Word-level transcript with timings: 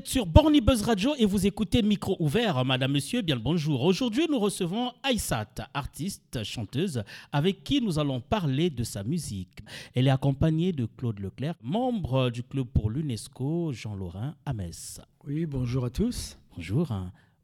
êtes 0.00 0.08
sur 0.08 0.24
Borny 0.24 0.62
Buzz 0.62 0.80
Radio 0.80 1.14
et 1.18 1.26
vous 1.26 1.46
écoutez 1.46 1.82
Micro 1.82 2.16
ouvert. 2.20 2.64
Madame, 2.64 2.92
Monsieur, 2.92 3.20
bien 3.20 3.34
le 3.34 3.40
bonjour. 3.42 3.82
Aujourd'hui, 3.82 4.26
nous 4.30 4.38
recevons 4.38 4.92
Aïssat, 5.02 5.46
artiste, 5.74 6.42
chanteuse, 6.42 7.02
avec 7.32 7.62
qui 7.64 7.82
nous 7.82 7.98
allons 7.98 8.18
parler 8.18 8.70
de 8.70 8.82
sa 8.82 9.04
musique. 9.04 9.58
Elle 9.94 10.06
est 10.06 10.10
accompagnée 10.10 10.72
de 10.72 10.86
Claude 10.86 11.20
Leclerc, 11.20 11.54
membre 11.62 12.30
du 12.30 12.42
club 12.42 12.66
pour 12.68 12.88
l'UNESCO, 12.88 13.74
Jean-Laurent 13.74 14.32
à 14.46 14.54
Metz. 14.54 15.02
Oui, 15.26 15.44
bonjour 15.44 15.84
à 15.84 15.90
tous. 15.90 16.38
Bonjour. 16.56 16.90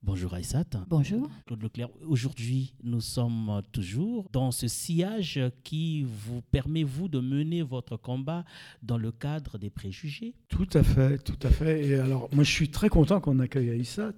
Bonjour 0.06 0.34
Aïssat. 0.34 0.64
Bonjour. 0.88 1.28
Claude 1.46 1.64
Leclerc, 1.64 1.88
aujourd'hui 2.06 2.74
nous 2.84 3.00
sommes 3.00 3.60
toujours 3.72 4.28
dans 4.32 4.52
ce 4.52 4.68
sillage 4.68 5.40
qui 5.64 6.04
vous 6.04 6.42
permet, 6.42 6.84
vous, 6.84 7.08
de 7.08 7.18
mener 7.18 7.62
votre 7.62 7.96
combat 7.96 8.44
dans 8.84 8.98
le 8.98 9.10
cadre 9.10 9.58
des 9.58 9.68
préjugés. 9.68 10.34
Tout 10.48 10.68
à 10.74 10.84
fait, 10.84 11.18
tout 11.18 11.38
à 11.42 11.50
fait. 11.50 11.88
Et 11.88 11.96
alors, 11.96 12.28
moi 12.32 12.44
je 12.44 12.52
suis 12.52 12.70
très 12.70 12.88
content 12.88 13.20
qu'on 13.20 13.40
accueille 13.40 13.68
Aïssat. 13.68 14.12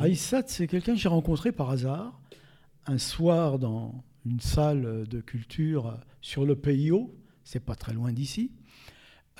Aïssat, 0.00 0.42
c'est 0.48 0.66
quelqu'un 0.66 0.94
que 0.94 1.00
j'ai 1.00 1.08
rencontré 1.08 1.52
par 1.52 1.70
hasard 1.70 2.20
un 2.86 2.98
soir 2.98 3.60
dans 3.60 4.02
une 4.26 4.40
salle 4.40 5.06
de 5.06 5.20
culture 5.20 6.00
sur 6.20 6.46
le 6.46 6.56
PIO, 6.56 7.14
c'est 7.44 7.64
pas 7.64 7.76
très 7.76 7.92
loin 7.92 8.12
d'ici. 8.12 8.50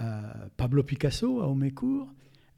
Euh, 0.01 0.23
Pablo 0.57 0.85
Picasso 0.85 1.41
à 1.41 1.49
Homécourt, 1.49 2.09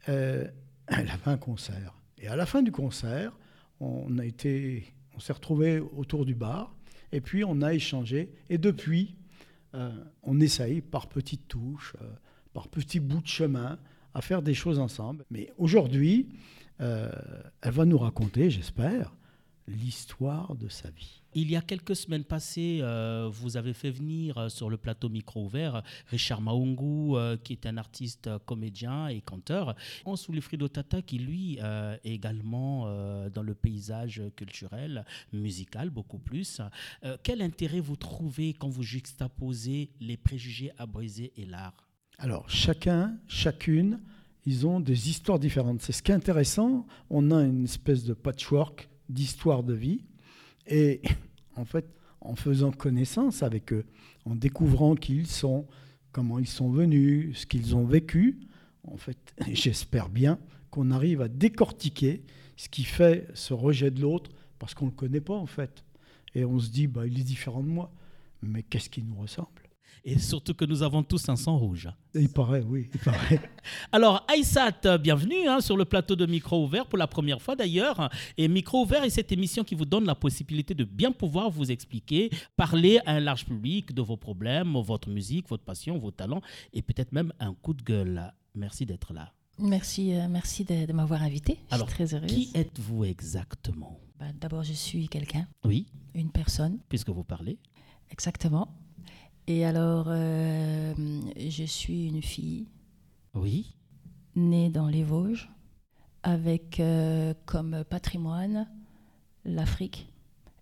euh, 0.09 0.47
elle 0.85 1.09
avait 1.09 1.31
un 1.31 1.37
concert. 1.37 1.95
Et 2.21 2.27
à 2.27 2.35
la 2.35 2.45
fin 2.45 2.61
du 2.61 2.71
concert, 2.71 3.37
on 3.79 4.07
s'est 5.19 5.33
retrouvés 5.33 5.79
autour 5.79 6.25
du 6.25 6.35
bar, 6.35 6.75
et 7.11 7.19
puis 7.19 7.43
on 7.43 7.61
a 7.61 7.73
échangé. 7.73 8.31
Et 8.49 8.57
depuis, 8.57 9.15
euh, 9.73 9.91
on 10.23 10.39
essaye 10.39 10.81
par 10.81 11.09
petites 11.09 11.47
touches, 11.47 11.95
euh, 12.01 12.05
par 12.53 12.67
petits 12.67 12.99
bouts 12.99 13.21
de 13.21 13.27
chemin, 13.27 13.79
à 14.13 14.21
faire 14.21 14.41
des 14.41 14.53
choses 14.53 14.79
ensemble. 14.79 15.25
Mais 15.31 15.51
aujourd'hui, 15.57 16.29
euh, 16.79 17.11
elle 17.61 17.71
va 17.71 17.85
nous 17.85 17.97
raconter, 17.97 18.49
j'espère, 18.49 19.13
l'histoire 19.67 20.55
de 20.55 20.67
sa 20.67 20.89
vie. 20.89 21.21
Il 21.33 21.49
y 21.49 21.55
a 21.55 21.61
quelques 21.61 21.95
semaines 21.95 22.25
passées, 22.25 22.79
euh, 22.81 23.29
vous 23.31 23.55
avez 23.55 23.71
fait 23.71 23.89
venir 23.89 24.37
euh, 24.37 24.49
sur 24.49 24.69
le 24.69 24.75
plateau 24.75 25.07
micro 25.07 25.45
ouvert 25.45 25.81
Richard 26.07 26.41
Maungu, 26.41 27.15
euh, 27.15 27.37
qui 27.37 27.53
est 27.53 27.65
un 27.65 27.77
artiste 27.77 28.29
comédien 28.45 29.07
et 29.07 29.21
canteur, 29.21 29.75
en 30.03 30.17
Soulifrido 30.17 30.67
Tata, 30.67 31.01
qui 31.01 31.19
lui 31.19 31.57
est 31.57 31.99
également 32.03 32.85
dans 33.29 33.43
le 33.43 33.53
paysage 33.53 34.21
culturel, 34.35 35.05
musical 35.33 35.89
beaucoup 35.89 36.17
plus. 36.17 36.61
quel 37.23 37.41
intérêt 37.41 37.79
vous 37.79 37.95
trouvez 37.95 38.53
quand 38.53 38.69
vous 38.69 38.83
juxtaposez 38.83 39.91
les 39.99 40.17
préjugés 40.17 40.71
à 40.77 40.85
briser 40.85 41.31
et 41.37 41.45
l'art? 41.45 41.87
Alors, 42.17 42.49
chacun, 42.49 43.17
chacune, 43.27 43.99
ils 44.45 44.65
ont 44.67 44.79
des 44.79 45.09
histoires 45.09 45.39
différentes. 45.39 45.81
C'est 45.81 45.91
ce 45.91 46.01
qui 46.03 46.11
est 46.11 46.15
intéressant. 46.15 46.85
On 47.09 47.31
a 47.31 47.43
une 47.43 47.63
espèce 47.63 48.03
de 48.03 48.13
patchwork 48.13 48.89
d'histoires 49.09 49.63
de 49.63 49.73
vie. 49.73 50.03
Et 50.67 51.01
en 51.55 51.65
fait, 51.65 51.85
en 52.21 52.35
faisant 52.35 52.71
connaissance 52.71 53.43
avec 53.43 53.73
eux, 53.73 53.85
en 54.25 54.35
découvrant 54.35 54.95
qui 54.95 55.15
ils 55.15 55.27
sont, 55.27 55.67
comment 56.11 56.39
ils 56.39 56.47
sont 56.47 56.69
venus, 56.69 57.39
ce 57.39 57.45
qu'ils 57.45 57.75
ont 57.75 57.85
vécu, 57.85 58.39
en 58.83 58.97
fait, 58.97 59.17
j'espère 59.51 60.09
bien 60.09 60.39
qu'on 60.69 60.91
arrive 60.91 61.21
à 61.21 61.27
décortiquer 61.27 62.23
ce 62.55 62.69
qui 62.69 62.83
fait 62.83 63.27
ce 63.33 63.53
rejet 63.53 63.91
de 63.91 64.01
l'autre, 64.01 64.31
parce 64.59 64.73
qu'on 64.73 64.85
ne 64.85 64.91
le 64.91 64.95
connaît 64.95 65.21
pas 65.21 65.35
en 65.35 65.47
fait. 65.47 65.83
Et 66.35 66.45
on 66.45 66.59
se 66.59 66.69
dit, 66.69 66.87
bah, 66.87 67.07
il 67.07 67.19
est 67.19 67.23
différent 67.23 67.63
de 67.63 67.67
moi, 67.67 67.91
mais 68.41 68.63
qu'est-ce 68.63 68.89
qui 68.89 69.03
nous 69.03 69.15
ressemble? 69.15 69.49
Et 70.03 70.17
surtout 70.17 70.53
que 70.53 70.65
nous 70.65 70.81
avons 70.83 71.03
tous 71.03 71.29
un 71.29 71.35
sang 71.35 71.57
rouge. 71.57 71.89
Il 72.13 72.29
paraît, 72.29 72.63
oui, 72.65 72.89
il 72.93 72.99
paraît. 72.99 73.39
Alors, 73.91 74.25
Aïssat, 74.27 74.97
bienvenue 74.97 75.47
hein, 75.47 75.61
sur 75.61 75.77
le 75.77 75.85
plateau 75.85 76.15
de 76.15 76.25
Micro 76.25 76.63
Ouvert 76.63 76.87
pour 76.87 76.97
la 76.97 77.07
première 77.07 77.41
fois 77.41 77.55
d'ailleurs. 77.55 78.09
Et 78.37 78.47
Micro 78.47 78.83
Ouvert 78.83 79.03
est 79.03 79.09
cette 79.09 79.31
émission 79.31 79.63
qui 79.63 79.75
vous 79.75 79.85
donne 79.85 80.05
la 80.05 80.15
possibilité 80.15 80.73
de 80.73 80.83
bien 80.83 81.11
pouvoir 81.11 81.49
vous 81.49 81.71
expliquer, 81.71 82.29
parler 82.55 82.99
à 83.05 83.13
un 83.13 83.19
large 83.19 83.45
public 83.45 83.93
de 83.93 84.01
vos 84.01 84.17
problèmes, 84.17 84.73
votre 84.77 85.09
musique, 85.09 85.47
votre 85.49 85.63
passion, 85.63 85.97
vos 85.97 86.11
talents 86.11 86.41
et 86.73 86.81
peut-être 86.81 87.11
même 87.11 87.31
un 87.39 87.53
coup 87.53 87.73
de 87.73 87.83
gueule. 87.83 88.33
Merci 88.55 88.85
d'être 88.85 89.13
là. 89.13 89.31
Merci, 89.59 90.13
euh, 90.13 90.27
merci 90.27 90.65
de, 90.65 90.91
m'avoir 90.91 91.21
invité. 91.21 91.59
Je 91.71 91.77
suis 91.77 91.85
très 91.85 92.15
heureuse. 92.15 92.31
Qui 92.31 92.49
êtes-vous 92.55 93.05
exactement? 93.05 93.99
Bah, 94.19 94.25
D'abord, 94.39 94.63
je 94.63 94.73
suis 94.73 95.07
quelqu'un. 95.07 95.47
Oui. 95.63 95.85
Une 96.15 96.31
personne. 96.31 96.79
Puisque 96.89 97.09
vous 97.09 97.23
parlez. 97.23 97.59
Exactement. 98.09 98.73
Et 99.47 99.65
alors, 99.65 100.05
euh, 100.07 100.93
je 101.37 101.63
suis 101.63 102.07
une 102.07 102.21
fille. 102.21 102.67
Oui. 103.33 103.75
Née 104.35 104.69
dans 104.69 104.87
les 104.87 105.03
Vosges, 105.03 105.49
avec 106.23 106.79
euh, 106.79 107.33
comme 107.45 107.83
patrimoine 107.89 108.69
l'Afrique, 109.43 110.07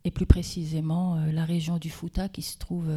et 0.05 0.11
plus 0.11 0.25
précisément 0.25 1.17
euh, 1.17 1.31
la 1.31 1.45
région 1.45 1.77
du 1.77 1.89
Fouta 1.89 2.29
qui 2.29 2.41
se 2.41 2.57
trouve 2.57 2.89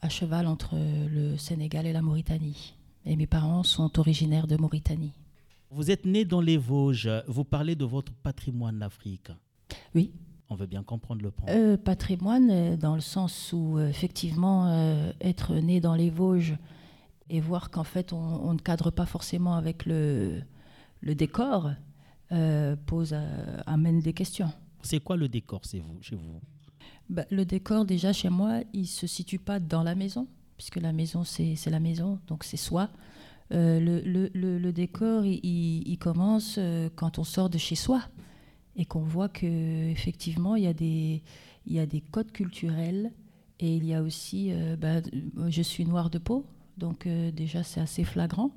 à 0.00 0.08
cheval 0.08 0.46
entre 0.46 0.76
le 0.76 1.36
Sénégal 1.36 1.86
et 1.86 1.92
la 1.92 2.02
Mauritanie. 2.02 2.74
Et 3.06 3.16
mes 3.16 3.26
parents 3.26 3.62
sont 3.62 3.98
originaires 3.98 4.46
de 4.46 4.56
Mauritanie. 4.56 5.12
Vous 5.70 5.90
êtes 5.90 6.06
née 6.06 6.24
dans 6.24 6.40
les 6.40 6.56
Vosges. 6.56 7.10
Vous 7.26 7.44
parlez 7.44 7.74
de 7.74 7.84
votre 7.84 8.12
patrimoine 8.12 8.78
d'Afrique. 8.78 9.30
Oui. 9.94 10.12
On 10.54 10.56
veut 10.56 10.66
bien 10.66 10.84
comprendre 10.84 11.20
le 11.20 11.32
point. 11.32 11.48
Euh, 11.48 11.76
patrimoine, 11.76 12.48
euh, 12.48 12.76
dans 12.76 12.94
le 12.94 13.00
sens 13.00 13.52
où, 13.52 13.76
euh, 13.76 13.88
effectivement, 13.88 15.12
être 15.20 15.56
né 15.56 15.80
dans 15.80 15.96
les 15.96 16.10
Vosges 16.10 16.56
et 17.28 17.40
voir 17.40 17.70
qu'en 17.70 17.82
fait, 17.82 18.12
on, 18.12 18.52
ne 18.52 18.60
cadre 18.60 18.92
pas 18.92 19.04
forcément 19.04 19.56
avec 19.56 19.84
le, 19.84 20.42
le 21.00 21.14
décor, 21.16 21.72
pose, 22.86 23.16
amène 23.66 23.98
des 23.98 24.12
questions. 24.12 24.52
C'est 24.82 25.00
quoi 25.00 25.16
le 25.16 25.28
décor 25.28 25.62
vous, 25.64 26.00
chez 26.00 26.14
vous? 26.14 26.40
Bah, 27.10 27.24
Le 27.32 27.44
décor, 27.44 27.84
déjà, 27.84 28.12
chez 28.12 28.28
moi, 28.28 28.60
il 28.72 28.82
ne 28.82 28.86
se 28.86 29.08
situe 29.08 29.40
pas 29.40 29.58
dans 29.58 29.82
la 29.82 29.96
maison, 29.96 30.28
puisque 30.56 30.76
la 30.76 30.92
maison, 30.92 31.24
c'est 31.24 31.66
la 31.66 31.80
maison, 31.80 32.20
donc 32.28 32.44
c'est 32.44 32.56
soi. 32.56 32.90
le, 33.50 33.78
le, 33.80 34.30
le, 34.58 34.72
décor, 34.72 35.24
il, 35.24 35.40
il, 35.42 35.98
commence 35.98 36.60
quand 36.94 37.18
on 37.18 37.24
sort 37.24 37.50
de 37.50 37.58
chez 37.58 37.74
soi 37.74 38.02
et 38.76 38.84
qu'on 38.84 39.02
voit 39.02 39.28
que 39.28 39.90
effectivement 39.90 40.56
il 40.56 40.64
y 40.64 40.66
a 40.66 40.72
des 40.72 41.22
il 41.66 41.72
y 41.72 41.78
a 41.78 41.86
des 41.86 42.00
codes 42.00 42.32
culturels 42.32 43.12
et 43.60 43.76
il 43.76 43.84
y 43.84 43.94
a 43.94 44.02
aussi 44.02 44.48
euh, 44.50 44.76
bah, 44.76 45.00
je 45.48 45.62
suis 45.62 45.84
noire 45.84 46.10
de 46.10 46.18
peau 46.18 46.44
donc 46.76 47.06
euh, 47.06 47.30
déjà 47.30 47.62
c'est 47.62 47.80
assez 47.80 48.04
flagrant. 48.04 48.50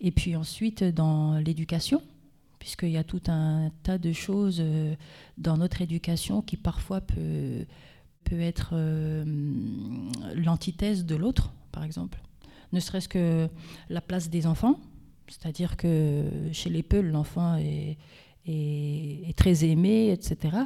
Et 0.00 0.10
puis 0.10 0.34
ensuite 0.34 0.82
dans 0.82 1.38
l'éducation 1.38 2.02
puisqu'il 2.58 2.90
y 2.90 2.96
a 2.96 3.04
tout 3.04 3.22
un 3.28 3.70
tas 3.82 3.98
de 3.98 4.12
choses 4.12 4.58
euh, 4.60 4.94
dans 5.38 5.56
notre 5.56 5.80
éducation 5.80 6.42
qui 6.42 6.56
parfois 6.56 7.00
peut 7.00 7.64
peut 8.24 8.40
être 8.40 8.74
l'antithèse 10.34 11.04
de 11.04 11.16
l'autre 11.16 11.52
par 11.72 11.84
exemple. 11.84 12.20
Ne 12.72 12.80
serait-ce 12.80 13.08
que 13.08 13.48
la 13.90 14.00
place 14.00 14.30
des 14.30 14.46
enfants 14.46 14.78
c'est-à-dire 15.28 15.76
que 15.76 16.24
chez 16.52 16.68
les 16.68 16.82
Peuls 16.82 17.10
l'enfant 17.10 17.56
est 17.56 17.96
est, 18.46 19.36
très 19.36 19.64
aimé, 19.64 20.10
etc. 20.10 20.56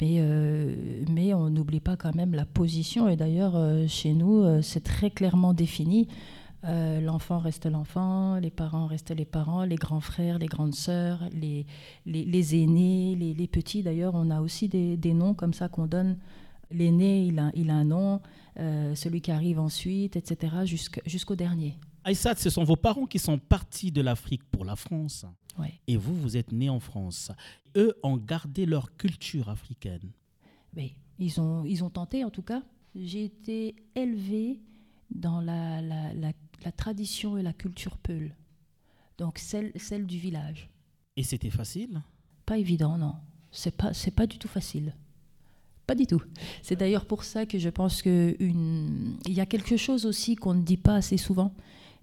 Mais, 0.00 0.16
euh, 0.18 0.74
mais 1.10 1.34
on 1.34 1.50
n'oublie 1.50 1.80
pas 1.80 1.96
quand 1.96 2.14
même 2.14 2.34
la 2.34 2.44
position. 2.44 3.08
Et 3.08 3.16
d'ailleurs, 3.16 3.56
euh, 3.56 3.86
chez 3.86 4.14
nous, 4.14 4.42
euh, 4.42 4.62
c'est 4.62 4.82
très 4.82 5.10
clairement 5.10 5.54
défini. 5.54 6.08
l'enfant 6.64 7.40
reste 7.40 7.66
l'enfant, 7.66 8.36
les 8.36 8.50
parents 8.50 8.86
restent 8.86 9.14
les 9.14 9.26
parents, 9.26 9.64
les 9.64 9.76
grands 9.76 10.00
frères, 10.00 10.38
les 10.38 10.46
grandes 10.46 10.74
sœurs, 10.74 11.20
les, 11.30 11.66
les, 12.06 12.62
aînés, 12.62 13.16
les, 13.16 13.46
petits. 13.48 13.82
D'ailleurs, 13.82 14.14
on 14.14 14.30
a 14.30 14.40
aussi 14.40 14.68
des, 14.68 14.96
des 14.96 15.12
noms 15.12 15.34
comme 15.34 15.52
ça 15.52 15.68
qu'on 15.68 15.86
donne. 15.86 16.16
L'aîné, 16.70 17.26
il 17.26 17.38
a, 17.38 17.50
il 17.54 17.68
a 17.68 17.74
un 17.74 17.84
nom, 17.84 18.20
celui 18.56 19.20
qui 19.20 19.30
arrive 19.30 19.60
ensuite, 19.60 20.16
etc., 20.16 20.64
jusqu'au 21.04 21.36
dernier. 21.36 21.76
Aïssat, 22.04 22.36
ce 22.36 22.50
sont 22.50 22.64
vos 22.64 22.76
parents 22.76 23.06
qui 23.06 23.18
sont 23.18 23.38
partis 23.38 23.90
de 23.90 24.02
l'Afrique 24.02 24.44
pour 24.44 24.64
la 24.64 24.76
France. 24.76 25.24
Et 25.86 25.96
vous, 25.96 26.14
vous 26.14 26.36
êtes 26.36 26.52
né 26.52 26.68
en 26.68 26.80
France. 26.80 27.30
Eux 27.76 27.94
ont 28.02 28.16
gardé 28.16 28.66
leur 28.66 28.96
culture 28.96 29.48
africaine. 29.48 30.12
Oui, 30.76 30.96
ils 31.18 31.40
ont, 31.40 31.64
ils 31.64 31.84
ont 31.84 31.90
tenté 31.90 32.24
en 32.24 32.30
tout 32.30 32.42
cas. 32.42 32.62
J'ai 32.94 33.24
été 33.24 33.76
élevée 33.94 34.60
dans 35.10 35.40
la, 35.40 35.80
la, 35.80 36.12
la, 36.14 36.72
tradition 36.72 37.38
et 37.38 37.42
la 37.42 37.52
culture 37.52 37.96
peul. 37.98 38.34
Donc 39.18 39.38
celle, 39.38 39.72
celle 39.76 40.06
du 40.06 40.18
village. 40.18 40.68
Et 41.16 41.22
c'était 41.22 41.50
facile? 41.50 42.02
Pas 42.46 42.58
évident, 42.58 42.98
non. 42.98 43.14
C'est 43.50 43.76
pas, 43.76 43.94
c'est 43.94 44.10
pas 44.10 44.26
du 44.26 44.38
tout 44.38 44.48
facile. 44.48 44.94
Pas 45.86 45.94
du 45.94 46.06
tout. 46.06 46.22
C'est 46.62 46.76
d'ailleurs 46.76 47.06
pour 47.06 47.24
ça 47.24 47.46
que 47.46 47.58
je 47.58 47.68
pense 47.68 48.02
qu'il 48.02 49.16
y 49.28 49.40
a 49.40 49.46
quelque 49.46 49.76
chose 49.76 50.06
aussi 50.06 50.34
qu'on 50.34 50.54
ne 50.54 50.62
dit 50.62 50.76
pas 50.76 50.96
assez 50.96 51.16
souvent 51.16 51.54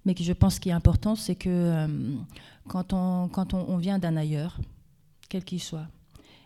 mais 0.06 0.16
que 0.16 0.24
je 0.24 0.34
pense 0.34 0.60
qui 0.60 0.70
est 0.70 0.74
important, 0.74 1.16
c'est 1.16 1.36
que 1.36 1.50
euh, 1.50 2.16
quand, 2.68 2.94
on, 2.94 3.28
quand 3.28 3.54
on, 3.54 3.78
vient 3.78 4.00
d'un 4.00 4.16
ailleurs, 4.18 4.60
quel 5.30 5.44
qu'il 5.44 5.62
soit, 5.62 5.88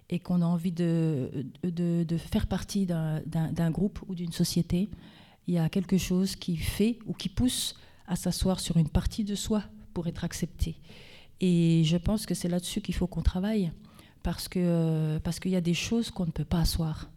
et 0.09 0.19
qu'on 0.19 0.41
a 0.41 0.45
envie 0.45 0.71
de, 0.71 1.45
de, 1.63 2.17
faire 2.17 2.47
partie 2.47 2.85
d'un 2.85 3.71
groupe 3.71 3.99
ou 4.07 4.15
d'une 4.15 4.31
société, 4.31 4.89
il 5.47 5.53
y 5.53 5.57
a 5.57 5.69
quelque 5.69 5.97
chose 5.97 6.35
qui 6.35 6.57
fait 6.57 6.99
ou 7.05 7.13
qui 7.13 7.29
pousse 7.29 7.75
à 8.07 8.15
s'asseoir 8.15 8.59
sur 8.59 8.77
une 8.77 8.89
partie 8.89 9.23
de 9.23 9.35
soi 9.35 9.63
pour 9.93 10.07
être 10.07 10.23
accepté. 10.23 10.75
Et 11.41 11.83
je 11.85 11.97
pense 11.97 12.25
que 12.25 12.33
c'est 12.33 12.47
là-dessus 12.47 12.81
qu'il 12.81 12.95
faut 12.95 13.07
qu'on 13.07 13.21
travaille, 13.21 13.71
parce 14.21 14.47
qu'il 14.47 14.61
euh, 14.65 15.19
parce 15.19 15.39
qu'il 15.39 15.51
y 15.51 15.55
a 15.55 15.61
des 15.61 15.73
choses 15.73 16.11
qu'on 16.11 16.25
ne 16.25 16.31
peut 16.31 16.45
pas 16.45 16.59
asseoir. 16.59 17.09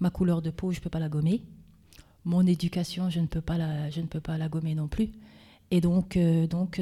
Ma 0.00 0.10
couleur 0.10 0.42
de 0.42 0.50
peau, 0.50 0.72
je 0.72 0.78
ne 0.78 0.82
peux 0.82 0.90
pas 0.90 0.98
la 0.98 1.08
gommer. 1.08 1.42
Mon 2.24 2.46
éducation, 2.46 3.10
je 3.10 3.20
ne 3.20 3.26
peux 3.26 3.40
pas 3.40 3.58
la, 3.58 3.90
je 3.90 4.00
ne 4.00 4.06
peux 4.06 4.20
pas 4.20 4.38
la 4.38 4.48
gommer 4.48 4.74
non 4.74 4.88
plus. 4.88 5.10
Et 5.70 5.80
donc, 5.80 6.16
euh, 6.16 6.46
donc 6.46 6.80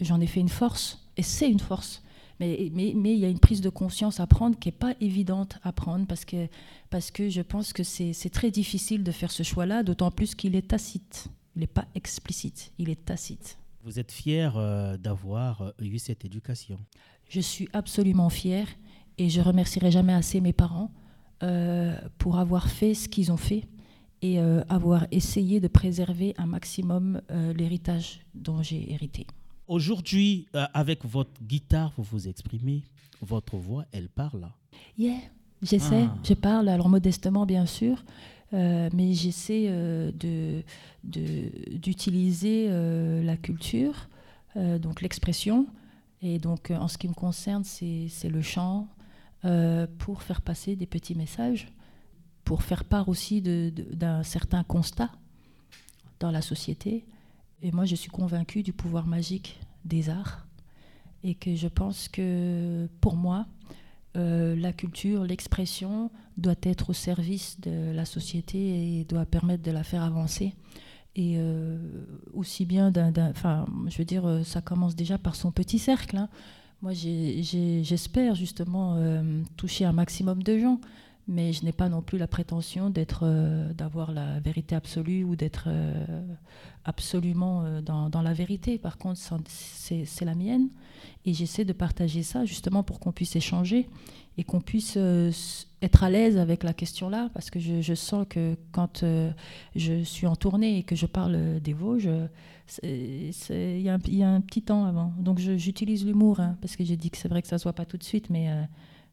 j'en 0.00 0.20
ai 0.20 0.26
fait 0.26 0.40
une 0.40 0.48
force, 0.48 1.06
et 1.16 1.22
c'est 1.22 1.50
une 1.50 1.60
force. 1.60 2.02
Mais, 2.40 2.70
mais, 2.72 2.92
mais, 2.94 3.14
il 3.14 3.18
y 3.18 3.24
a 3.24 3.28
une 3.28 3.40
prise 3.40 3.60
de 3.60 3.68
conscience 3.68 4.20
à 4.20 4.26
prendre 4.26 4.56
qui 4.56 4.68
n'est 4.68 4.72
pas 4.72 4.94
évidente 5.00 5.58
à 5.64 5.72
prendre 5.72 6.06
parce 6.06 6.24
que, 6.24 6.46
parce 6.88 7.10
que 7.10 7.28
je 7.28 7.42
pense 7.42 7.72
que 7.72 7.82
c'est 7.82 8.30
très 8.30 8.50
difficile 8.50 9.02
de 9.02 9.10
faire 9.10 9.32
ce 9.32 9.42
choix-là, 9.42 9.82
d'autant 9.82 10.12
plus 10.12 10.34
qu'il 10.34 10.54
est 10.54 10.68
tacite. 10.68 11.28
Il 11.56 11.60
n'est 11.60 11.66
pas 11.66 11.86
explicite, 11.96 12.72
il 12.78 12.90
est 12.90 13.04
tacite. 13.04 13.58
Vous 13.82 13.98
êtes 13.98 14.12
fier 14.12 14.56
euh, 14.56 14.96
d'avoir 14.96 15.62
euh, 15.62 15.70
eu 15.80 15.98
cette 15.98 16.24
éducation? 16.24 16.78
Je 17.28 17.40
suis 17.40 17.68
absolument 17.72 18.28
fière 18.28 18.68
et 19.18 19.28
je 19.28 19.40
remercierai 19.40 19.90
jamais 19.90 20.12
assez 20.12 20.40
mes 20.40 20.52
parents 20.52 20.92
euh, 21.42 21.96
pour 22.18 22.38
avoir 22.38 22.68
fait 22.68 22.94
ce 22.94 23.08
qu'ils 23.08 23.32
ont 23.32 23.36
fait 23.36 23.64
et 24.22 24.38
avoir 24.68 25.06
essayé 25.10 25.60
de 25.60 25.68
préserver 25.68 26.34
un 26.38 26.46
maximum 26.46 27.20
l'héritage 27.54 28.20
dont 28.34 28.62
j'ai 28.62 28.92
hérité. 28.92 29.26
Aujourd'hui, 29.68 30.46
avec 30.74 31.04
votre 31.04 31.42
guitare, 31.42 31.92
vous 31.96 32.02
vous 32.02 32.28
exprimez, 32.28 32.82
votre 33.22 33.56
voix, 33.56 33.84
elle 33.92 34.08
parle. 34.08 34.48
Yeah, 34.98 35.18
j'essaie, 35.62 36.06
ah. 36.08 36.16
je 36.24 36.34
parle, 36.34 36.68
alors 36.68 36.88
modestement 36.88 37.46
bien 37.46 37.66
sûr, 37.66 38.02
euh, 38.54 38.88
mais 38.94 39.12
j'essaie 39.12 39.66
euh, 39.68 40.10
d'utiliser 41.04 42.66
euh, 42.68 43.22
la 43.22 43.36
culture, 43.36 44.08
donc 44.56 45.02
l'expression. 45.02 45.66
Et 46.20 46.40
donc, 46.40 46.72
en 46.72 46.88
ce 46.88 46.98
qui 46.98 47.06
me 47.06 47.14
concerne, 47.14 47.62
c'est 47.62 48.28
le 48.28 48.42
chant 48.42 48.88
pour 49.98 50.22
faire 50.22 50.42
passer 50.42 50.74
des 50.74 50.86
petits 50.86 51.14
messages, 51.14 51.68
pour 52.48 52.62
faire 52.62 52.84
part 52.84 53.10
aussi 53.10 53.42
d'un 53.42 54.22
certain 54.22 54.64
constat 54.64 55.10
dans 56.18 56.30
la 56.30 56.40
société. 56.40 57.04
Et 57.60 57.72
moi, 57.72 57.84
je 57.84 57.94
suis 57.94 58.08
convaincue 58.08 58.62
du 58.62 58.72
pouvoir 58.72 59.06
magique 59.06 59.60
des 59.84 60.08
arts 60.08 60.46
et 61.22 61.34
que 61.34 61.54
je 61.54 61.68
pense 61.68 62.08
que 62.08 62.88
pour 63.02 63.16
moi, 63.16 63.44
euh, 64.16 64.56
la 64.56 64.72
culture, 64.72 65.24
l'expression 65.24 66.10
doit 66.38 66.54
être 66.62 66.88
au 66.88 66.92
service 66.94 67.60
de 67.60 67.92
la 67.92 68.06
société 68.06 69.00
et 69.00 69.04
doit 69.04 69.26
permettre 69.26 69.62
de 69.62 69.70
la 69.70 69.84
faire 69.84 70.02
avancer. 70.02 70.54
Et 71.16 71.34
euh, 71.36 71.76
aussi 72.32 72.64
bien 72.64 72.90
d'un. 72.90 73.12
Enfin, 73.28 73.66
je 73.88 73.98
veux 73.98 74.06
dire, 74.06 74.24
euh, 74.24 74.42
ça 74.42 74.62
commence 74.62 74.96
déjà 74.96 75.18
par 75.18 75.36
son 75.36 75.52
petit 75.52 75.78
cercle. 75.78 76.16
Hein. 76.16 76.30
Moi, 76.80 76.92
j'espère 76.94 78.36
justement 78.36 78.96
toucher 79.56 79.84
un 79.84 79.92
maximum 79.92 80.44
de 80.44 80.58
gens 80.58 80.80
mais 81.28 81.52
je 81.52 81.64
n'ai 81.64 81.72
pas 81.72 81.88
non 81.88 82.02
plus 82.02 82.18
la 82.18 82.26
prétention 82.26 82.90
d'être, 82.90 83.24
d'avoir 83.74 84.12
la 84.12 84.40
vérité 84.40 84.74
absolue 84.74 85.24
ou 85.24 85.36
d'être 85.36 85.68
absolument 86.84 87.80
dans, 87.82 88.08
dans, 88.08 88.22
la 88.22 88.32
vérité. 88.32 88.78
Par 88.78 88.96
contre, 88.96 89.20
c'est, 89.46 90.24
la 90.24 90.34
mienne. 90.34 90.68
Et 91.26 91.34
j'essaie 91.34 91.64
de 91.66 91.74
partager 91.74 92.22
ça 92.22 92.44
justement 92.46 92.82
pour 92.82 92.98
qu'on 92.98 93.12
puisse 93.12 93.36
échanger 93.36 93.88
et 94.38 94.44
qu'on 94.44 94.60
puisse 94.60 94.94
euh, 94.96 95.32
être 95.82 96.04
à 96.04 96.10
l'aise 96.10 96.38
avec 96.38 96.62
la 96.62 96.72
question-là, 96.72 97.28
parce 97.34 97.50
que 97.50 97.58
je, 97.58 97.94
sens 97.94 98.24
que 98.30 98.56
quand 98.70 99.02
euh, 99.02 99.30
je 99.74 100.04
suis 100.04 100.28
en 100.28 100.36
tournée 100.36 100.78
et 100.78 100.82
que 100.84 100.94
je 100.94 101.06
parle 101.06 101.60
des 101.60 101.72
Vosges, 101.72 102.08
il 102.84 103.80
y, 103.80 103.88
a 103.88 103.94
un 104.28 104.40
petit 104.40 104.62
temps 104.62 104.84
avant. 104.84 105.12
Donc 105.18 105.40
j'utilise 105.40 106.06
l'humour, 106.06 106.38
hein, 106.38 106.56
parce 106.60 106.76
que 106.76 106.84
j'ai 106.84 106.96
dit 106.96 107.10
que 107.10 107.16
c'est 107.16 107.28
vrai 107.28 107.42
que 107.42 107.48
ça 107.48 107.56
ne 107.56 107.58
se 107.58 107.64
voit 107.64 107.72
pas 107.72 107.84
tout 107.84 107.96
de 107.96 108.04
suite, 108.04 108.30
mais 108.30 108.48
euh, 108.48 108.62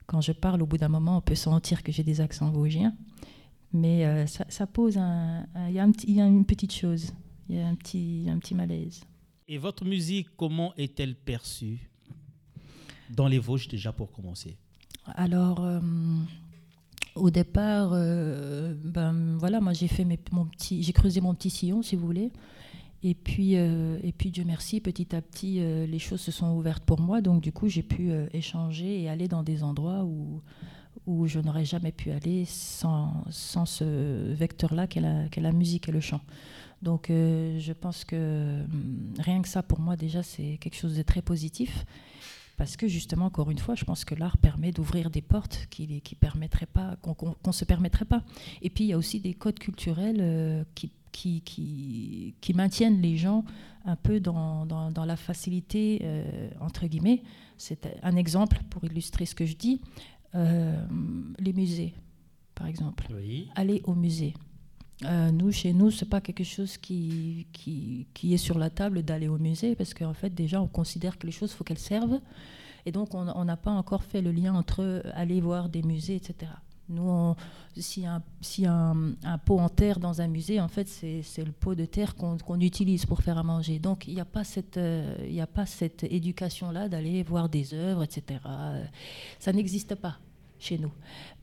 quand 0.05 0.21
je 0.21 0.31
parle, 0.31 0.61
au 0.61 0.65
bout 0.65 0.77
d'un 0.77 0.89
moment, 0.89 1.17
on 1.17 1.21
peut 1.21 1.35
sentir 1.35 1.83
que 1.83 1.91
j'ai 1.91 2.03
des 2.03 2.21
accents 2.21 2.51
vosgiens. 2.51 2.95
Mais 3.73 4.25
ça, 4.27 4.67
pose 4.67 4.97
un... 4.97 5.45
Il 5.67 5.71
y, 5.71 6.13
y, 6.13 6.21
a 6.21 6.25
une 6.25 6.45
petite 6.45 6.73
chose, 6.73 7.13
il 7.49 7.57
y 7.57 7.59
a 7.59 7.67
un 7.67 7.75
petit, 7.75 8.25
un 8.29 8.39
petit 8.39 8.55
malaise. 8.55 9.03
Et 9.47 9.57
votre 9.59 9.85
musique, 9.85 10.29
comment 10.37 10.73
est-elle 10.75 11.15
perçue? 11.15 11.89
Dans 13.11 13.27
les 13.27 13.37
Vosges 13.37 13.67
déjà 13.67 13.91
pour 13.91 14.11
commencer 14.11 14.57
Alors, 15.05 15.63
euh, 15.63 15.79
au 17.13 17.29
départ, 17.29 17.91
euh, 17.93 18.73
ben 18.83 19.37
voilà, 19.37 19.61
moi 19.61 19.73
j'ai 19.73 19.87
fait 19.87 20.03
mes, 20.03 20.19
mon 20.31 20.45
petit, 20.45 20.81
j'ai 20.81 20.93
creusé 20.93 21.21
mon 21.21 21.35
petit 21.35 21.51
sillon, 21.51 21.83
si 21.83 21.95
vous 21.95 22.05
voulez. 22.05 22.31
Et 23.07 23.13
puis, 23.13 23.55
euh, 23.55 23.99
et 24.01 24.11
puis 24.11 24.31
Dieu 24.31 24.43
merci, 24.45 24.81
petit 24.81 25.15
à 25.15 25.21
petit, 25.21 25.59
les 25.59 25.99
choses 25.99 26.21
se 26.21 26.31
sont 26.31 26.55
ouvertes 26.55 26.83
pour 26.83 26.99
moi. 26.99 27.21
Donc 27.21 27.41
du 27.41 27.51
coup, 27.51 27.67
j'ai 27.67 27.83
pu 27.83 28.11
échanger 28.33 29.03
et 29.03 29.09
aller 29.09 29.27
dans 29.27 29.43
des 29.43 29.61
endroits 29.61 30.03
où, 30.03 30.41
où 31.05 31.27
je 31.27 31.39
n'aurais 31.39 31.65
jamais 31.65 31.91
pu 31.91 32.09
aller 32.09 32.45
sans, 32.45 33.23
sans 33.29 33.67
ce 33.67 34.33
vecteur-là 34.33 34.87
qu'est 34.87 35.01
la, 35.01 35.25
la, 35.37 35.51
musique 35.51 35.87
et 35.87 35.91
le 35.91 35.99
chant. 35.99 36.21
Donc 36.81 37.05
je 37.09 37.73
pense 37.73 38.05
que 38.05 38.63
hum, 38.63 39.13
rien 39.19 39.43
que 39.43 39.49
ça, 39.49 39.61
pour 39.61 39.79
moi, 39.79 39.95
déjà, 39.95 40.23
c'est 40.23 40.57
quelque 40.59 40.75
chose 40.75 40.97
de 40.97 41.03
très 41.03 41.21
positif. 41.21 41.85
Parce 42.57 42.77
que 42.77 42.87
justement, 42.87 43.25
encore 43.25 43.51
une 43.51 43.57
fois, 43.57 43.75
je 43.75 43.83
pense 43.83 44.05
que 44.05 44.15
l'art 44.15 44.37
permet 44.37 44.71
d'ouvrir 44.71 45.09
des 45.09 45.21
portes 45.21 45.67
qui 45.69 46.01
qui 46.01 46.15
permettraient 46.15 46.65
pas, 46.65 46.95
qu'on 47.01 47.35
ne 47.45 47.51
se 47.51 47.65
permettrait 47.65 48.05
pas. 48.05 48.23
Et 48.61 48.69
puis 48.69 48.85
il 48.85 48.87
y 48.87 48.93
a 48.93 48.97
aussi 48.97 49.19
des 49.19 49.33
codes 49.33 49.59
culturels 49.59 50.19
euh, 50.21 50.63
qui, 50.73 50.91
qui, 51.15 51.41
qui, 51.41 52.35
qui, 52.41 52.53
maintiennent 52.53 53.01
les 53.01 53.15
gens 53.15 53.45
un 53.85 53.95
peu 53.95 54.19
dans, 54.19 54.65
dans, 54.65 55.05
la 55.05 55.15
facilité, 55.15 55.99
euh, 56.03 56.49
entre 56.59 56.87
guillemets. 56.87 57.23
C'est 57.57 57.97
un 58.03 58.17
exemple 58.17 58.59
pour 58.69 58.83
illustrer 58.83 59.25
ce 59.25 59.33
que 59.33 59.45
je 59.45 59.55
dis. 59.55 59.81
Euh, 60.35 60.75
les 61.39 61.53
musées, 61.53 61.93
par 62.53 62.67
exemple. 62.67 63.07
Aller 63.55 63.81
au 63.85 63.95
musée. 63.95 64.33
nous, 65.01 65.53
chez 65.53 65.71
nous, 65.71 65.89
c'est 65.89 66.09
pas 66.09 66.19
quelque 66.19 66.43
chose 66.43 66.77
qui, 66.77 67.47
qui, 67.53 68.07
qui, 68.13 68.33
est 68.33 68.37
sur 68.37 68.57
la 68.57 68.69
table 68.69 69.03
d'aller 69.03 69.29
au 69.29 69.37
musée, 69.37 69.73
parce 69.75 69.93
qu'en 69.93 70.13
fait, 70.13 70.31
déjà, 70.35 70.61
on 70.61 70.67
considère 70.67 71.17
que 71.17 71.25
les 71.25 71.31
choses, 71.31 71.51
il 71.51 71.55
faut 71.55 71.63
qu'elles 71.63 71.77
servent. 71.77 72.19
Et 72.85 72.91
donc, 72.91 73.13
on 73.13 73.45
n'a 73.45 73.57
pas 73.57 73.71
encore 73.71 74.03
fait 74.03 74.21
le 74.21 74.33
lien 74.33 74.53
entre 74.53 75.01
aller 75.13 75.39
voir 75.39 75.69
des 75.69 75.81
musées, 75.81 76.17
etc. 76.17 76.51
Nous, 76.87 77.35
s'il 77.75 78.03
y 78.03 78.05
a, 78.05 78.21
un, 78.71 79.13
un, 79.23 79.37
pot 79.39 79.59
en 79.59 79.69
terre 79.69 79.99
dans 79.99 80.21
un 80.21 80.27
musée, 80.27 80.61
en 80.61 80.67
fait, 80.67 80.87
c'est 80.87 81.43
le 81.43 81.51
pot 81.51 81.73
de 81.73 81.85
terre 81.85 82.15
qu'on 82.15 82.59
utilise 82.59 83.05
pour 83.05 83.21
faire 83.21 83.37
à 83.37 83.43
manger. 83.43 83.79
Donc, 83.79 84.07
il 84.07 84.13
n'y 84.13 84.21
a 84.21 84.25
pas 84.25 84.43
cette, 84.43 84.77
euh, 84.77 85.15
cette 85.65 86.03
éducation-là 86.03 86.87
d'aller 86.87 87.23
voir 87.23 87.49
des 87.49 87.73
œuvres, 87.73 88.03
etc. 88.03 88.39
Ça 89.39 89.51
n'existe 89.51 89.95
pas 89.95 90.19
chez 90.59 90.77
nous. 90.77 90.91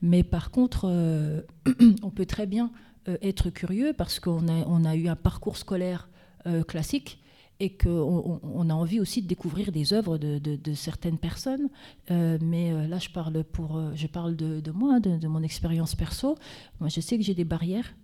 Mais 0.01 0.23
par 0.23 0.49
contre, 0.49 0.89
euh, 0.89 1.41
on 2.03 2.09
peut 2.09 2.25
très 2.25 2.47
bien 2.47 2.71
euh, 3.09 3.17
être 3.21 3.49
curieux 3.49 3.93
parce 3.93 4.19
qu'on 4.19 4.47
a, 4.47 4.65
on 4.65 4.85
a 4.85 4.95
eu 4.95 5.07
un 5.07 5.15
parcours 5.15 5.57
scolaire 5.57 6.09
classique 6.67 7.22
et 7.59 7.77
qu'on 7.77 8.39
on 8.43 8.69
a 8.69 8.73
envie 8.73 8.99
aussi 8.99 9.21
de 9.21 9.27
découvrir 9.27 9.71
des 9.71 9.93
œuvres 9.93 10.17
de, 10.17 10.73
certaines 10.73 11.17
personnes. 11.17 11.69
Euh, 12.11 12.37
mais 12.41 12.71
euh, 12.71 12.87
là, 12.87 12.99
je 12.99 13.09
parle, 13.09 13.43
pour, 13.43 13.77
euh, 13.77 13.91
je 13.95 14.07
parle 14.07 14.35
de, 14.35 14.71
moi, 14.71 14.99
de, 14.99 15.27
mon 15.27 15.43
expérience 15.43 15.95
perso. 15.95 16.35
Moi, 16.79 16.89
je 16.89 16.99
sais 16.99 17.17
que 17.17 17.23
j'ai 17.23 17.35
des 17.35 17.45
barrières 17.45 17.95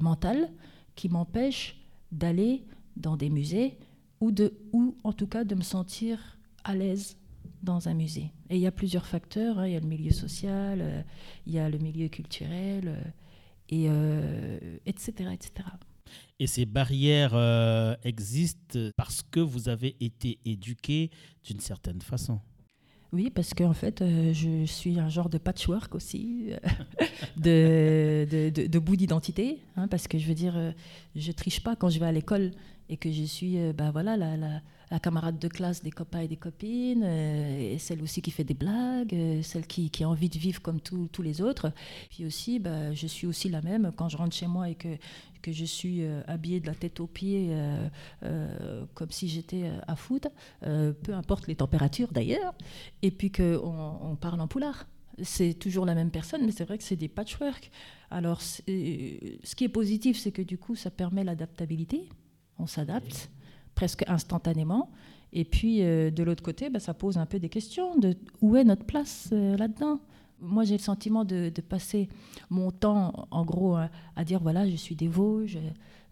mentales 0.00 0.50
qui 0.96 1.08
m'empêchent 1.08 1.80
d'aller 2.10 2.64
dans 2.96 3.16
des 3.16 3.30
musées 3.30 3.78
ou, 4.20 4.32
de, 4.32 4.52
ou 4.72 4.96
en 5.04 5.12
tout 5.12 5.28
cas 5.28 5.44
de 5.44 5.54
me 5.54 5.62
sentir 5.62 6.38
à 6.64 6.74
l'aise 6.74 7.16
dans 7.62 7.88
un 7.88 7.94
musée. 7.94 8.32
Et 8.50 8.56
il 8.56 8.60
y 8.60 8.66
a 8.66 8.72
plusieurs 8.72 9.06
facteurs. 9.06 9.60
Hein. 9.60 9.68
Il 9.68 9.74
y 9.74 9.76
a 9.76 9.80
le 9.80 9.86
milieu 9.86 10.10
social, 10.10 11.04
il 11.46 11.52
y 11.52 11.58
a 11.60 11.68
le 11.70 11.78
milieu 11.78 12.08
culturel, 12.08 13.14
et, 13.68 13.88
etc., 14.86 15.30
etc. 15.32 15.68
Et 16.38 16.46
ces 16.46 16.66
barrières 16.66 17.32
euh, 17.34 17.94
existent 18.02 18.78
parce 18.96 19.22
que 19.22 19.40
vous 19.40 19.68
avez 19.68 19.96
été 20.00 20.38
éduqué 20.44 21.10
d'une 21.44 21.60
certaine 21.60 22.02
façon. 22.02 22.40
Oui, 23.12 23.30
parce 23.30 23.54
qu'en 23.54 23.72
fait, 23.72 24.02
euh, 24.02 24.32
je 24.34 24.66
suis 24.66 24.98
un 24.98 25.08
genre 25.08 25.30
de 25.30 25.38
patchwork 25.38 25.94
aussi, 25.94 26.48
euh, 26.50 28.26
de, 28.56 28.66
de, 28.66 28.78
bout 28.78 28.96
d'identité, 28.96 29.60
hein, 29.76 29.88
parce 29.88 30.08
que 30.08 30.18
je 30.18 30.26
veux 30.26 30.34
dire, 30.34 30.74
je 31.14 31.32
triche 31.32 31.62
pas 31.62 31.76
quand 31.76 31.88
je 31.88 31.98
vais 31.98 32.06
à 32.06 32.12
l'école 32.12 32.50
et 32.88 32.96
que 32.96 33.10
je 33.10 33.22
suis, 33.22 33.56
ben 33.72 33.90
voilà, 33.90 34.16
la, 34.16 34.98
camarade 35.00 35.38
de 35.38 35.48
classe 35.48 35.82
des 35.82 35.90
copains 35.90 36.20
et 36.20 36.28
des 36.28 36.36
copines, 36.36 37.02
euh, 37.04 37.74
et 37.74 37.78
celle 37.78 38.02
aussi 38.02 38.22
qui 38.22 38.30
fait 38.30 38.44
des 38.44 38.54
blagues, 38.54 39.14
euh, 39.14 39.42
celle 39.42 39.66
qui, 39.66 39.90
qui, 39.90 40.04
a 40.04 40.08
envie 40.08 40.28
de 40.28 40.38
vivre 40.38 40.62
comme 40.62 40.80
tous 40.80 41.22
les 41.22 41.40
autres. 41.40 41.72
Puis 42.10 42.24
aussi, 42.24 42.58
bah, 42.58 42.92
je 42.92 43.06
suis 43.06 43.26
aussi 43.26 43.48
la 43.48 43.62
même 43.62 43.92
quand 43.96 44.08
je 44.08 44.16
rentre 44.16 44.34
chez 44.34 44.46
moi 44.46 44.68
et 44.68 44.74
que, 44.74 44.96
que 45.46 45.52
je 45.52 45.64
suis 45.64 46.02
euh, 46.02 46.22
habillée 46.26 46.58
de 46.58 46.66
la 46.66 46.74
tête 46.74 46.98
aux 46.98 47.06
pieds 47.06 47.56
comme 48.94 49.10
si 49.10 49.28
j'étais 49.28 49.70
à 49.86 49.94
foot, 49.94 50.26
peu 50.60 51.14
importe 51.14 51.46
les 51.46 51.54
températures 51.54 52.12
d'ailleurs, 52.12 52.54
et 53.02 53.10
puis 53.10 53.30
qu'on 53.30 53.98
on 54.02 54.16
parle 54.16 54.40
en 54.40 54.48
poulard 54.48 54.86
c'est 55.22 55.54
toujours 55.54 55.86
la 55.86 55.94
même 55.94 56.10
personne, 56.10 56.44
mais 56.44 56.52
c'est 56.52 56.64
vrai 56.64 56.76
que 56.76 56.84
c'est 56.84 56.96
des 56.96 57.08
patchwork. 57.08 57.70
Alors, 58.10 58.42
ce 58.42 58.60
qui 59.54 59.64
est 59.64 59.68
positif, 59.68 60.18
c'est 60.18 60.30
que 60.30 60.42
du 60.42 60.58
coup, 60.58 60.74
ça 60.74 60.90
permet 60.90 61.24
l'adaptabilité. 61.24 62.10
On 62.58 62.66
s'adapte 62.66 63.30
presque 63.74 64.04
instantanément. 64.08 64.90
Et 65.32 65.46
puis, 65.46 65.78
de 65.80 66.22
l'autre 66.22 66.42
côté, 66.42 66.68
bah, 66.68 66.80
ça 66.80 66.92
pose 66.92 67.16
un 67.16 67.24
peu 67.24 67.38
des 67.38 67.48
questions 67.48 67.96
de 67.96 68.14
où 68.42 68.56
est 68.56 68.64
notre 68.64 68.84
place 68.84 69.30
là-dedans 69.32 70.00
moi, 70.40 70.64
j'ai 70.64 70.76
le 70.76 70.82
sentiment 70.82 71.24
de, 71.24 71.50
passer 71.68 72.08
mon 72.50 72.70
temps, 72.70 73.26
en 73.30 73.44
gros, 73.44 73.76
à, 73.76 74.24
dire 74.24 74.40
voilà, 74.40 74.68
je 74.68 74.76
suis 74.76 74.94
des 74.94 75.08
Vosges, 75.08 75.58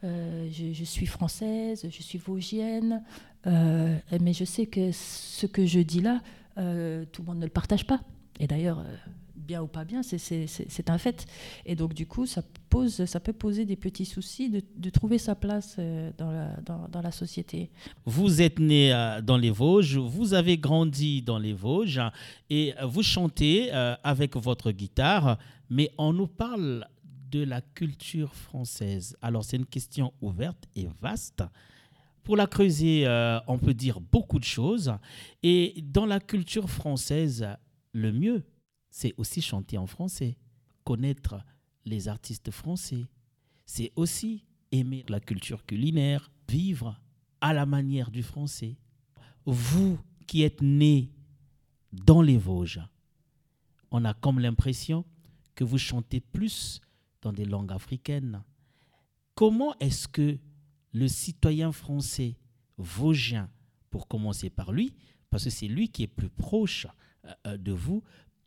je, 0.02 0.85
suis 0.85 1.07
française, 1.07 1.87
je 1.90 2.02
suis 2.02 2.19
vosgienne, 2.19 3.02
mais 3.47 4.33
je 4.33 4.45
sais 4.45 4.66
que 4.66 4.93
ce 4.93 5.47
que 5.47 5.66
je 5.66 5.81
dis 5.81 6.00
là, 6.00 6.21
tout 6.57 7.23
le 7.23 7.26
monde 7.26 7.38
ne 7.38 7.45
le 7.45 7.50
partage 7.50 7.87
pas. 7.87 8.00
Et 8.40 8.47
d'ailleurs, 8.47 8.85
bien 9.45 9.63
ou 9.63 9.67
pas 9.67 9.85
bien, 9.85 10.03
c'est 10.03 10.91
un 10.91 10.99
fait. 10.99 11.27
Et 11.67 11.77
donc, 11.77 11.95
du 11.95 12.07
coup, 12.07 12.27
ça, 12.27 12.43
pose, 12.69 13.05
ça 13.05 13.21
peut 13.21 13.33
poser 13.33 13.65
des 13.65 13.77
petits 13.77 14.05
soucis 14.05 14.51
de, 14.51 14.91
trouver 14.91 15.19
sa 15.19 15.35
place 15.35 15.77
euh, 15.79 16.11
dans 16.19 17.01
la, 17.03 17.11
société. 17.13 17.71
Vous 18.05 18.43
êtes 18.43 18.59
né 18.59 18.93
euh, 18.93 19.21
dans 19.21 19.37
les 19.37 19.51
Vosges, 19.51 19.97
vous 19.97 20.35
avez 20.35 20.59
grandi 20.59 21.23
dans 21.23 21.39
les 21.39 21.53
Vosges 21.53 22.01
et 22.51 22.75
vous 22.83 23.03
chantez 23.03 23.71
euh, 23.73 23.95
avec 24.03 24.37
votre 24.37 24.73
guitare, 24.73 25.39
mais 25.71 25.91
on 25.99 26.13
nous 26.13 26.27
parle 26.27 26.87
de 27.31 27.45
la 27.45 27.61
culture 27.61 28.35
française. 28.35 29.17
Alors, 29.23 29.45
c'est 29.45 29.57
une 29.57 29.67
question 29.67 30.13
ouverte 30.21 30.65
et 30.75 30.89
vaste. 31.01 31.43
Pour 32.23 32.37
la 32.37 32.47
creuser, 32.47 33.07
on 33.47 33.59
peut 33.59 33.75
dire 33.75 34.01
beaucoup 34.01 34.39
de 34.39 34.45
choses. 34.45 34.95
Et 35.43 35.75
dans 35.83 36.07
la 36.07 36.21
culture 36.21 36.71
française, 36.71 37.47
le 37.93 38.13
mieux, 38.13 38.45
c'est 38.97 39.13
aussi 39.17 39.43
chanter 39.43 39.77
en 39.77 39.89
français, 39.89 40.37
connaître 40.85 41.45
les 41.85 42.07
artistes 42.07 42.53
français. 42.53 43.09
C'est 43.67 43.91
aussi 43.97 44.45
aimer 44.71 45.05
la 45.09 45.19
culture 45.19 45.67
culinaire, 45.67 46.31
vivre 46.49 47.01
à 47.41 47.53
la 47.53 47.67
manière 47.67 48.13
du 48.13 48.23
français. 48.23 48.77
Vous 49.47 49.99
qui 50.29 50.43
êtes 50.43 50.63
né 50.63 51.11
dans 51.91 52.23
les 52.23 52.39
Vosges, 52.39 52.83
on 53.91 54.05
a 54.05 54.15
comme 54.15 54.39
l'impression 54.39 55.05
que 55.57 55.65
vous 55.65 55.79
chantez 55.79 56.21
plus 56.21 56.81
dans 57.21 57.33
des 57.33 57.47
langues 57.47 57.73
africaines. 57.73 58.45
Comment 59.35 59.77
est-ce 59.81 60.07
que 60.07 60.39
le 60.93 61.09
citoyen 61.09 61.73
français 61.73 62.37
vosgien, 62.79 63.51
pour 63.91 64.07
commencer 64.07 64.51
par 64.51 64.71
lui, 64.71 64.95
parce 65.31 65.43
que 65.43 65.51
c'est 65.51 65.67
lui 65.67 65.89
qui 65.89 66.05
est 66.05 66.07
plus 66.07 66.31
proche 66.31 66.87
euh, 67.47 67.57
de 67.57 67.73
vous, 67.73 68.03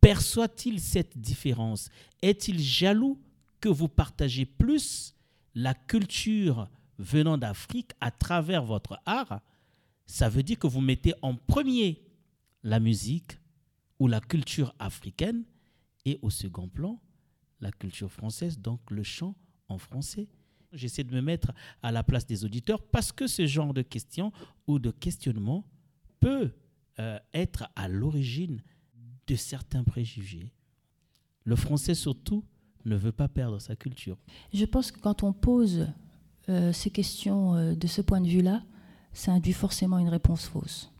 perçoit-il 0.08 0.80
cette 0.80 1.18
différence? 1.18 1.90
Est-il 2.22 2.62
jaloux 2.62 3.20
que 3.60 3.68
vous 3.68 3.90
partagez 3.90 4.46
plus 4.46 5.14
la 5.54 5.74
culture 5.74 6.70
venant 6.98 7.38
d'Afrique 7.38 7.92
à 8.00 8.10
travers 8.10 8.64
votre 8.64 9.02
art? 9.06 9.42
Ça 10.06 10.30
veut 10.30 10.44
dire 10.44 10.60
que 10.60 10.68
vous 10.68 10.80
mettez 10.80 11.14
en 11.22 11.36
premier 11.36 12.06
la 12.64 12.80
musique 12.80 13.38
ou 14.00 14.08
la 14.08 14.22
culture 14.22 14.74
africaine 14.80 15.44
et 16.06 16.20
au 16.22 16.30
second 16.30 16.70
plan 16.70 17.02
la 17.60 17.74
culture 17.74 18.10
française, 18.10 18.60
donc 18.60 18.80
le 18.90 19.04
chant 19.04 19.36
en 19.68 19.78
français. 19.78 20.30
J'essaie 20.72 21.04
de 21.04 21.14
me 21.14 21.22
mettre 21.22 21.52
à 21.84 21.92
la 21.92 22.04
place 22.04 22.26
des 22.26 22.46
auditeurs 22.46 22.82
parce 22.82 23.12
que 23.12 23.28
ce 23.28 23.46
genre 23.46 23.74
de 23.74 23.82
questions 23.82 24.32
ou 24.68 24.80
de 24.80 24.92
questionnement 24.92 25.68
peut 26.22 26.54
euh, 27.00 27.20
être 27.34 27.68
à 27.76 27.90
l'origine 27.90 28.64
de 29.28 29.36
certains 29.36 29.84
préjugés. 29.84 30.52
Le 31.44 31.56
français 31.56 31.94
surtout 31.94 32.44
ne 32.86 32.96
veut 32.96 33.12
pas 33.12 33.28
perdre 33.28 33.60
sa 33.60 33.76
culture. 33.76 34.18
Je 34.54 34.66
pense 34.66 34.92
que 34.92 35.00
quand 35.00 35.24
on 35.24 35.34
pose 35.34 35.88
euh, 36.50 36.72
ces 36.74 36.90
questions 36.90 37.56
euh, 37.56 37.76
de 37.76 37.88
ce 37.88 38.02
point 38.02 38.22
de 38.22 38.28
vue-là, 38.28 38.64
ça 39.14 39.34
induit 39.34 39.54
forcément 39.54 40.00
une 40.00 40.10
réponse 40.10 40.46
fausse. 40.46 40.92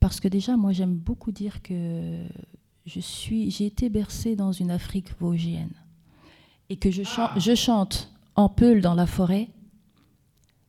Parce 0.00 0.20
que 0.20 0.28
déjà, 0.28 0.56
moi, 0.56 0.72
j'aime 0.72 0.94
beaucoup 0.94 1.32
dire 1.32 1.60
que 1.62 2.24
je 2.86 3.00
suis, 3.00 3.50
j'ai 3.50 3.66
été 3.66 3.90
bercée 3.90 4.36
dans 4.36 4.52
une 4.52 4.70
Afrique 4.70 5.18
vosgienne 5.18 5.74
et 6.68 6.76
que 6.76 6.90
je, 6.90 7.02
chante, 7.02 7.38
je 7.38 7.54
chante 7.54 8.12
en 8.36 8.48
peul 8.48 8.80
dans 8.80 8.94
la 8.94 9.06
forêt 9.06 9.50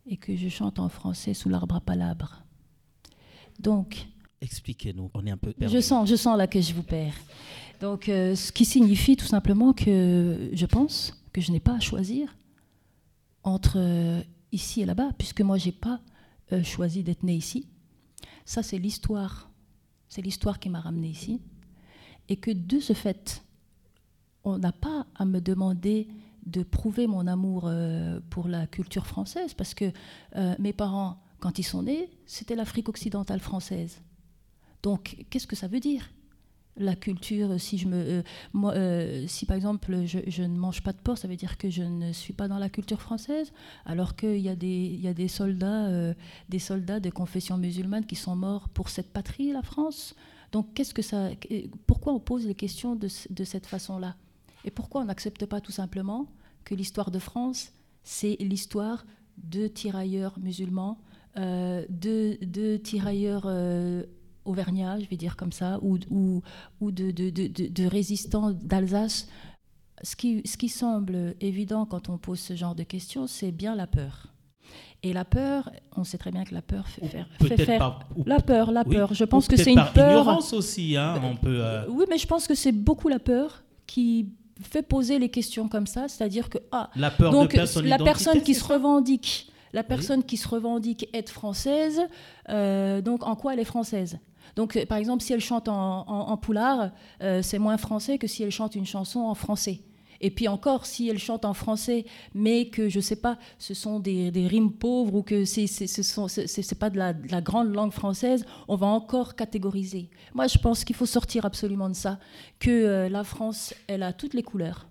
et 0.07 0.17
que 0.17 0.35
je 0.35 0.49
chante 0.49 0.79
en 0.79 0.89
français 0.89 1.33
sous 1.33 1.49
l'arbre 1.49 1.75
à 1.75 1.81
palabres. 1.81 2.43
Donc, 3.59 4.07
Expliquez-nous, 4.41 5.11
on 5.13 5.25
est 5.25 5.31
un 5.31 5.37
peu 5.37 5.53
Je 5.59 5.79
sens, 5.79 6.09
je 6.09 6.15
sens 6.15 6.37
là 6.37 6.47
que 6.47 6.61
je 6.61 6.73
vous 6.73 6.83
perds. 6.83 7.15
Donc, 7.79 8.09
euh, 8.09 8.35
ce 8.35 8.51
qui 8.51 8.65
signifie 8.65 9.15
tout 9.15 9.25
simplement 9.25 9.73
que 9.73 10.49
je 10.53 10.65
pense 10.65 11.21
que 11.33 11.41
je 11.41 11.51
n'ai 11.51 11.59
pas 11.59 11.75
à 11.75 11.79
choisir 11.79 12.35
entre 13.43 13.77
euh, 13.77 14.21
ici 14.51 14.81
et 14.81 14.85
là-bas, 14.85 15.11
puisque 15.17 15.41
moi, 15.41 15.57
je 15.57 15.67
n'ai 15.67 15.71
pas 15.71 16.01
euh, 16.51 16.63
choisi 16.63 17.03
d'être 17.03 17.23
né 17.23 17.35
ici. 17.35 17.67
Ça, 18.45 18.63
c'est 18.63 18.77
l'histoire. 18.77 19.49
C'est 20.07 20.21
l'histoire 20.21 20.59
qui 20.59 20.69
m'a 20.69 20.81
ramené 20.81 21.09
ici. 21.09 21.41
Et 22.27 22.35
que 22.35 22.51
de 22.51 22.79
ce 22.79 22.93
fait, 22.93 23.43
on 24.43 24.57
n'a 24.57 24.71
pas 24.71 25.05
à 25.15 25.25
me 25.25 25.39
demander 25.39 26.07
de 26.45 26.63
prouver 26.63 27.07
mon 27.07 27.27
amour 27.27 27.69
pour 28.29 28.47
la 28.47 28.65
culture 28.65 29.05
française, 29.05 29.53
parce 29.53 29.73
que 29.73 29.91
mes 30.57 30.73
parents, 30.73 31.21
quand 31.39 31.59
ils 31.59 31.63
sont 31.63 31.83
nés, 31.83 32.09
c'était 32.25 32.55
l'Afrique 32.55 32.89
occidentale 32.89 33.39
française. 33.39 34.01
Donc, 34.83 35.25
qu'est-ce 35.29 35.47
que 35.47 35.55
ça 35.55 35.67
veut 35.67 35.79
dire 35.79 36.09
la 36.79 36.95
culture, 36.95 37.59
si, 37.59 37.77
je 37.77 37.87
euh, 37.91 38.23
euh, 38.55 39.27
par 39.47 39.57
exemple 39.57 40.05
je, 40.05 40.43
ne 40.43 40.57
mange 40.57 40.81
pas 40.81 40.93
de 40.93 40.97
porc, 40.97 41.17
ça 41.17 41.27
veut 41.27 41.35
dire 41.35 41.57
que 41.57 41.69
je 41.69 41.83
ne 41.83 42.13
suis 42.13 42.33
pas 42.33 42.47
dans 42.47 42.57
la 42.57 42.69
culture 42.69 43.01
française, 43.01 43.51
alors 43.85 44.15
qu'il 44.15 44.37
y, 44.37 44.49
a 44.49 44.55
des, 44.55 44.97
y 45.01 45.07
a 45.07 45.13
des 45.13 45.27
soldats, 45.27 45.87
euh, 45.87 46.13
des 46.47 46.59
soldats 46.59 46.99
de 46.99 47.09
confession 47.09 47.57
musulmane 47.57 48.05
qui 48.05 48.15
sont 48.15 48.35
morts 48.35 48.69
pour 48.69 48.89
cette 48.89 49.11
patrie, 49.11 49.51
la 49.51 49.61
France. 49.61 50.15
Donc 50.51 50.73
qu'est-ce 50.73 50.93
que 50.93 51.01
ça, 51.01 51.29
pourquoi 51.85 52.13
on 52.13 52.19
pose 52.19 52.47
les 52.47 52.55
questions 52.55 52.95
de, 52.95 53.09
de 53.29 53.43
cette 53.43 53.67
façon-là? 53.67 54.15
Et 54.65 54.71
pourquoi 54.71 55.01
on 55.01 55.05
n'accepte 55.05 55.45
pas 55.45 55.61
tout 55.61 55.71
simplement 55.71 56.27
que 56.63 56.75
l'histoire 56.75 57.11
de 57.11 57.19
France, 57.19 57.73
c'est 58.03 58.37
l'histoire 58.39 59.05
de 59.37 59.67
tirailleurs 59.67 60.39
musulmans, 60.39 60.97
de, 61.35 62.43
de, 62.43 62.77
tirailleurs 62.77 63.47
auvergnat, 64.49 64.99
je 64.99 65.05
vais 65.05 65.17
dire 65.17 65.35
comme 65.35 65.51
ça, 65.51 65.79
ou, 65.81 65.97
ou, 66.09 66.41
ou 66.81 66.91
de, 66.91 67.11
de, 67.11 67.29
de, 67.29 67.47
de 67.47 67.85
résistants 67.85 68.51
d'Alsace. 68.51 69.27
Ce 70.01 70.15
qui, 70.15 70.41
ce 70.45 70.55
qui 70.57 70.69
semble 70.69 71.35
évident 71.41 71.85
quand 71.85 72.09
on 72.09 72.17
pose 72.17 72.39
ce 72.39 72.55
genre 72.55 72.75
de 72.75 72.83
questions, 72.83 73.27
c'est 73.27 73.51
bien 73.51 73.75
la 73.75 73.87
peur. 73.87 74.27
Et 75.01 75.13
la 75.13 75.25
peur, 75.25 75.69
on 75.95 76.03
sait 76.03 76.17
très 76.17 76.31
bien 76.31 76.43
que 76.43 76.53
la 76.53 76.61
peur 76.61 76.87
fait 76.87 77.07
faire. 77.07 77.27
Fait 77.41 77.57
faire 77.57 77.99
la 78.25 78.39
peur, 78.39 78.71
la 78.71 78.83
peur. 78.83 79.13
Je 79.13 79.23
pense 79.23 79.47
que 79.47 79.55
c'est 79.55 79.71
une 79.71 79.91
peur. 79.93 80.21
Ignorance 80.21 80.53
aussi, 80.53 80.97
hein, 80.97 81.21
on 81.23 81.35
peut. 81.35 81.59
Euh, 81.61 81.85
oui, 81.89 82.05
mais 82.09 82.17
je 82.17 82.27
pense 82.27 82.47
que 82.47 82.55
c'est 82.55 82.71
beaucoup 82.73 83.07
la 83.07 83.19
peur 83.19 83.63
qui 83.87 84.29
fait 84.61 84.83
poser 84.83 85.19
les 85.19 85.29
questions 85.29 85.69
comme 85.69 85.87
ça, 85.87 86.07
c'est-à-dire 86.09 86.49
que 86.49 86.57
ah, 86.71 86.89
la 86.95 87.11
peur 87.11 87.31
donc 87.31 87.53
la 87.83 87.97
personne 87.97 88.41
qui 88.41 88.53
se 88.53 88.63
revendique, 88.63 89.51
la 89.71 89.83
personne 89.83 90.23
qui 90.23 90.35
se 90.35 90.47
revendique 90.47 91.07
être 91.13 91.29
française, 91.29 92.01
euh, 92.49 93.01
donc 93.01 93.25
en 93.25 93.35
quoi 93.35 93.53
elle 93.53 93.59
est 93.59 93.65
française? 93.65 94.19
Donc, 94.55 94.75
euh, 94.75 94.85
par 94.85 94.97
exemple, 94.97 95.23
si 95.23 95.33
elle 95.33 95.41
chante 95.41 95.67
en, 95.67 96.37
poulard, 96.37 96.91
euh, 97.21 97.41
c'est 97.41 97.59
moins 97.59 97.77
français 97.77 98.17
que 98.17 98.27
si 98.27 98.43
elle 98.43 98.51
chante 98.51 98.75
une 98.75 98.85
chanson 98.85 99.21
en 99.21 99.35
français. 99.35 99.81
Et 100.21 100.31
puis 100.31 100.49
encore, 100.49 100.85
si 100.85 101.07
elle 101.07 101.17
chante 101.17 101.45
en 101.45 101.53
français, 101.53 102.05
mais 102.33 102.67
que 102.67 102.89
je 102.89 102.97
ne 102.97 103.01
sais 103.01 103.15
pas, 103.15 103.37
ce 103.57 103.73
sont 103.73 104.01
des, 104.01 104.31
rimes 104.49 104.73
pauvres 104.73 105.15
ou 105.15 105.23
que 105.23 105.45
ce 105.45 105.61
n'est 105.61 106.77
pas 106.77 106.89
de 106.89 106.97
la, 106.97 107.41
grande 107.41 107.73
langue 107.73 107.93
française, 107.93 108.45
on 108.67 108.75
va 108.75 108.87
encore 108.87 109.35
catégoriser. 109.35 110.09
Moi, 110.33 110.47
je 110.47 110.57
pense 110.57 110.83
qu'il 110.83 110.95
faut 110.95 111.05
sortir 111.05 111.45
absolument 111.45 111.87
de 111.87 111.95
ça, 111.95 112.19
que 112.59 112.69
euh, 112.69 113.09
la 113.09 113.23
France, 113.23 113.73
elle 113.87 114.03
a 114.03 114.11
toutes 114.11 114.33
les 114.33 114.43
couleurs. 114.43 114.87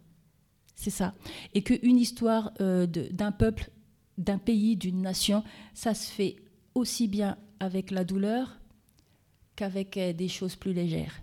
C'est 0.74 0.90
ça. 0.90 1.12
Et 1.52 1.62
qu'une 1.62 1.98
histoire 1.98 2.52
d'un 2.60 3.32
peuple, 3.32 3.70
d'un 4.16 4.38
pays, 4.38 4.76
d'une 4.76 5.02
nation, 5.02 5.42
ça 5.74 5.92
se 5.92 6.08
fait 6.10 6.36
aussi 6.74 7.08
bien 7.08 7.36
avec 7.60 7.90
la 7.90 8.04
douleur 8.04 8.58
qu'avec 9.58 9.96
euh, 9.96 10.12
des 10.12 10.28
choses 10.28 10.54
plus 10.54 10.72
légères. 10.72 11.20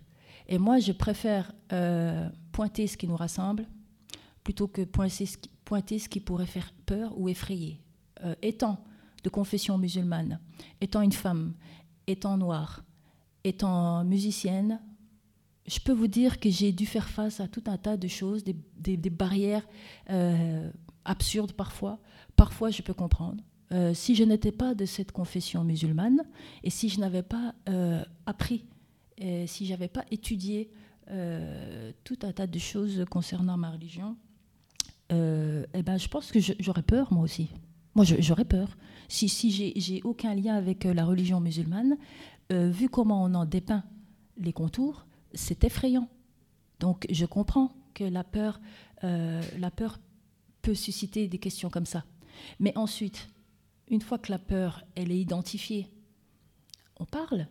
Et 0.47 0.57
moi, 0.57 0.79
je 0.79 0.91
préfère 0.91 1.53
euh, 1.71 2.29
pointer 2.51 2.85
ce 2.85 2.97
qui 2.97 3.07
nous 3.07 3.15
rassemble 3.15 3.65
plutôt 4.43 4.67
que 4.67 4.83
pointer 4.83 5.25
ce 5.25 6.09
qui, 6.09 6.19
pourrait 6.19 6.45
faire 6.45 6.71
peur 6.85 7.17
ou 7.17 7.29
effrayer. 7.29 7.79
Euh, 8.23 8.35
étant 8.41 8.83
de 9.23 9.29
confession 9.29 9.77
musulmane, 9.77 10.39
étant 10.81 11.01
une 11.01 11.13
femme, 11.13 11.53
étant 12.05 12.37
noire, 12.37 12.83
étant 13.43 14.03
musicienne, 14.03 14.79
je 15.65 15.79
peux 15.79 15.93
vous 15.93 16.07
dire 16.07 16.39
que 16.39 16.49
j'ai 16.49 16.71
dû 16.71 16.85
faire 16.85 17.09
face 17.09 17.39
à 17.39 17.47
tout 17.47 17.63
un 17.65 17.77
tas 17.77 17.97
de 17.97 18.07
choses, 18.07 18.43
des, 18.43 19.09
barrières 19.09 19.65
absurdes 21.05 21.53
parfois. 21.53 21.97
Parfois, 22.35 22.69
je 22.69 22.83
peux 22.83 22.93
comprendre. 22.93 23.43
Euh, 23.71 23.93
si 23.93 24.15
je 24.15 24.23
n'étais 24.23 24.51
pas 24.51 24.75
de 24.75 24.85
cette 24.85 25.11
confession 25.11 25.63
musulmane 25.63 26.21
et 26.63 26.69
si 26.69 26.89
je 26.89 26.99
n'avais 26.99 27.23
pas 27.23 27.55
euh, 27.67 28.03
appris, 28.25 28.65
et 29.17 29.47
si 29.47 29.65
j'avais 29.65 29.87
pas 29.87 30.05
étudié 30.11 30.69
euh, 31.09 31.91
tout 32.03 32.19
un 32.23 32.31
tas 32.31 32.47
de 32.47 32.59
choses 32.59 33.05
concernant 33.09 33.57
ma 33.57 33.71
religion, 33.71 34.15
eh 35.11 35.83
ben, 35.83 35.97
je 35.97 36.07
pense 36.07 36.31
que 36.31 36.39
j'aurais 36.39 36.81
peur 36.81 37.13
moi 37.13 37.23
aussi. 37.23 37.49
Moi, 37.93 38.03
j'aurais 38.03 38.43
peur. 38.43 38.75
Si, 39.07 39.29
si 39.29 39.51
j'ai 39.51 40.01
aucun 40.03 40.33
lien 40.33 40.55
avec 40.55 40.83
la 40.83 41.05
religion 41.05 41.39
musulmane, 41.39 41.95
vu 42.49 42.89
comment 42.89 43.23
on 43.23 43.33
en 43.35 43.45
dépeint 43.45 43.83
les 44.37 44.51
contours, 44.51 45.05
c'est 45.33 45.63
effrayant. 45.63 46.09
Donc, 46.79 47.05
je 47.09 47.25
comprends 47.25 47.71
que 47.93 48.03
la 48.03 48.23
peur, 48.23 48.59
la 49.03 49.71
peur 49.73 49.99
peut 50.63 50.73
susciter 50.73 51.27
des 51.27 51.37
questions 51.37 51.69
comme 51.69 51.85
ça. 51.85 52.03
Mais 52.59 52.75
ensuite, 52.75 53.29
une 53.89 54.01
fois 54.01 54.17
que 54.17 54.31
la 54.31 54.39
peur, 54.39 54.83
elle 54.95 55.11
est 55.11 55.19
identifiée, 55.19 55.89
on 56.99 57.05
parle. 57.05 57.47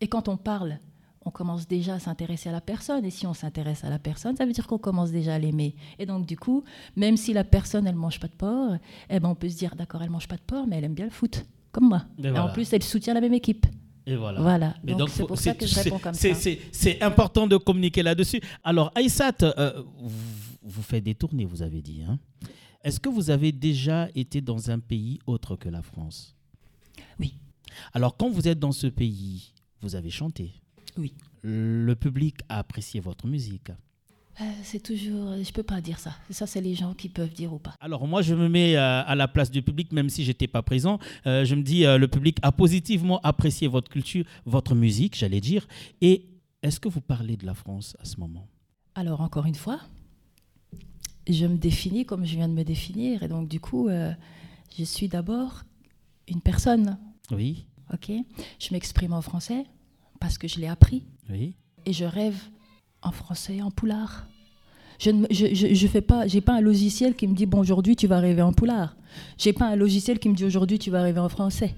Et 0.00 0.08
quand 0.08 0.28
on 0.28 0.36
parle, 0.36 0.78
on 1.24 1.30
commence 1.30 1.68
déjà 1.68 1.94
à 1.94 1.98
s'intéresser 1.98 2.48
à 2.48 2.52
la 2.52 2.60
personne. 2.60 3.04
Et 3.04 3.10
si 3.10 3.26
on 3.26 3.34
s'intéresse 3.34 3.84
à 3.84 3.90
la 3.90 3.98
personne, 3.98 4.36
ça 4.36 4.46
veut 4.46 4.52
dire 4.52 4.66
qu'on 4.66 4.78
commence 4.78 5.10
déjà 5.10 5.34
à 5.34 5.38
l'aimer. 5.38 5.74
Et 5.98 6.06
donc, 6.06 6.26
du 6.26 6.36
coup, 6.36 6.64
même 6.96 7.16
si 7.16 7.32
la 7.32 7.44
personne, 7.44 7.86
elle 7.86 7.96
mange 7.96 8.18
pas 8.18 8.28
de 8.28 8.32
porc, 8.32 8.76
eh 9.10 9.20
ben, 9.20 9.28
on 9.28 9.34
peut 9.34 9.48
se 9.48 9.56
dire, 9.56 9.76
d'accord, 9.76 10.02
elle 10.02 10.10
mange 10.10 10.28
pas 10.28 10.36
de 10.36 10.42
porc, 10.42 10.66
mais 10.66 10.78
elle 10.78 10.84
aime 10.84 10.94
bien 10.94 11.04
le 11.04 11.10
foot, 11.10 11.44
comme 11.72 11.88
moi. 11.88 12.04
Et, 12.22 12.30
en 12.30 12.50
plus, 12.50 12.72
elle 12.72 12.82
soutient 12.82 13.14
la 13.14 13.20
même 13.20 13.34
équipe. 13.34 13.66
Et 14.06 14.16
voilà. 14.16 14.40
voilà. 14.40 14.74
Donc, 14.84 15.10
c'est 15.10 15.26
pour 15.26 15.38
ça 15.38 15.54
que 15.54 15.66
je 15.66 15.74
réponds 15.74 15.98
comme 15.98 16.14
ça. 16.14 16.28
C'est 16.72 17.02
important 17.02 17.46
de 17.46 17.56
communiquer 17.58 18.02
là-dessus. 18.02 18.40
Alors, 18.64 18.90
Aïssat, 18.94 19.34
euh, 19.42 19.82
vous, 20.62 20.82
faites 20.82 21.04
des 21.04 21.14
tournées, 21.14 21.44
vous 21.44 21.62
avez 21.62 21.82
dit. 21.82 22.02
Hein. 22.08 22.18
Est-ce 22.84 23.00
que 23.00 23.08
vous 23.08 23.30
avez 23.30 23.50
déjà 23.52 24.08
été 24.14 24.40
dans 24.40 24.70
un 24.70 24.78
pays 24.78 25.18
autre 25.26 25.56
que 25.56 25.68
la 25.68 25.82
France? 25.82 26.36
Oui. 27.18 27.34
Alors, 27.92 28.16
quand 28.16 28.30
vous 28.30 28.46
êtes 28.46 28.58
dans 28.58 28.72
ce 28.72 28.86
pays, 28.86 29.52
vous 29.80 29.96
avez 29.96 30.10
chanté? 30.10 30.52
Oui. 30.96 31.12
Le 31.42 31.94
public 31.94 32.36
a 32.48 32.58
apprécié 32.58 33.00
votre 33.00 33.26
musique? 33.26 33.70
Euh, 34.40 34.44
c'est 34.62 34.80
toujours, 34.80 35.34
je 35.42 35.52
peux 35.52 35.64
pas 35.64 35.80
dire 35.80 35.98
ça. 35.98 36.14
Ça, 36.30 36.46
c'est 36.46 36.60
les 36.60 36.76
gens 36.76 36.94
qui 36.94 37.08
peuvent 37.08 37.32
dire 37.32 37.52
ou 37.52 37.58
pas. 37.58 37.74
Alors 37.80 38.06
moi, 38.06 38.22
je 38.22 38.36
me 38.36 38.48
mets 38.48 38.76
euh, 38.76 39.02
à 39.02 39.16
la 39.16 39.26
place 39.26 39.50
du 39.50 39.62
public, 39.62 39.90
même 39.90 40.08
si 40.08 40.22
j'étais 40.22 40.46
pas 40.46 40.62
présent. 40.62 41.00
Euh, 41.26 41.44
je 41.44 41.56
me 41.56 41.62
dis, 41.62 41.82
le 41.82 42.06
public 42.06 42.38
a 42.42 42.52
positivement 42.52 43.18
apprécié 43.22 43.66
votre 43.66 43.90
culture, 43.90 44.24
votre 44.46 44.76
musique, 44.76 45.16
j'allais 45.16 45.40
dire. 45.40 45.66
Et 46.00 46.26
est-ce 46.62 46.78
que 46.78 46.88
vous 46.88 47.00
parlez 47.00 47.36
de 47.36 47.46
la 47.46 47.54
France 47.54 47.96
à 47.98 48.04
ce 48.04 48.20
moment? 48.20 48.46
Alors 48.94 49.20
encore 49.20 49.46
une 49.46 49.56
fois, 49.56 49.80
je 51.28 51.46
me 51.46 51.56
définis 51.56 52.04
comme 52.04 52.24
je 52.24 52.36
viens 52.36 52.48
de 52.48 52.54
me 52.54 52.64
définir, 52.64 53.22
et 53.22 53.28
donc 53.28 53.48
du 53.48 53.60
coup, 53.60 53.88
je 54.76 54.84
suis 54.84 55.08
d'abord 55.08 55.62
une 56.28 56.40
personne. 56.40 56.98
Oui. 57.30 57.66
Ok. 57.92 58.10
Je 58.58 58.68
m'exprime 58.72 59.12
en 59.12 59.22
français 59.22 59.64
parce 60.20 60.38
que 60.38 60.48
je 60.48 60.58
l'ai 60.60 60.66
appris. 60.66 61.04
Oui. 61.30 61.54
Et 61.86 61.92
je 61.92 62.04
rêve 62.04 62.40
en 63.02 63.12
français, 63.12 63.62
en 63.62 63.70
poulard. 63.70 64.26
Je 64.98 65.10
ne 65.10 65.26
je, 65.30 65.74
je, 65.74 65.86
fais 65.86 66.00
pas, 66.00 66.26
j'ai 66.26 66.40
pas 66.40 66.54
un 66.54 66.60
logiciel 66.60 67.14
qui 67.14 67.28
me 67.28 67.34
dit 67.34 67.46
bon 67.46 67.60
aujourd'hui 67.60 67.94
tu 67.94 68.08
vas 68.08 68.18
rêver 68.18 68.42
en 68.42 68.52
poulard. 68.52 68.96
J'ai 69.36 69.52
pas 69.52 69.66
un 69.66 69.76
logiciel 69.76 70.18
qui 70.18 70.28
me 70.28 70.34
dit 70.34 70.44
aujourd'hui 70.44 70.78
tu 70.78 70.90
vas 70.90 71.02
rêver 71.02 71.20
en 71.20 71.28
français. 71.28 71.74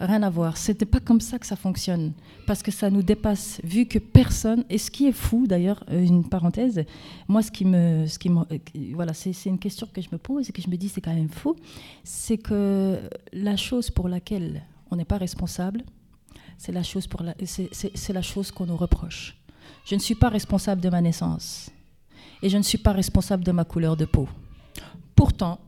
Rien 0.00 0.22
à 0.22 0.30
voir. 0.30 0.56
C'était 0.56 0.86
pas 0.86 0.98
comme 0.98 1.20
ça 1.20 1.38
que 1.38 1.46
ça 1.46 1.56
fonctionne 1.56 2.14
parce 2.46 2.62
que 2.62 2.70
ça 2.70 2.88
nous 2.88 3.02
dépasse. 3.02 3.60
Vu 3.62 3.84
que 3.84 3.98
personne 3.98 4.64
et 4.70 4.78
ce 4.78 4.90
qui 4.90 5.06
est 5.06 5.12
fou 5.12 5.46
d'ailleurs, 5.46 5.84
euh, 5.90 6.02
une 6.02 6.26
parenthèse, 6.26 6.82
moi 7.28 7.42
ce 7.42 7.50
qui 7.50 7.66
me, 7.66 8.06
ce 8.06 8.18
qui 8.18 8.30
me, 8.30 8.40
euh, 8.40 8.58
voilà, 8.94 9.12
c'est 9.12 9.34
une 9.44 9.58
question 9.58 9.86
que 9.92 10.00
je 10.00 10.08
me 10.10 10.16
pose 10.16 10.48
et 10.48 10.52
que 10.52 10.62
je 10.62 10.70
me 10.70 10.76
dis 10.76 10.88
c'est 10.88 11.02
quand 11.02 11.14
même 11.14 11.28
fou, 11.28 11.54
c'est 12.02 12.38
que 12.38 12.98
la 13.34 13.58
chose 13.58 13.90
pour 13.90 14.08
laquelle 14.08 14.62
on 14.90 14.96
n'est 14.96 15.04
pas 15.04 15.18
responsable, 15.18 15.84
c'est 16.56 16.72
la 16.72 16.82
chose 16.82 17.06
pour 17.06 17.22
la, 17.22 17.34
c'est 17.44 18.12
la 18.12 18.22
chose 18.22 18.50
qu'on 18.50 18.66
nous 18.66 18.76
reproche. 18.76 19.36
Je 19.84 19.94
ne 19.94 20.00
suis 20.00 20.14
pas 20.14 20.30
responsable 20.30 20.80
de 20.80 20.88
ma 20.88 21.02
naissance 21.02 21.70
et 22.42 22.48
je 22.48 22.56
ne 22.56 22.62
suis 22.62 22.78
pas 22.78 22.92
responsable 22.92 23.44
de 23.44 23.52
ma 23.52 23.64
couleur 23.64 23.98
de 23.98 24.06
peau. 24.06 24.28
Pourtant, 25.14 25.60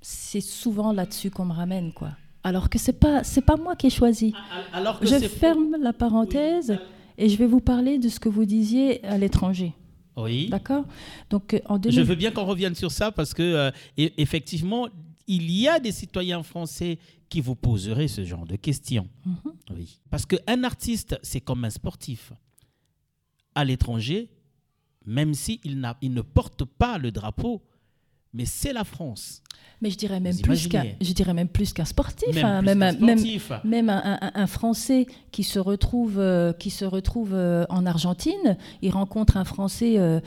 c'est 0.00 0.40
souvent 0.40 0.92
là-dessus 0.92 1.30
qu'on 1.30 1.46
me 1.46 1.52
ramène, 1.52 1.92
quoi. 1.92 2.10
Alors 2.44 2.68
que 2.68 2.78
c'est 2.78 2.98
pas 2.98 3.22
c'est 3.22 3.42
pas 3.42 3.56
moi 3.56 3.76
qui 3.76 3.86
ai 3.86 3.90
choisi. 3.90 4.34
Alors 4.72 4.98
que 4.98 5.06
je 5.06 5.28
ferme 5.28 5.76
la 5.80 5.92
parenthèse 5.92 6.76
et 7.18 7.28
je 7.28 7.36
vais 7.36 7.46
vous 7.46 7.60
parler 7.60 7.98
de 7.98 8.08
ce 8.08 8.18
que 8.18 8.28
vous 8.28 8.44
disiez 8.44 9.04
à 9.04 9.16
l'étranger. 9.18 9.74
Oui. 10.16 10.48
D'accord? 10.48 10.84
Donc 11.30 11.60
en 11.66 11.80
Je 11.82 12.00
veux 12.00 12.14
bien 12.14 12.30
qu'on 12.30 12.44
revienne 12.44 12.74
sur 12.74 12.90
ça 12.90 13.12
parce 13.12 13.32
que 13.32 13.42
euh, 13.42 13.70
effectivement, 13.96 14.88
il 15.26 15.50
y 15.50 15.68
a 15.68 15.78
des 15.78 15.92
citoyens 15.92 16.42
français 16.42 16.98
qui 17.28 17.40
vous 17.40 17.54
poseraient 17.54 18.08
ce 18.08 18.24
genre 18.24 18.44
de 18.44 18.56
questions. 18.56 19.08
Mhm. 19.24 19.52
Oui. 19.74 20.00
Parce 20.10 20.26
qu'un 20.26 20.64
artiste, 20.64 21.18
c'est 21.22 21.40
comme 21.40 21.64
un 21.64 21.70
sportif. 21.70 22.32
À 23.54 23.64
l'étranger, 23.64 24.28
même 25.06 25.32
s'il 25.34 25.58
il, 25.64 25.94
il 26.02 26.12
ne 26.12 26.22
porte 26.22 26.64
pas 26.64 26.98
le 26.98 27.10
drapeau, 27.10 27.62
mais 28.32 28.44
c'est 28.44 28.72
la 28.72 28.84
France. 28.84 29.42
Mais 29.82 29.90
je 29.90 29.96
dirais 29.98 30.20
même 30.20 30.38
plus 30.38 30.68
qu'un, 30.68 30.84
je 31.00 31.12
dirais 31.12 31.34
même 31.34 31.48
plus 31.48 31.72
qu'un 31.72 31.84
sportif, 31.84 32.36
même, 32.36 32.44
hein, 32.44 32.62
même, 32.62 32.78
même, 33.64 33.90
un, 33.90 34.46
Français 34.46 35.06
qui 35.32 35.42
se 35.42 35.58
retrouve, 35.58 36.20
euh, 36.20 36.52
qui 36.52 36.70
se 36.70 36.84
retrouve 36.84 37.30
euh, 37.34 37.64
en 37.68 37.84
Argentine, 37.84 38.56
il 38.80 38.92
rencontre 38.92 39.36
un 39.36 39.44
Français, 39.44 39.94
euh, 39.98 40.20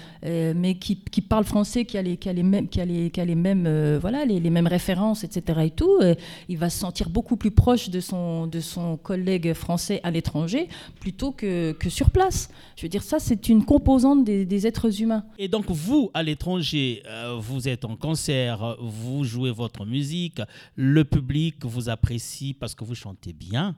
mais 0.54 0.76
qui, 0.76 0.98
qui, 0.98 1.22
parle 1.22 1.46
français, 1.46 1.86
qui 1.86 1.98
a 1.98 2.02
les, 2.02 2.18
qui 2.18 2.28
a 2.28 2.34
les 2.34 2.44
mêmes, 2.44 2.68
qui 2.68 2.82
a 2.82 2.86
les, 2.86 3.10
qui 3.12 3.22
a 3.22 3.26
les 3.26 3.36
mêmes, 3.36 3.98
voilà, 3.98 4.26
les, 4.26 4.42
les, 4.42 4.50
mêmes 4.50 4.68
références, 4.68 5.24
etc. 5.24 5.62
Et 5.64 5.70
tout, 5.70 6.02
il 6.50 6.58
va 6.58 6.70
se 6.70 6.78
sentir 6.78 7.10
beaucoup 7.10 7.38
plus 7.38 7.52
proche 7.52 7.90
de 7.90 8.02
son, 8.02 8.48
de 8.48 8.60
son 8.60 8.98
collègue 8.98 9.54
français 9.54 10.02
à 10.04 10.12
l'étranger 10.12 10.68
plutôt 11.00 11.32
que, 11.32 11.72
que 11.72 11.90
sur 11.90 12.10
place. 12.10 12.50
Je 12.76 12.82
veux 12.82 12.90
dire, 12.90 13.04
ça, 13.04 13.20
c'est 13.20 13.48
une 13.48 13.64
composante 13.64 14.26
des, 14.26 14.46
des 14.46 14.68
êtres 14.68 15.02
humains. 15.02 15.24
Et 15.38 15.48
donc 15.48 15.72
vous, 15.72 16.12
à 16.14 16.24
l'étranger, 16.24 17.04
vous 17.40 17.70
êtes 17.70 17.86
en 17.86 17.95
concert, 17.96 18.78
vous 18.80 19.24
jouez 19.24 19.52
votre 19.52 19.86
musique, 19.86 20.42
le 20.76 21.04
public 21.04 21.66
vous 21.66 21.90
apprécie 21.90 22.54
parce 22.54 22.76
que 22.76 22.84
vous 22.84 22.96
chantez 22.96 23.34
bien. 23.34 23.76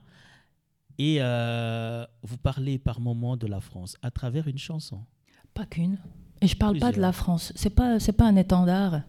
Et 0.98 1.18
euh, 1.20 2.04
vous 2.22 2.38
parlez 2.38 2.78
par 2.78 3.00
moments 3.00 3.36
de 3.36 3.46
la 3.46 3.60
France 3.60 3.96
à 4.02 4.10
travers 4.10 4.48
une 4.48 4.58
chanson. 4.58 5.00
Pas 5.54 5.64
qu'une. 5.64 5.98
Et 6.40 6.48
je 6.48 6.56
parle 6.56 6.78
pas 6.78 6.92
de 6.92 7.00
la 7.00 7.12
France. 7.12 7.52
C'est 7.54 7.70
pas 7.70 8.00
c'est 8.00 8.12
pas 8.12 8.26
un 8.26 8.36
étendard. 8.36 9.02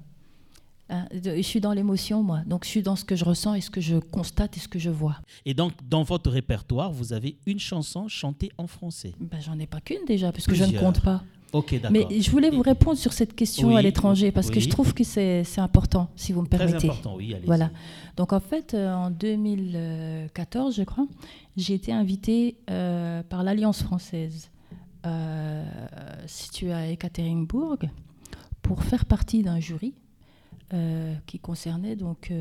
Hein, 0.92 1.08
je 1.12 1.42
suis 1.42 1.62
dans 1.62 1.74
l'émotion, 1.74 2.24
moi. 2.24 2.42
Donc, 2.48 2.64
je 2.64 2.70
suis 2.70 2.82
dans 2.82 2.96
ce 2.96 3.06
que 3.06 3.16
je 3.16 3.24
ressens 3.24 3.54
et 3.54 3.62
ce 3.62 3.70
que 3.70 3.80
je 3.80 3.98
constate 3.98 4.58
et 4.58 4.60
ce 4.60 4.68
que 4.68 4.80
je 4.80 4.90
vois. 4.90 5.18
Et 5.46 5.54
donc, 5.54 5.74
dans 5.88 6.02
votre 6.02 6.32
répertoire, 6.32 6.92
vous 6.92 7.14
avez 7.14 7.38
une 7.46 7.60
chanson 7.60 8.08
chantée 8.08 8.52
en 8.58 8.66
français 8.66 9.14
ben, 9.20 9.40
J'en 9.40 9.60
ai 9.60 9.68
pas 9.68 9.82
qu'une 9.82 10.04
déjà, 10.08 10.32
puisque 10.32 10.56
je 10.56 10.64
ne 10.64 10.80
compte 10.80 11.02
pas. 11.02 11.24
Mais 11.92 12.08
je 12.20 12.30
voulais 12.32 12.50
vous 12.50 12.62
répondre 12.62 12.98
sur 12.98 13.14
cette 13.14 13.36
question 13.36 13.76
à 13.76 13.82
l'étranger 13.82 14.32
parce 14.32 14.50
que 14.50 14.60
je 14.60 14.70
trouve 14.70 14.94
que 14.94 15.04
c'est 15.04 15.44
important, 15.58 16.10
si 16.16 16.34
vous 16.34 16.42
me 16.42 16.48
permettez. 16.48 16.78
Très 16.78 16.90
important, 16.90 17.16
oui. 17.16 17.36
Voilà. 17.46 17.72
Donc 18.18 18.34
en 18.34 18.40
fait, 18.40 18.74
euh, 18.74 18.94
en 18.94 19.12
2014, 19.12 20.76
je 20.76 20.84
crois, 20.84 21.08
j'ai 21.58 21.74
été 21.74 21.92
invitée 21.92 22.58
euh, 22.70 23.24
par 23.24 23.44
l'Alliance 23.44 23.82
française 23.84 24.50
euh, 25.06 25.64
située 26.28 26.74
à 26.74 26.88
Ekaterinbourg 26.90 27.78
pour 28.62 28.84
faire 28.84 29.06
partie 29.06 29.44
d'un 29.44 29.60
jury 29.60 29.94
qui 31.26 31.40
concernait 31.40 31.96
donc 31.96 32.32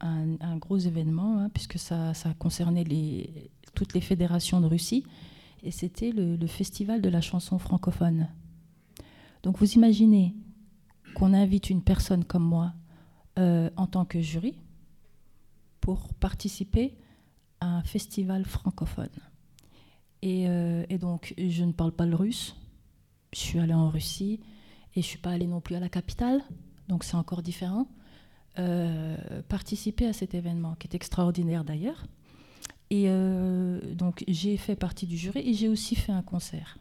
un, 0.00 0.56
gros 0.56 0.78
événement, 0.78 1.38
hein, 1.38 1.48
puisque 1.54 1.78
ça, 1.78 2.12
ça 2.12 2.34
concernait 2.36 2.82
les, 2.82 3.30
toutes 3.72 3.94
les 3.94 4.00
fédérations 4.00 4.60
de 4.60 4.66
Russie 4.66 5.04
et 5.62 5.70
c'était 5.70 6.10
le, 6.10 6.46
festival 6.46 7.00
de 7.00 7.08
la 7.08 7.20
chanson 7.20 7.58
francophone. 7.58 8.28
Donc 9.42 9.58
vous 9.58 9.72
imaginez 9.72 10.34
qu'on 11.14 11.32
invite 11.32 11.70
une 11.70 11.82
personne 11.82 12.24
comme 12.24 12.44
moi 12.44 12.72
euh, 13.38 13.70
en 13.76 13.86
tant 13.86 14.04
que 14.04 14.20
jury 14.20 14.56
pour 15.80 16.14
participer 16.14 16.96
à 17.60 17.66
un 17.66 17.82
festival 17.82 18.44
francophone. 18.44 19.08
Euh, 20.24 20.84
et, 20.88 20.98
donc 20.98 21.34
je 21.36 21.64
ne 21.64 21.72
parle 21.72 21.92
pas 21.92 22.06
le 22.06 22.14
russe, 22.14 22.56
je 23.32 23.40
suis 23.40 23.58
allée 23.58 23.74
en 23.74 23.88
Russie 23.88 24.40
et 24.94 25.02
je 25.02 25.06
suis 25.06 25.18
pas 25.18 25.30
allée 25.30 25.48
non 25.48 25.60
plus 25.60 25.74
à 25.74 25.80
la 25.80 25.88
capitale, 25.88 26.42
donc 26.88 27.04
c'est 27.04 27.16
encore 27.16 27.42
différent. 27.42 27.88
Euh, 28.58 29.16
participer 29.48 30.06
à 30.06 30.12
cet 30.12 30.34
événement, 30.34 30.74
qui 30.74 30.86
est 30.86 30.94
extraordinaire 30.94 31.64
d'ailleurs, 31.64 32.06
et 32.92 33.04
euh, 33.06 33.80
donc 33.94 34.22
j'ai 34.28 34.58
fait 34.58 34.76
partie 34.76 35.06
du 35.06 35.16
jury 35.16 35.40
et 35.40 35.54
j'ai 35.54 35.70
aussi 35.70 35.94
fait 35.94 36.12
un 36.12 36.20
concert. 36.20 36.76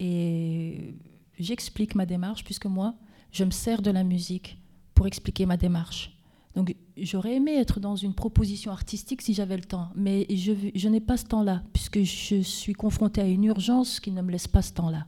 Et 0.00 0.94
j'explique 1.38 1.94
ma 1.94 2.06
démarche 2.06 2.42
puisque 2.42 2.64
moi, 2.64 2.94
je 3.30 3.44
me 3.44 3.50
sers 3.50 3.82
de 3.82 3.90
la 3.90 4.02
musique 4.02 4.56
pour 4.94 5.06
expliquer 5.06 5.44
ma 5.44 5.58
démarche. 5.58 6.16
Donc 6.54 6.74
j'aurais 6.96 7.34
aimé 7.34 7.52
être 7.52 7.80
dans 7.80 7.96
une 7.96 8.14
proposition 8.14 8.72
artistique 8.72 9.20
si 9.20 9.34
j'avais 9.34 9.58
le 9.58 9.64
temps, 9.64 9.90
mais 9.94 10.24
je, 10.34 10.52
je 10.74 10.88
n'ai 10.88 11.00
pas 11.00 11.18
ce 11.18 11.26
temps-là 11.26 11.62
puisque 11.74 12.02
je 12.02 12.40
suis 12.40 12.72
confrontée 12.72 13.20
à 13.20 13.26
une 13.26 13.44
urgence 13.44 14.00
qui 14.00 14.10
ne 14.10 14.22
me 14.22 14.32
laisse 14.32 14.48
pas 14.48 14.62
ce 14.62 14.72
temps-là. 14.72 15.06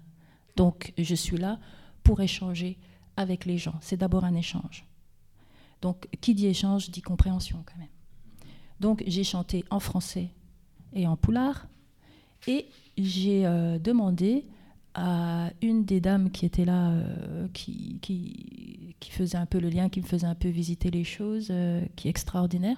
Donc 0.57 0.93
je 0.99 1.15
suis 1.15 1.39
là 1.39 1.59
pour 2.03 2.21
échanger 2.21 2.77
avec 3.17 3.47
les 3.47 3.57
gens. 3.57 3.77
C'est 3.81 3.97
d'abord 3.97 4.25
un 4.25 4.35
échange. 4.35 4.85
Donc 5.81 6.07
qui 6.21 6.35
dit 6.35 6.49
échange 6.49 6.91
dit 6.91 7.01
compréhension 7.01 7.65
quand 7.65 7.79
même. 7.79 7.89
Donc 8.81 9.03
j'ai 9.07 9.25
chanté 9.25 9.65
en 9.71 9.81
français 9.81 10.31
et 10.93 11.07
en 11.07 11.17
poulard. 11.17 11.69
Et 12.47 12.67
j'ai 12.97 13.47
euh, 13.47 13.79
demandé 13.79 14.45
à 14.95 15.51
une 15.63 15.85
des 15.85 16.01
dames 16.01 16.31
qui 16.31 16.47
était 16.47 16.65
là, 16.65 16.91
euh, 16.91 17.49
qui, 17.53 17.99
qui, 18.01 18.95
faisait 19.11 19.39
un 19.39 19.47
peu 19.47 19.59
le 19.59 19.71
lien, 19.71 19.89
qui 19.89 20.01
me 20.01 20.07
faisait 20.07 20.27
un 20.27 20.35
peu 20.35 20.49
visiter 20.49 20.91
les 20.91 21.05
choses, 21.05 21.51
qui 21.97 22.09
est 22.09 22.11
extraordinaire, 22.11 22.77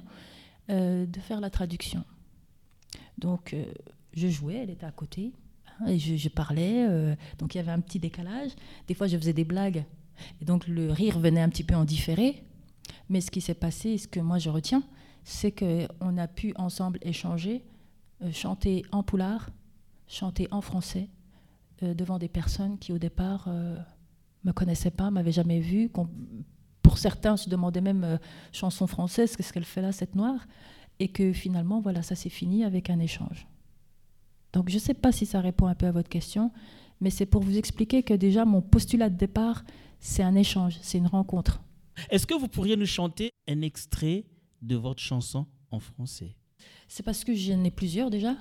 de 0.69 1.21
faire 1.21 1.41
la 1.41 1.51
traduction. 1.51 2.05
Donc, 3.19 3.57
je 4.13 4.29
jouais, 4.29 4.57
elle 4.57 4.71
était 4.71 4.87
à 4.87 4.93
côté, 4.93 5.33
hein, 5.81 5.87
et 5.89 5.99
je, 5.99 6.29
parlais, 6.29 6.87
donc 7.39 7.55
il 7.55 7.59
y 7.59 7.61
avait 7.61 7.73
un 7.73 7.81
petit 7.81 7.99
décalage. 7.99 8.53
Des 8.87 8.95
fois, 8.95 9.09
je 9.09 9.17
faisais 9.17 9.33
des 9.33 9.45
blagues, 9.45 9.85
et 10.41 10.45
donc 10.45 10.69
le 10.69 10.93
rire 10.93 11.19
venait 11.19 11.41
un 11.41 11.49
petit 11.49 11.65
peu 11.65 11.75
en 11.75 11.85
différé. 11.85 12.45
Mais 13.09 13.21
ce 13.21 13.31
qui 13.31 13.41
s'est 13.41 13.55
passé, 13.55 13.99
ce 13.99 14.07
que 14.07 14.21
moi 14.21 14.39
je 14.39 14.51
retiens, 14.51 14.83
c'est 15.25 15.53
qu'on 15.53 16.19
a 16.19 16.29
pu 16.29 16.53
ensemble 16.57 16.99
échanger, 17.03 17.65
chanter 18.33 18.85
en 18.93 19.03
poulard, 19.03 19.51
chanter 20.09 20.49
en 20.51 20.61
français, 20.61 21.09
euh, 21.83 21.95
devant 21.95 22.19
des 22.19 22.29
personnes 22.29 22.77
qui 22.79 22.93
au 22.93 22.99
départ 22.99 23.45
euh, 23.47 23.77
me 24.43 24.53
connaissaient 24.53 24.91
pas, 24.91 25.11
m'avaient 25.13 25.31
jamais 25.31 25.61
vu. 25.61 25.91
Pour 26.83 26.99
certains, 26.99 27.37
se 27.37 27.49
demandaient 27.49 27.81
même 27.81 28.03
euh, 28.03 28.17
chanson 28.51 28.89
française, 28.89 29.37
qu'est-ce 29.37 29.53
qu'elle 29.53 29.65
fait 29.65 29.83
là, 29.83 29.93
cette 29.93 30.17
noire 30.17 30.49
Et 30.99 31.09
que 31.09 31.33
finalement, 31.33 31.81
voilà, 31.81 32.03
ça 32.03 32.17
s'est 32.17 32.31
fini 32.31 32.65
avec 32.65 32.91
un 32.91 32.99
échange. 32.99 33.47
Donc 34.53 34.71
je 34.71 34.75
ne 34.75 34.81
sais 34.81 34.95
pas 34.95 35.13
si 35.13 35.25
ça 35.25 35.41
répond 35.41 35.67
un 35.67 35.75
peu 35.75 35.87
à 35.87 35.93
votre 35.93 36.09
question, 36.09 36.51
mais 37.01 37.11
c'est 37.11 37.27
pour 37.27 37.43
vous 37.43 37.59
expliquer 37.59 38.03
que 38.03 38.15
déjà 38.15 38.45
mon 38.45 38.63
postulat 38.63 39.11
de 39.11 39.17
départ, 39.17 39.63
c'est 40.01 40.23
un 40.23 40.35
échange, 40.35 40.79
c'est 40.83 40.99
une 40.99 41.07
rencontre. 41.07 41.61
Est-ce 42.11 42.27
que 42.27 42.35
vous 42.35 42.49
pourriez 42.49 42.77
nous 42.77 42.87
chanter 42.87 43.31
un 43.49 43.61
extrait 43.61 44.25
de 44.63 44.77
votre 44.77 45.01
chanson 45.03 45.47
en 45.71 45.81
français 45.81 46.37
C'est 46.89 47.03
parce 47.03 47.25
que 47.25 47.35
j'en 47.35 47.63
ai 47.65 47.71
plusieurs 47.71 48.11
déjà 48.11 48.37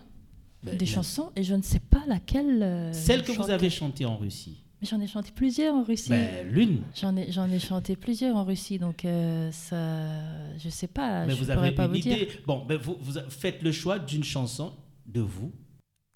des 0.63 0.85
chansons 0.85 1.31
et 1.35 1.43
je 1.43 1.55
ne 1.55 1.61
sais 1.61 1.79
pas 1.79 2.03
laquelle. 2.07 2.61
Euh, 2.61 2.93
Celle 2.93 3.23
que 3.23 3.31
vous 3.31 3.49
avez 3.49 3.69
chantée 3.69 4.05
en 4.05 4.17
Russie. 4.17 4.63
Mais 4.81 4.87
j'en 4.87 4.99
ai 4.99 5.07
chanté 5.07 5.31
plusieurs 5.33 5.73
en 5.73 5.83
Russie. 5.83 6.09
Ben, 6.09 6.47
L'une. 6.47 6.81
J'en 6.95 7.15
ai, 7.15 7.31
j'en 7.31 7.49
ai 7.49 7.59
chanté 7.59 7.95
plusieurs 7.95 8.35
en 8.35 8.43
Russie, 8.43 8.77
donc 8.77 9.05
euh, 9.05 9.51
ça, 9.51 10.57
je 10.57 10.69
sais 10.69 10.87
pas. 10.87 11.25
Mais 11.25 11.35
je 11.35 11.43
vous 11.43 11.49
avez 11.49 11.71
pas 11.71 11.87
vous 11.87 11.95
idée. 11.95 12.15
Dire. 12.15 12.27
Bon, 12.45 12.63
ben 12.65 12.77
vous, 12.77 12.97
vous 12.99 13.13
faites 13.29 13.63
le 13.63 13.71
choix 13.71 13.97
d'une 13.97 14.23
chanson 14.23 14.73
de 15.05 15.21
vous 15.21 15.51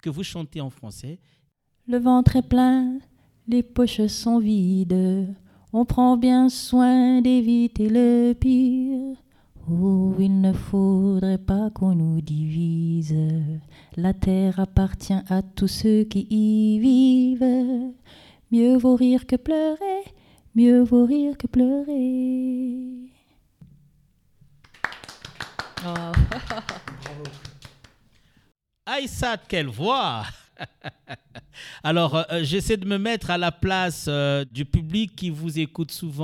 que 0.02 0.10
vous 0.10 0.22
chantez 0.22 0.60
en 0.60 0.70
français. 0.70 1.18
Le 1.88 1.98
ventre 1.98 2.36
est 2.36 2.48
plein, 2.48 2.98
les 3.48 3.62
poches 3.62 4.06
sont 4.06 4.38
vides. 4.38 5.34
On 5.72 5.84
prend 5.84 6.16
bien 6.16 6.48
soin 6.48 7.20
d'éviter 7.20 7.88
le 7.88 8.34
pire. 8.34 9.16
Oh, 9.70 10.14
il 10.18 10.40
ne 10.40 10.52
faudrait 10.52 11.38
pas 11.38 11.70
qu'on 11.70 11.94
nous 11.94 12.20
divise. 12.20 13.14
La 13.96 14.12
terre 14.12 14.58
appartient 14.58 15.20
à 15.28 15.42
tous 15.42 15.68
ceux 15.68 16.04
qui 16.04 16.26
y 16.30 16.78
vivent. 16.80 17.92
Mieux 18.50 18.76
vaut 18.76 18.96
rire 18.96 19.26
que 19.26 19.36
pleurer, 19.36 20.04
mieux 20.54 20.82
vaut 20.82 21.06
rire 21.06 21.38
que 21.38 21.46
pleurer. 21.46 23.12
Oh. 25.86 26.12
Aïssa, 28.86 29.36
quelle 29.36 29.68
voix 29.68 30.24
Alors, 31.82 32.14
euh, 32.14 32.22
euh, 32.30 32.44
j'essaie 32.44 32.76
de 32.76 32.86
me 32.86 32.98
mettre 32.98 33.30
à 33.30 33.38
la 33.38 33.52
place 33.52 34.06
euh, 34.08 34.44
du 34.44 34.64
public 34.64 35.14
qui 35.16 35.30
vous 35.30 35.58
écoute 35.58 35.90
souvent 35.90 36.22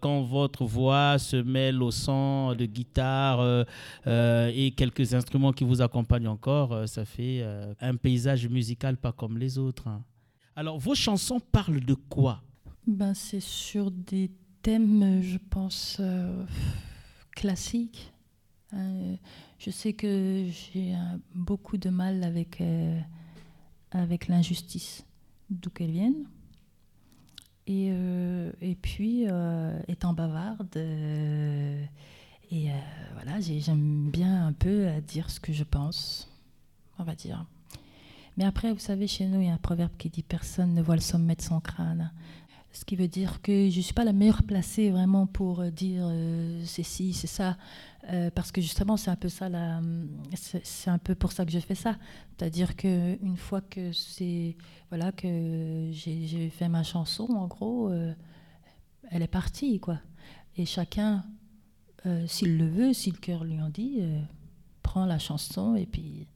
quand 0.00 0.22
votre 0.22 0.64
voix 0.64 1.18
se 1.18 1.36
mêle 1.36 1.82
au 1.82 1.90
son 1.90 2.54
de 2.54 2.66
guitare 2.66 3.66
et 4.06 4.72
quelques 4.76 5.14
instruments 5.14 5.52
qui 5.52 5.64
vous 5.64 5.82
accompagnent 5.82 6.28
encore. 6.28 6.88
ça 6.88 7.04
fait 7.04 7.44
un 7.80 7.96
paysage 7.96 8.48
musical 8.48 8.96
pas 8.96 9.12
comme 9.12 9.38
les 9.38 9.58
autres. 9.58 9.88
Hein. 9.88 10.02
Alors, 10.56 10.78
vos 10.78 10.94
chansons 10.94 11.40
parlent 11.40 11.80
de 11.80 11.94
quoi? 11.94 12.42
Ben, 12.86 13.14
C'est 13.14 13.40
sur 13.40 13.90
des 13.90 14.30
thèmes, 14.62 15.22
je 15.22 15.38
pense, 15.50 16.00
classiques. 17.34 18.12
je 18.72 19.70
sais 19.70 19.92
que 19.92 20.46
j'ai 20.48 20.94
beaucoup 21.34 21.76
de 21.76 21.90
mal 21.90 22.24
avec 22.24 22.62
avec 23.92 24.28
l'injustice, 24.28 25.04
d'où 25.50 25.70
qu'elle 25.70 25.90
vienne. 25.90 26.24
Et, 27.66 27.90
euh, 27.92 28.50
et 28.60 28.74
puis, 28.74 29.26
euh, 29.28 29.78
étant 29.86 30.12
bavarde, 30.12 30.76
euh, 30.76 31.84
et 32.50 32.68
voilà, 33.14 33.40
j'aime 33.40 34.10
bien 34.10 34.46
un 34.46 34.52
peu 34.52 34.90
dire 35.06 35.30
ce 35.30 35.40
que 35.40 35.52
je 35.52 35.64
pense, 35.64 36.28
on 36.98 37.04
va 37.04 37.14
dire. 37.14 37.46
Mais 38.36 38.44
après, 38.44 38.72
vous 38.72 38.78
savez, 38.78 39.06
chez 39.06 39.26
nous, 39.26 39.40
il 39.40 39.46
y 39.46 39.50
a 39.50 39.54
un 39.54 39.58
proverbe 39.58 39.92
qui 39.96 40.10
dit 40.10 40.22
Personne 40.22 40.74
ne 40.74 40.82
voit 40.82 40.96
le 40.96 41.00
sommet 41.00 41.34
de 41.34 41.42
son 41.42 41.60
crâne. 41.60 42.12
Ce 42.72 42.86
qui 42.86 42.96
veut 42.96 43.08
dire 43.08 43.42
que 43.42 43.68
je 43.68 43.76
ne 43.76 43.82
suis 43.82 43.92
pas 43.92 44.04
la 44.04 44.14
meilleure 44.14 44.42
placée 44.44 44.90
vraiment 44.90 45.26
pour 45.26 45.60
euh, 45.60 45.70
dire 45.70 46.04
euh, 46.06 46.62
c'est 46.64 46.82
ci, 46.82 47.12
c'est 47.12 47.26
ça. 47.26 47.58
Euh, 48.10 48.30
parce 48.34 48.50
que 48.50 48.62
justement, 48.62 48.96
c'est 48.96 49.10
un 49.10 49.16
peu 49.16 49.28
ça, 49.28 49.48
c'est 50.34 50.90
un 50.90 50.98
peu 50.98 51.14
pour 51.14 51.32
ça 51.32 51.44
que 51.44 51.52
je 51.52 51.58
fais 51.58 51.74
ça. 51.74 51.96
C'est-à-dire 52.30 52.74
qu'une 52.74 53.36
fois 53.36 53.60
que 53.60 53.92
c'est 53.92 54.56
voilà 54.88 55.12
que 55.12 55.90
j'ai 55.92 56.48
fait 56.48 56.68
ma 56.68 56.82
chanson, 56.82 57.24
en 57.24 57.46
gros, 57.46 57.92
elle 59.10 59.22
est 59.22 59.28
partie, 59.28 59.78
quoi. 59.78 60.00
Et 60.56 60.66
chacun, 60.66 61.24
s'il 62.26 62.58
le 62.58 62.66
veut, 62.66 62.92
si 62.92 63.10
le 63.12 63.18
cœur 63.18 63.44
lui 63.44 63.60
en 63.60 63.68
dit, 63.68 64.00
prend 64.82 65.06
la 65.06 65.20
chanson 65.20 65.76
et 65.76 65.86
puis 65.86 66.26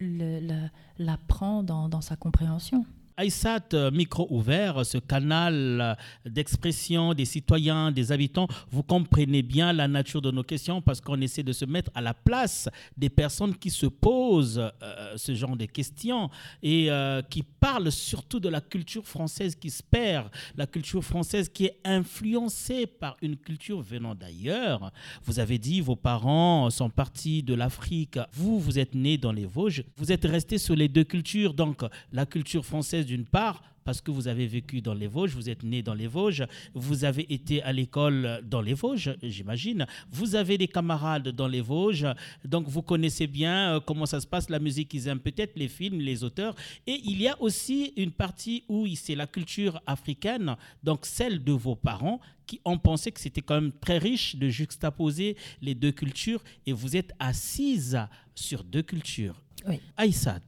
la, 0.00 0.68
la, 0.98 1.16
prend 1.16 1.62
dans, 1.62 1.88
dans 1.88 2.02
sa 2.02 2.16
compréhension. 2.16 2.84
Aïssat, 3.18 3.72
euh, 3.72 3.90
micro 3.90 4.26
ouvert, 4.28 4.84
ce 4.84 4.98
canal 4.98 5.80
euh, 5.80 5.94
d'expression 6.30 7.14
des 7.14 7.24
citoyens, 7.24 7.90
des 7.90 8.12
habitants, 8.12 8.46
vous 8.70 8.82
comprenez 8.82 9.40
bien 9.40 9.72
la 9.72 9.88
nature 9.88 10.20
de 10.20 10.30
nos 10.30 10.42
questions 10.42 10.82
parce 10.82 11.00
qu'on 11.00 11.18
essaie 11.22 11.42
de 11.42 11.54
se 11.54 11.64
mettre 11.64 11.90
à 11.94 12.02
la 12.02 12.12
place 12.12 12.68
des 12.94 13.08
personnes 13.08 13.56
qui 13.56 13.70
se 13.70 13.86
posent 13.86 14.58
euh, 14.58 15.16
ce 15.16 15.34
genre 15.34 15.56
de 15.56 15.64
questions 15.64 16.28
et 16.62 16.90
qui 17.30 17.42
parlent 17.42 17.90
surtout 17.90 18.38
de 18.38 18.50
la 18.50 18.60
culture 18.60 19.06
française 19.06 19.54
qui 19.54 19.70
se 19.70 19.82
perd, 19.82 20.28
la 20.54 20.66
culture 20.66 21.02
française 21.02 21.48
qui 21.48 21.64
est 21.64 21.78
influencée 21.84 22.86
par 22.86 23.16
une 23.22 23.36
culture 23.36 23.80
venant 23.80 24.14
d'ailleurs. 24.14 24.92
Vous 25.24 25.40
avez 25.40 25.58
dit 25.58 25.80
vos 25.80 25.96
parents 25.96 26.68
sont 26.68 26.90
partis 26.90 27.42
de 27.42 27.54
l'Afrique, 27.54 28.18
vous, 28.32 28.60
vous 28.60 28.78
êtes 28.78 28.94
né 28.94 29.16
dans 29.16 29.32
les 29.32 29.46
Vosges, 29.46 29.84
vous 29.96 30.12
êtes 30.12 30.24
resté 30.24 30.58
sur 30.58 30.76
les 30.76 30.88
deux 30.88 31.04
cultures, 31.04 31.54
donc 31.54 31.82
la 32.12 32.26
culture 32.26 32.64
française 32.64 33.05
d'une 33.06 33.24
part, 33.24 33.62
parce 33.86 34.00
que 34.00 34.10
vous 34.10 34.26
avez 34.26 34.48
vécu 34.48 34.82
dans 34.82 34.94
les 34.94 35.06
Vosges, 35.06 35.34
vous 35.34 35.48
êtes 35.48 35.62
né 35.62 35.80
dans 35.80 35.94
les 35.94 36.08
Vosges, 36.08 36.44
vous 36.74 37.04
avez 37.04 37.32
été 37.32 37.62
à 37.62 37.72
l'école 37.72 38.42
dans 38.44 38.60
les 38.60 38.74
Vosges, 38.74 39.16
j'imagine, 39.22 39.86
vous 40.10 40.34
avez 40.34 40.58
des 40.58 40.66
camarades 40.66 41.28
dans 41.28 41.46
les 41.46 41.60
Vosges, 41.60 42.08
donc 42.44 42.66
vous 42.68 42.82
connaissez 42.82 43.28
bien 43.28 43.76
euh, 43.76 43.80
comment 43.80 44.04
ça 44.04 44.20
se 44.20 44.26
passe, 44.26 44.50
la 44.50 44.58
musique 44.58 44.92
ils 44.92 45.06
aiment 45.06 45.20
peut-être, 45.20 45.56
les 45.56 45.68
films, 45.68 46.00
les 46.00 46.24
auteurs, 46.24 46.56
et 46.86 47.00
il 47.04 47.22
y 47.22 47.28
a 47.28 47.40
aussi 47.40 47.92
une 47.96 48.10
partie 48.10 48.64
où 48.68 48.86
c'est 48.96 49.14
la 49.14 49.28
culture 49.28 49.80
africaine, 49.86 50.56
donc 50.82 51.06
celle 51.06 51.44
de 51.44 51.52
vos 51.52 51.76
parents, 51.76 52.20
qui 52.48 52.60
ont 52.64 52.78
pensé 52.78 53.12
que 53.12 53.20
c'était 53.20 53.40
quand 53.40 53.60
même 53.60 53.72
très 53.72 53.98
riche 53.98 54.34
de 54.34 54.48
juxtaposer 54.48 55.36
les 55.62 55.76
deux 55.76 55.92
cultures, 55.92 56.42
et 56.66 56.72
vous 56.72 56.96
êtes 56.96 57.12
assise 57.20 58.00
sur 58.34 58.64
deux 58.64 58.82
cultures. 58.82 59.40
Oui. 59.64 59.80
Aïssat, 59.96 60.40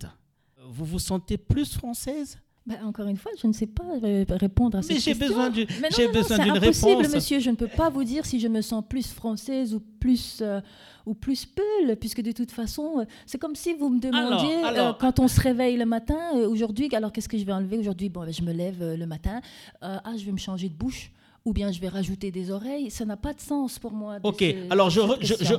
vous 0.69 0.85
vous 0.85 0.99
sentez 0.99 1.39
plus 1.39 1.73
française? 1.73 2.41
Bah, 2.69 2.75
encore 2.85 3.07
une 3.09 3.17
fois, 3.17 3.33
je 3.41 3.47
ne 3.47 3.55
sais 3.55 3.67
pas 3.67 3.83
répondre 4.29 4.77
à 4.77 4.83
cette 4.83 5.03
question. 5.03 5.15
Mais 5.81 5.89
j'ai 5.91 6.09
besoin 6.09 6.39
d'une 6.39 6.59
réponse. 6.59 6.77
C'est 6.77 6.93
impossible, 6.93 7.15
monsieur. 7.15 7.41
Je 7.41 7.49
ne 7.49 7.57
peux 7.57 7.67
pas 7.67 7.89
vous 7.89 8.05
dire 8.05 8.27
si 8.27 8.39
je 8.41 8.49
me 8.49 8.61
sens 8.61 8.85
plus 8.87 9.11
française 9.11 9.75
ou 9.75 9.81
plus, 9.81 10.41
euh, 10.43 10.61
ou 11.07 11.15
plus 11.15 11.47
peul, 11.47 11.97
puisque 11.97 12.21
de 12.21 12.31
toute 12.33 12.51
façon, 12.51 12.99
euh, 12.99 13.05
c'est 13.25 13.39
comme 13.39 13.57
si 13.57 13.73
vous 13.73 13.89
me 13.89 13.99
demandiez, 13.99 14.65
euh, 14.67 14.93
quand 15.01 15.19
on 15.19 15.29
se 15.29 15.41
réveille 15.41 15.79
le 15.79 15.87
matin, 15.87 16.33
aujourd'hui, 16.35 16.95
alors 16.95 17.11
qu'est-ce 17.11 17.29
que 17.31 17.39
je 17.39 17.45
vais 17.45 17.55
enlever? 17.55 17.79
Aujourd'hui 17.79 18.11
Bon, 18.11 18.21
ben, 18.21 18.35
je 18.35 18.43
me 18.43 18.53
lève 18.53 18.83
le 18.83 19.07
matin. 19.07 19.41
ah, 19.81 20.03
je 20.19 20.25
vais 20.27 20.33
me 20.33 20.39
changer 20.39 20.69
de 20.69 20.75
bouche 20.75 21.11
ou 21.45 21.53
bien 21.53 21.73
je 21.73 21.81
vais 21.81 21.89
rajouter 21.89 22.31
des 22.31 22.51
oreilles. 22.51 22.91
Ça 22.91 23.05
n'a 23.05 23.17
pas 23.17 23.33
de 23.33 23.41
sens 23.41 23.79
pour 23.79 23.93
moi. 23.93 24.19
Ok, 24.23 24.45
alors 24.71 24.91
je, 24.91 25.01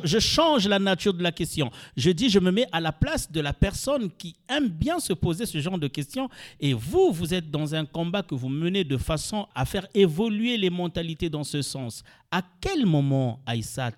je, 0.04 0.20
change 0.20 0.68
la 0.68 0.80
nature 0.80 1.14
de 1.14 1.24
la 1.24 1.32
question. 1.32 1.72
Je 1.98 2.12
dis, 2.12 2.30
je 2.30 2.40
me 2.40 2.52
mets 2.52 2.68
à 2.72 2.80
la 2.80 2.92
place 2.92 3.32
de 3.32 3.40
la 3.42 3.54
personne 3.54 4.10
qui 4.12 4.36
aime 4.48 4.68
bien 4.68 5.00
se 5.00 5.14
poser 5.14 5.46
ce 5.46 5.60
genre 5.60 5.80
de 5.80 5.88
questions. 5.88 6.30
Et 6.60 6.74
vous, 6.74 7.12
vous 7.12 7.34
êtes 7.34 7.50
dans 7.50 7.74
un 7.76 7.86
combat 7.86 8.24
que 8.24 8.36
vous 8.36 8.50
menez 8.50 8.84
de 8.84 8.98
façon 8.98 9.48
à 9.56 9.66
faire 9.66 9.88
évoluer 9.94 10.58
les 10.58 10.70
mentalités 10.70 11.30
dans 11.30 11.44
ce 11.44 11.62
sens. 11.62 12.04
À 12.32 12.42
quel 12.62 12.86
moment 12.86 13.42
Aïssat 13.46 13.92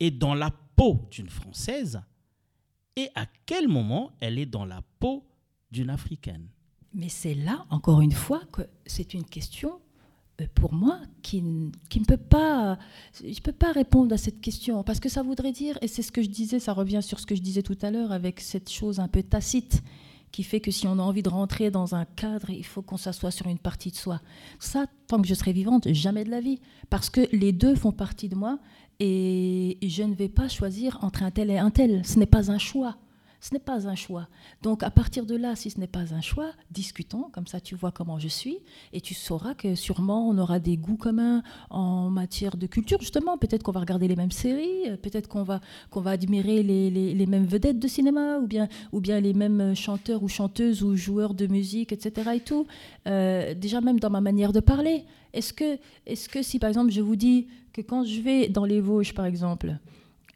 est 0.00 0.10
dans 0.10 0.34
la 0.34 0.50
peau 0.76 1.06
d'une 1.10 1.30
Française 1.30 2.00
et 2.96 3.08
à 3.14 3.26
quel 3.46 3.68
moment 3.68 4.12
elle 4.20 4.38
est 4.38 4.46
dans 4.46 4.64
la 4.64 4.82
peau 4.98 5.24
d'une 5.70 5.90
Africaine? 5.90 6.48
Mais 6.94 7.08
c'est 7.10 7.34
là, 7.34 7.66
encore 7.70 8.00
une 8.00 8.12
fois, 8.12 8.40
que 8.52 8.62
c'est 8.86 9.12
une 9.12 9.24
question 9.24 9.80
pour 10.54 10.72
moi, 10.72 11.00
qui, 11.22 11.42
qui 11.88 12.00
ne 12.00 12.04
peut 12.04 12.16
pas, 12.16 12.78
je 13.24 13.40
peux 13.40 13.52
pas 13.52 13.72
répondre 13.72 14.12
à 14.14 14.18
cette 14.18 14.40
question 14.40 14.82
parce 14.82 15.00
que 15.00 15.08
ça 15.08 15.22
voudrait 15.22 15.52
dire, 15.52 15.78
et 15.80 15.88
c'est 15.88 16.02
ce 16.02 16.12
que 16.12 16.22
je 16.22 16.28
disais, 16.28 16.58
ça 16.58 16.72
revient 16.72 17.02
sur 17.02 17.20
ce 17.20 17.26
que 17.26 17.34
je 17.34 17.40
disais 17.40 17.62
tout 17.62 17.78
à 17.82 17.90
l'heure 17.90 18.12
avec 18.12 18.40
cette 18.40 18.70
chose 18.70 19.00
un 19.00 19.08
peu 19.08 19.22
tacite 19.22 19.82
qui 20.32 20.42
fait 20.42 20.60
que 20.60 20.70
si 20.70 20.86
on 20.86 20.98
a 20.98 21.02
envie 21.02 21.22
de 21.22 21.30
rentrer 21.30 21.70
dans 21.70 21.94
un 21.94 22.04
cadre, 22.04 22.50
il 22.50 22.64
faut 22.64 22.82
qu'on 22.82 22.98
s'assoie 22.98 23.30
sur 23.30 23.46
une 23.46 23.58
partie 23.58 23.90
de 23.90 23.96
soi. 23.96 24.20
Ça, 24.58 24.84
tant 25.06 25.22
que 25.22 25.26
je 25.26 25.32
serai 25.32 25.52
vivante, 25.52 25.90
jamais 25.92 26.24
de 26.24 26.30
la 26.30 26.40
vie. 26.40 26.60
Parce 26.90 27.08
que 27.08 27.22
les 27.32 27.52
deux 27.52 27.74
font 27.74 27.92
partie 27.92 28.28
de 28.28 28.34
moi 28.34 28.58
et 29.00 29.78
je 29.82 30.02
ne 30.02 30.14
vais 30.14 30.28
pas 30.28 30.48
choisir 30.48 30.98
entre 31.02 31.22
un 31.22 31.30
tel 31.30 31.50
et 31.50 31.56
un 31.56 31.70
tel. 31.70 32.04
Ce 32.04 32.18
n'est 32.18 32.26
pas 32.26 32.50
un 32.50 32.58
choix. 32.58 32.98
Ce 33.40 33.52
n'est 33.52 33.60
pas 33.60 33.86
un 33.88 33.94
choix. 33.94 34.28
Donc 34.62 34.82
à 34.82 34.90
partir 34.90 35.26
de 35.26 35.36
là, 35.36 35.54
si 35.56 35.70
ce 35.70 35.78
n'est 35.78 35.86
pas 35.86 36.14
un 36.14 36.20
choix, 36.20 36.50
discutons, 36.70 37.24
comme 37.32 37.46
ça 37.46 37.60
tu 37.60 37.74
vois 37.74 37.90
comment 37.90 38.18
je 38.18 38.28
suis, 38.28 38.58
et 38.92 39.00
tu 39.00 39.14
sauras 39.14 39.54
que 39.54 39.74
sûrement 39.74 40.28
on 40.28 40.38
aura 40.38 40.58
des 40.58 40.76
goûts 40.76 40.96
communs 40.96 41.42
en 41.70 42.10
matière 42.10 42.56
de 42.56 42.66
culture, 42.66 43.00
justement. 43.00 43.38
Peut-être 43.38 43.62
qu'on 43.62 43.72
va 43.72 43.80
regarder 43.80 44.08
les 44.08 44.16
mêmes 44.16 44.30
séries, 44.30 44.88
euh, 44.88 44.96
peut-être 44.96 45.28
qu'on 45.28 45.42
va, 45.42 45.60
qu'on 45.90 46.00
va 46.00 46.12
admirer 46.12 46.62
les, 46.62 46.90
les, 46.90 47.26
mêmes 47.26 47.46
vedettes 47.46 47.78
de 47.78 47.88
cinéma, 47.88 48.38
ou 48.38 48.46
bien, 48.46 48.68
ou 48.92 49.00
bien 49.00 49.20
les 49.20 49.34
mêmes 49.34 49.74
chanteurs 49.74 50.22
ou 50.22 50.28
chanteuses 50.28 50.82
ou 50.82 50.96
joueurs 50.96 51.34
de 51.34 51.46
musique, 51.46 51.92
etc. 51.92 52.30
Et 52.34 52.40
tout. 52.40 52.66
Euh, 53.06 53.54
déjà 53.54 53.80
même 53.80 54.00
dans 54.00 54.10
ma 54.10 54.20
manière 54.20 54.52
de 54.52 54.60
parler. 54.60 55.04
Est-ce 55.32 55.52
que, 55.52 55.78
est-ce 56.06 56.28
que 56.28 56.42
si 56.42 56.58
par 56.58 56.68
exemple 56.68 56.90
je 56.90 57.00
vous 57.00 57.16
dis 57.16 57.48
que 57.72 57.82
quand 57.82 58.04
je 58.04 58.20
vais 58.20 58.48
dans 58.48 58.64
les 58.64 58.80
Vosges, 58.80 59.12
par 59.12 59.26
exemple, 59.26 59.76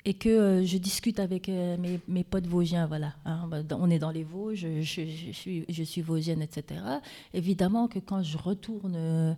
et 0.05 0.15
que 0.15 0.29
euh, 0.29 0.65
je 0.65 0.79
discute 0.79 1.21
avec 1.21 1.49
euh, 1.49 1.77
mes, 2.09 2.25
potes 2.25 2.47
vosgiens, 2.47 2.87
voilà. 2.87 3.15
Hein, 3.25 3.49
bah, 3.51 3.59
on 3.79 3.91
est 3.91 3.99
dans 3.99 4.11
les 4.11 4.25
Vosges, 4.25 4.67
je, 4.81 5.33
suis, 5.33 5.65
je 5.69 5.83
suis 5.83 6.01
vosgienne, 6.01 6.43
etc. 6.43 6.81
Évidemment 7.35 7.89
que 7.89 7.99
quand 7.99 8.23
je 8.23 8.39
retourne 8.39 8.95
euh, 8.97 9.35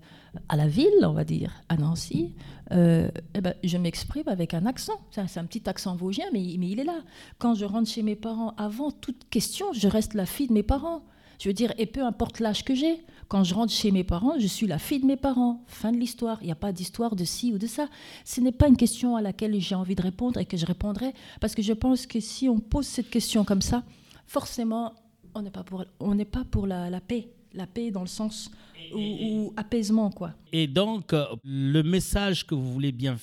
à 0.49 0.57
la 0.57 0.69
ville, 0.69 0.93
on 1.03 1.13
va 1.13 1.25
dire, 1.25 1.53
à 1.69 1.77
Nancy, 1.77 2.33
eh 2.71 3.41
ben, 3.41 3.55
je 3.63 3.77
m'exprime 3.77 4.29
avec 4.29 4.55
un 4.55 4.65
accent. 4.67 4.99
C'est 5.11 5.39
un, 5.39 5.45
petit 5.45 5.69
accent 5.69 5.95
vosgien, 5.95 6.27
mais 6.33 6.43
il 6.43 6.81
est 6.81 6.85
là. 6.85 7.03
Quand 7.39 7.55
je 7.55 7.65
rentre 7.65 7.91
chez 7.91 8.03
mes 8.03 8.17
parents, 8.17 8.55
avant 8.57 8.91
toute 8.91 9.29
question, 9.29 9.73
je 9.73 9.89
reste 9.89 10.15
la 10.15 10.27
fille 10.27 10.49
de 10.49 10.55
mes 10.55 10.63
parents. 10.63 11.03
Je 11.41 11.49
veux 11.49 11.55
dire, 11.55 11.73
et 11.79 11.87
peu 11.87 12.05
importe 12.05 12.41
l'âge 12.41 12.65
que 12.65 12.75
j'ai, 12.75 13.03
quand 13.29 13.45
je 13.45 13.55
rentre 13.55 13.73
chez 13.73 13.91
mes 13.91 14.05
parents, 14.05 14.39
je 14.39 14.47
suis 14.47 14.67
la 14.67 14.79
fille 14.79 15.01
de 15.01 15.07
mes 15.07 15.17
parents. 15.17 15.65
Fin 15.67 15.91
de 15.91 15.97
l'histoire. 15.97 16.39
Il 16.43 16.47
n'y 16.47 16.53
a 16.53 16.57
pas 16.57 16.73
d'histoire 16.73 17.17
de 17.17 17.25
ci 17.25 17.53
ou 17.53 17.59
de 17.59 17.67
ça. 17.67 17.89
Ce 18.25 18.41
n'est 18.41 18.53
pas 18.53 18.69
une 18.69 18.77
question 18.77 19.17
à 19.17 19.23
laquelle 19.23 19.59
j'ai 19.59 19.75
envie 19.75 19.95
de 19.95 20.03
répondre 20.03 20.39
et 20.39 20.45
que 20.45 20.57
je 20.57 20.67
répondrai, 20.67 21.15
parce 21.41 21.55
que 21.55 21.63
je 21.63 21.73
pense 21.73 22.07
que 22.07 22.21
si 22.21 22.49
on 22.49 22.61
pose 22.61 22.87
cette 22.87 23.09
question 23.09 23.45
comme 23.45 23.63
ça, 23.63 23.85
forcément, 24.27 24.95
on 25.35 25.43
n'est 25.43 25.51
pas 25.51 25.65
pour, 25.65 25.85
on 25.99 26.15
n'est 26.15 26.27
pas 26.27 26.45
pour 26.45 26.67
la, 26.67 27.01
paix. 27.01 27.29
La 27.55 27.67
paix 27.67 27.91
dans 27.91 28.03
le 28.03 28.07
sens 28.07 28.51
ou, 28.95 29.53
apaisement, 29.57 30.11
quoi. 30.11 30.33
Et 30.53 30.67
donc, 30.67 31.13
euh, 31.13 31.25
le 31.45 31.83
message 31.83 32.47
que 32.47 32.55
vous 32.55 32.71
voulez 32.71 32.93
bien 32.93 33.17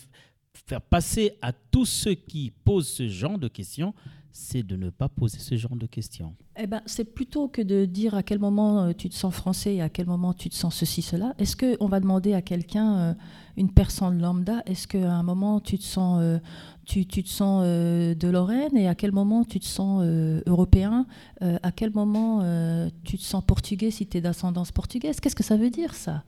faire 0.68 0.82
passer 0.82 1.34
à 1.42 1.52
tous 1.52 1.86
ceux 1.86 2.16
qui 2.16 2.52
posent 2.64 2.88
ce 2.88 3.08
genre 3.08 3.38
de 3.38 3.48
questions, 3.48 3.94
c'est 4.32 4.64
de 4.64 4.76
ne 4.76 4.90
pas 4.90 5.10
poser 5.10 5.40
ce 5.40 5.56
genre 5.56 5.76
de 5.76 5.86
questions. 5.86 6.36
Eh 6.58 6.68
ben, 6.68 6.82
c'est 6.86 7.04
plutôt 7.04 7.48
que 7.48 7.62
de 7.62 7.86
dire 7.86 8.16
à 8.16 8.24
quel 8.24 8.40
moment 8.40 8.84
euh, 8.84 8.92
tu 8.94 9.10
te 9.10 9.16
sens 9.16 9.34
français 9.34 9.76
et 9.76 9.82
à 9.82 9.90
quel 9.90 10.06
moment 10.06 10.34
tu 10.34 10.50
te 10.50 10.56
sens 10.56 10.76
ceci, 10.76 11.02
cela. 11.02 11.34
Est-ce 11.40 11.56
qu'on 11.56 11.88
va 11.88 12.00
demander 12.00 12.34
à 12.34 12.42
quelqu'un, 12.42 12.98
euh, 12.98 13.14
une 13.58 13.72
personne 13.72 14.22
lambda, 14.22 14.62
est-ce 14.66 14.88
qu'à 14.88 15.12
un 15.12 15.24
moment 15.24 15.60
tu 15.60 15.78
te 15.78 15.84
sens, 15.84 16.20
euh, 16.22 16.40
tu, 16.86 17.06
tu, 17.06 17.24
te 17.24 17.30
sens 17.30 17.64
de 17.64 18.28
Lorraine 18.28 18.76
et 18.76 18.88
à 18.88 18.96
quel 18.96 19.12
moment 19.12 19.44
tu 19.44 19.60
te 19.60 19.66
sens 19.66 20.04
européen 20.48 21.06
À 21.40 21.72
quel 21.72 21.92
moment 21.94 22.42
tu 23.04 23.18
te 23.18 23.24
sens 23.24 23.44
portugais 23.46 23.92
si 23.92 24.08
tu 24.08 24.18
es 24.18 24.22
d'ascendance 24.22 24.72
portugaise? 24.72 25.20
Qu'est-ce 25.20 25.36
que 25.36 25.44
ça 25.44 25.56
veut 25.56 25.70
dire 25.70 25.94
ça? 25.94 26.24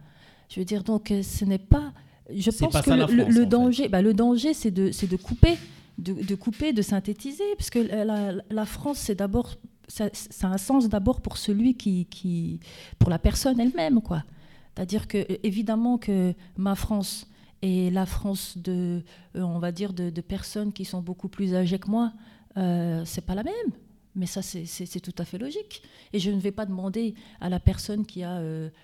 Je 0.50 0.60
veux 0.60 0.66
dire, 0.66 0.84
donc 0.84 1.12
ce 1.24 1.46
n'est 1.46 1.58
pas... 1.58 1.94
Je 2.32 2.52
pense 2.52 2.80
que 2.82 2.92
le, 2.92 3.46
danger, 3.46 3.90
bah, 3.90 4.04
le 4.04 4.14
danger, 4.14 4.54
c'est 4.54 4.70
de, 4.70 4.92
de 4.92 5.16
couper 5.16 5.58
de, 6.02 6.36
couper, 6.36 6.74
de 6.74 6.82
synthétiser, 6.82 7.44
parce 7.58 7.70
que 7.70 7.80
la, 7.80 8.66
France, 8.66 8.98
c'est 8.98 9.16
d'abord, 9.16 9.56
ça, 9.88 10.10
a 10.44 10.48
un 10.48 10.58
sens 10.58 10.90
d'abord 10.90 11.22
pour 11.22 11.38
celui 11.38 11.76
qui, 11.76 12.60
pour 13.00 13.10
la 13.10 13.20
personne 13.20 13.60
elle-même, 13.60 14.02
quoi. 14.02 14.24
C'est-à-dire 14.76 15.08
que 15.08 15.26
évidemment 15.44 15.98
que 15.98 16.34
ma 16.56 16.76
France 16.76 17.28
et 17.62 17.92
la 17.92 18.06
France 18.06 18.58
de, 18.58 19.04
euh, 19.36 19.42
on 19.42 19.60
va 19.60 19.72
dire, 19.72 19.94
de, 19.94 20.10
personnes 20.22 20.72
qui 20.72 20.86
sont 20.86 21.02
beaucoup 21.02 21.28
plus 21.28 21.54
âgées 21.54 21.78
que 21.78 21.90
moi, 21.90 22.14
euh, 22.58 23.04
c'est 23.06 23.26
pas 23.26 23.36
la 23.36 23.44
même. 23.44 23.54
Mais 24.16 24.26
ça, 24.26 24.42
c'est 24.42 25.00
tout 25.00 25.14
à 25.18 25.26
fait 25.26 25.38
logique. 25.38 25.84
Et 26.12 26.20
je 26.20 26.32
ne 26.32 26.40
vais 26.40 26.52
pas 26.52 26.66
demander 26.66 27.16
à 27.40 27.50
la 27.50 27.60
personne 27.60 28.06
qui 28.06 28.24
a 28.24 28.42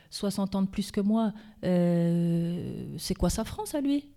60 0.09 0.55
euh, 0.55 0.57
ans 0.57 0.61
de 0.61 0.67
plus 0.67 0.91
que 0.91 1.01
moi, 1.01 1.33
euh, 1.65 2.95
c'est 2.97 3.15
quoi 3.15 3.29
sa 3.29 3.43
France 3.43 3.75
à 3.75 3.81
lui? 3.81 4.05
euh, 4.05 4.16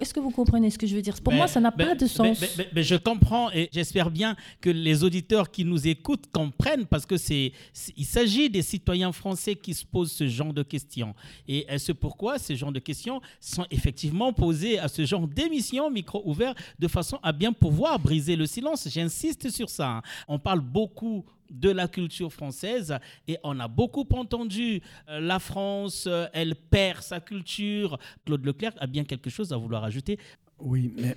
est-ce 0.00 0.12
que 0.12 0.20
vous 0.20 0.30
comprenez 0.30 0.70
ce 0.70 0.78
que 0.78 0.86
je 0.86 0.94
veux 0.94 1.02
dire? 1.02 1.14
Pour 1.22 1.32
moi, 1.32 1.46
ça 1.46 1.60
n'a 1.60 1.72
pas 1.72 1.94
de 1.94 2.06
sens. 2.06 2.38
Je 2.74 2.96
comprends 2.96 3.50
et 3.52 3.68
j'espère 3.72 4.10
bien 4.10 4.36
que 4.60 4.70
les 4.70 5.04
auditeurs 5.04 5.50
qui 5.50 5.64
nous 5.64 5.86
écoutent 5.86 6.26
comprennent 6.32 6.86
parce 6.86 7.06
que 7.06 7.16
c'est, 7.16 7.52
il 7.96 8.04
s'agit 8.04 8.50
des 8.50 8.62
citoyens 8.62 9.12
français 9.12 9.54
qui 9.54 9.74
se 9.74 9.84
posent 9.84 10.12
ce 10.12 10.26
genre 10.26 10.52
de 10.52 10.62
questions. 10.62 11.14
Et 11.48 11.66
c'est 11.78 11.94
pourquoi 11.94 12.38
ce 12.38 12.54
genre 12.54 12.72
de 12.72 12.80
questions 12.80 13.20
sont 13.40 13.66
effectivement 13.70 14.32
posées 14.32 14.78
à 14.78 14.88
ce 14.88 15.04
genre 15.04 15.26
d'émission 15.26 15.90
micro 15.90 16.22
ouvert 16.24 16.54
de 16.78 16.88
façon 16.88 17.18
à 17.22 17.32
bien 17.32 17.52
pouvoir 17.52 17.98
briser 17.98 18.36
le 18.36 18.46
silence? 18.46 18.88
J'insiste 18.88 19.50
sur 19.50 19.68
ça. 19.70 19.88
Hein. 19.88 20.02
On 20.28 20.38
parle 20.38 20.60
beaucoup 20.60 21.24
de 21.52 21.70
la 21.70 21.86
culture 21.86 22.32
française. 22.32 22.98
Et 23.28 23.38
on 23.44 23.60
a 23.60 23.68
beaucoup 23.68 24.06
entendu 24.12 24.82
euh, 25.08 25.20
la 25.20 25.38
France, 25.38 26.06
euh, 26.08 26.26
elle 26.32 26.56
perd 26.56 27.02
sa 27.02 27.20
culture. 27.20 27.98
Claude 28.24 28.44
Leclerc 28.44 28.72
a 28.78 28.86
bien 28.86 29.04
quelque 29.04 29.30
chose 29.30 29.52
à 29.52 29.56
vouloir 29.56 29.84
ajouter. 29.84 30.18
Oui, 30.58 30.92
mais 30.96 31.16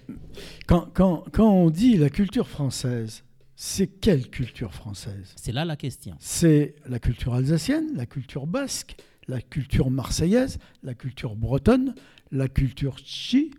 quand, 0.68 0.88
quand, 0.94 1.24
quand 1.32 1.50
on 1.50 1.70
dit 1.70 1.98
la 1.98 2.10
culture 2.10 2.48
française, 2.48 3.24
c'est 3.56 3.88
quelle 3.88 4.30
culture 4.30 4.74
française? 4.74 5.34
C'est 5.36 5.52
là 5.52 5.64
la 5.66 5.78
question. 5.78 6.16
C'est 6.20 6.76
la 6.88 7.00
culture 7.00 7.34
alsacienne, 7.34 7.96
la 7.96 8.06
culture 8.06 8.48
basque, 8.48 8.98
la 9.28 9.42
culture 9.42 9.90
marseillaise, 9.90 10.60
la 10.84 10.94
culture 10.94 11.36
bretonne, 11.36 11.96
la 12.32 12.48
culture 12.48 12.98
chi 12.98 13.52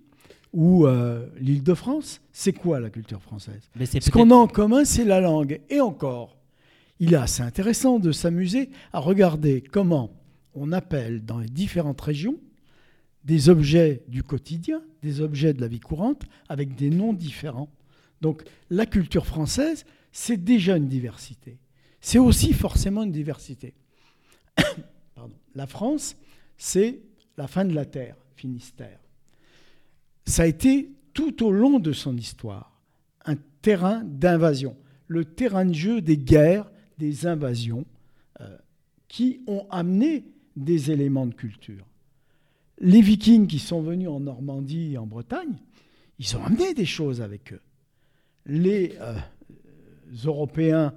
ou 0.53 0.87
euh, 0.87 1.27
l'île 1.39 1.63
de 1.63 1.75
France. 1.75 2.21
C'est 2.33 2.53
quoi 2.53 2.81
la 2.81 2.91
culture 2.91 3.23
française? 3.23 3.71
Ce 3.85 4.11
qu'on 4.11 4.31
a 4.31 4.35
en 4.35 4.49
commun, 4.49 4.85
c'est 4.85 5.05
la 5.05 5.21
langue. 5.21 5.61
Et 5.71 5.81
encore, 5.81 6.37
il 7.01 7.13
est 7.13 7.17
assez 7.19 7.43
intéressant 7.43 7.99
de 7.99 8.13
s'amuser 8.13 8.71
à 8.93 9.01
regarder 9.01 9.61
comment 9.61 10.15
on 10.55 10.73
appelle 10.73 11.25
dans 11.25 11.39
les 11.39 11.49
différentes 11.49 12.01
régions 12.01 12.37
des 13.25 13.49
objets 13.49 14.05
du 14.09 14.23
quotidien, 14.23 14.83
des 15.03 15.21
objets 15.21 15.53
de 15.53 15.61
la 15.61 15.69
vie 15.69 15.81
courante, 15.81 16.23
avec 16.49 16.77
des 16.77 16.91
noms 16.91 17.13
différents. 17.13 17.69
Donc 18.21 18.45
la 18.71 18.87
culture 18.87 19.27
française, 19.27 19.85
c'est 20.13 20.43
déjà 20.43 20.77
une 20.77 20.89
diversité. 20.89 21.59
C'est 22.01 22.19
aussi 22.19 22.53
forcément 22.53 23.03
une 23.03 23.13
diversité. 23.13 23.75
La 25.55 25.67
France, 25.67 26.17
c'est 26.59 27.01
la 27.39 27.49
fin 27.49 27.65
de 27.65 27.75
la 27.75 27.87
Terre, 27.87 28.17
Finistère. 28.37 29.01
Ça 30.27 30.43
a 30.43 30.47
été 30.47 30.91
tout 31.15 31.43
au 31.43 31.51
long 31.51 31.79
de 31.79 31.93
son 31.93 32.15
histoire 32.17 32.79
un 33.25 33.37
terrain 33.63 34.03
d'invasion, 34.05 34.77
le 35.09 35.25
terrain 35.25 35.65
de 35.65 35.75
jeu 35.75 36.01
des 36.01 36.19
guerres 36.19 36.71
des 36.99 37.27
invasions 37.27 37.85
euh, 38.41 38.57
qui 39.09 39.41
ont 39.47 39.67
amené 39.71 40.25
des 40.57 40.91
éléments 40.91 41.27
de 41.27 41.35
culture. 41.35 41.87
Les 42.79 43.01
vikings 43.01 43.47
qui 43.47 43.59
sont 43.59 43.83
venus 43.83 44.09
en 44.09 44.21
Normandie 44.21 44.95
et 44.95 44.99
en 44.99 45.07
Bretagne, 45.07 45.57
ils 46.19 46.37
ont 46.37 46.45
amené 46.45 46.75
des 46.75 46.85
choses 46.85 47.21
avec 47.21 47.53
eux. 47.53 47.61
Les 48.47 48.97
euh, 49.01 49.15
Européens 50.25 50.95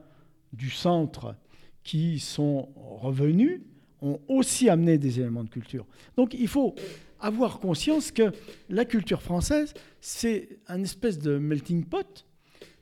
du 0.54 0.70
centre 0.70 1.36
qui 1.84 2.20
sont 2.20 2.70
revenus 2.76 3.62
ont 4.02 4.20
aussi 4.28 4.70
amené 4.70 4.98
des 4.98 5.20
éléments 5.20 5.44
de 5.44 5.50
culture. 5.50 5.86
Donc 6.16 6.34
il 6.34 6.48
faut 6.48 6.76
avoir 7.20 7.60
conscience 7.60 8.12
que 8.12 8.32
la 8.70 8.86
culture 8.86 9.22
française, 9.22 9.74
c'est 10.00 10.60
un 10.68 10.82
espèce 10.84 11.20
de 11.20 11.38
melting 11.38 11.84
pot, 11.84 12.26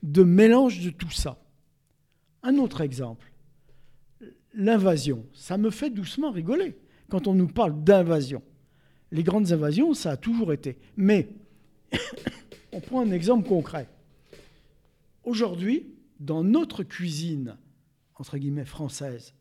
de 0.02 0.22
mélange 0.22 0.80
de 0.84 0.90
tout 0.90 1.10
ça. 1.10 1.38
Un 2.42 2.56
autre 2.58 2.80
exemple, 2.80 3.32
l'invasion. 4.54 5.24
Ça 5.32 5.58
me 5.58 5.70
fait 5.70 5.90
doucement 5.90 6.30
rigoler 6.30 6.76
quand 7.08 7.26
on 7.26 7.34
nous 7.34 7.48
parle 7.48 7.82
d'invasion. 7.82 8.42
Les 9.10 9.22
grandes 9.22 9.52
invasions, 9.52 9.94
ça 9.94 10.12
a 10.12 10.16
toujours 10.16 10.52
été. 10.52 10.78
Mais 10.96 11.28
on 12.72 12.80
prend 12.80 13.00
un 13.00 13.10
exemple 13.10 13.48
concret. 13.48 13.88
Aujourd'hui, 15.24 15.86
dans 16.20 16.44
notre 16.44 16.82
cuisine, 16.82 17.56
entre 18.14 18.38
guillemets, 18.38 18.64
française, 18.64 19.34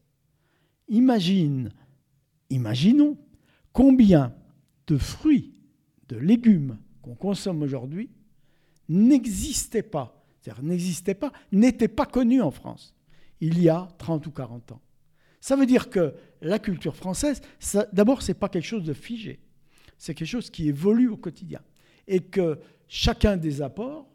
imagine, 0.87 1.71
imaginons 2.49 3.17
combien 3.73 4.33
de 4.87 4.97
fruits, 4.97 5.53
de 6.09 6.17
légumes 6.17 6.77
qu'on 7.01 7.15
consomme 7.15 7.61
aujourd'hui 7.61 8.09
n'existaient 8.89 9.83
pas 9.83 10.16
n'existait 10.61 11.15
pas, 11.15 11.31
n'était 11.51 11.87
pas 11.87 12.05
connu 12.05 12.41
en 12.41 12.51
France 12.51 12.93
il 13.41 13.61
y 13.61 13.69
a 13.69 13.87
30 13.97 14.25
ou 14.27 14.31
40 14.31 14.71
ans. 14.71 14.81
Ça 15.41 15.55
veut 15.55 15.65
dire 15.65 15.89
que 15.89 16.13
la 16.41 16.59
culture 16.59 16.95
française, 16.95 17.41
d'abord, 17.93 18.21
ce 18.21 18.31
n'est 18.31 18.37
pas 18.37 18.49
quelque 18.49 18.65
chose 18.65 18.83
de 18.83 18.93
figé, 18.93 19.39
c'est 19.97 20.13
quelque 20.13 20.27
chose 20.27 20.49
qui 20.49 20.67
évolue 20.67 21.09
au 21.09 21.17
quotidien. 21.17 21.61
Et 22.07 22.21
que 22.21 22.59
chacun 22.87 23.37
des 23.37 23.61
apports 23.61 24.07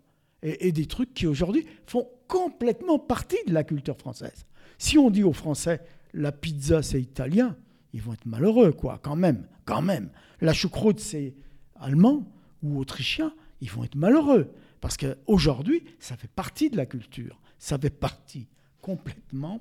et, 0.43 0.73
des 0.73 0.87
trucs 0.87 1.15
qui 1.15 1.27
aujourd'hui 1.27 1.67
font 1.87 2.09
complètement 2.27 2.99
partie 2.99 3.39
de 3.47 3.53
la 3.53 3.65
culture 3.65 3.97
française. 3.97 4.47
Si 4.79 4.99
on 4.99 5.11
dit 5.11 5.23
aux 5.23 5.33
Français 5.33 5.81
la 6.15 6.33
pizza 6.33 6.83
c'est 6.83 7.01
italien, 7.01 7.57
ils 7.93 8.03
vont 8.03 8.15
être 8.15 8.27
malheureux, 8.27 8.73
quoi, 8.73 8.99
quand 9.03 9.17
même, 9.17 9.47
quand 9.65 9.83
même. 9.83 10.11
La 10.41 10.53
choucroute 10.53 11.01
c'est 11.01 11.35
allemand 11.77 12.27
ou 12.63 12.79
autrichien, 12.79 13.35
ils 13.61 13.71
vont 13.71 13.85
être 13.85 13.95
malheureux. 13.95 14.53
Parce 14.83 14.99
qu'aujourd'hui, 14.99 15.85
ça 16.01 16.17
fait 16.19 16.29
partie 16.29 16.69
de 16.69 16.77
la 16.77 16.85
culture, 16.85 17.41
ça 17.59 17.79
fait 17.79 17.89
partie 17.89 18.49
complètement 18.83 19.61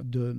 de 0.00 0.36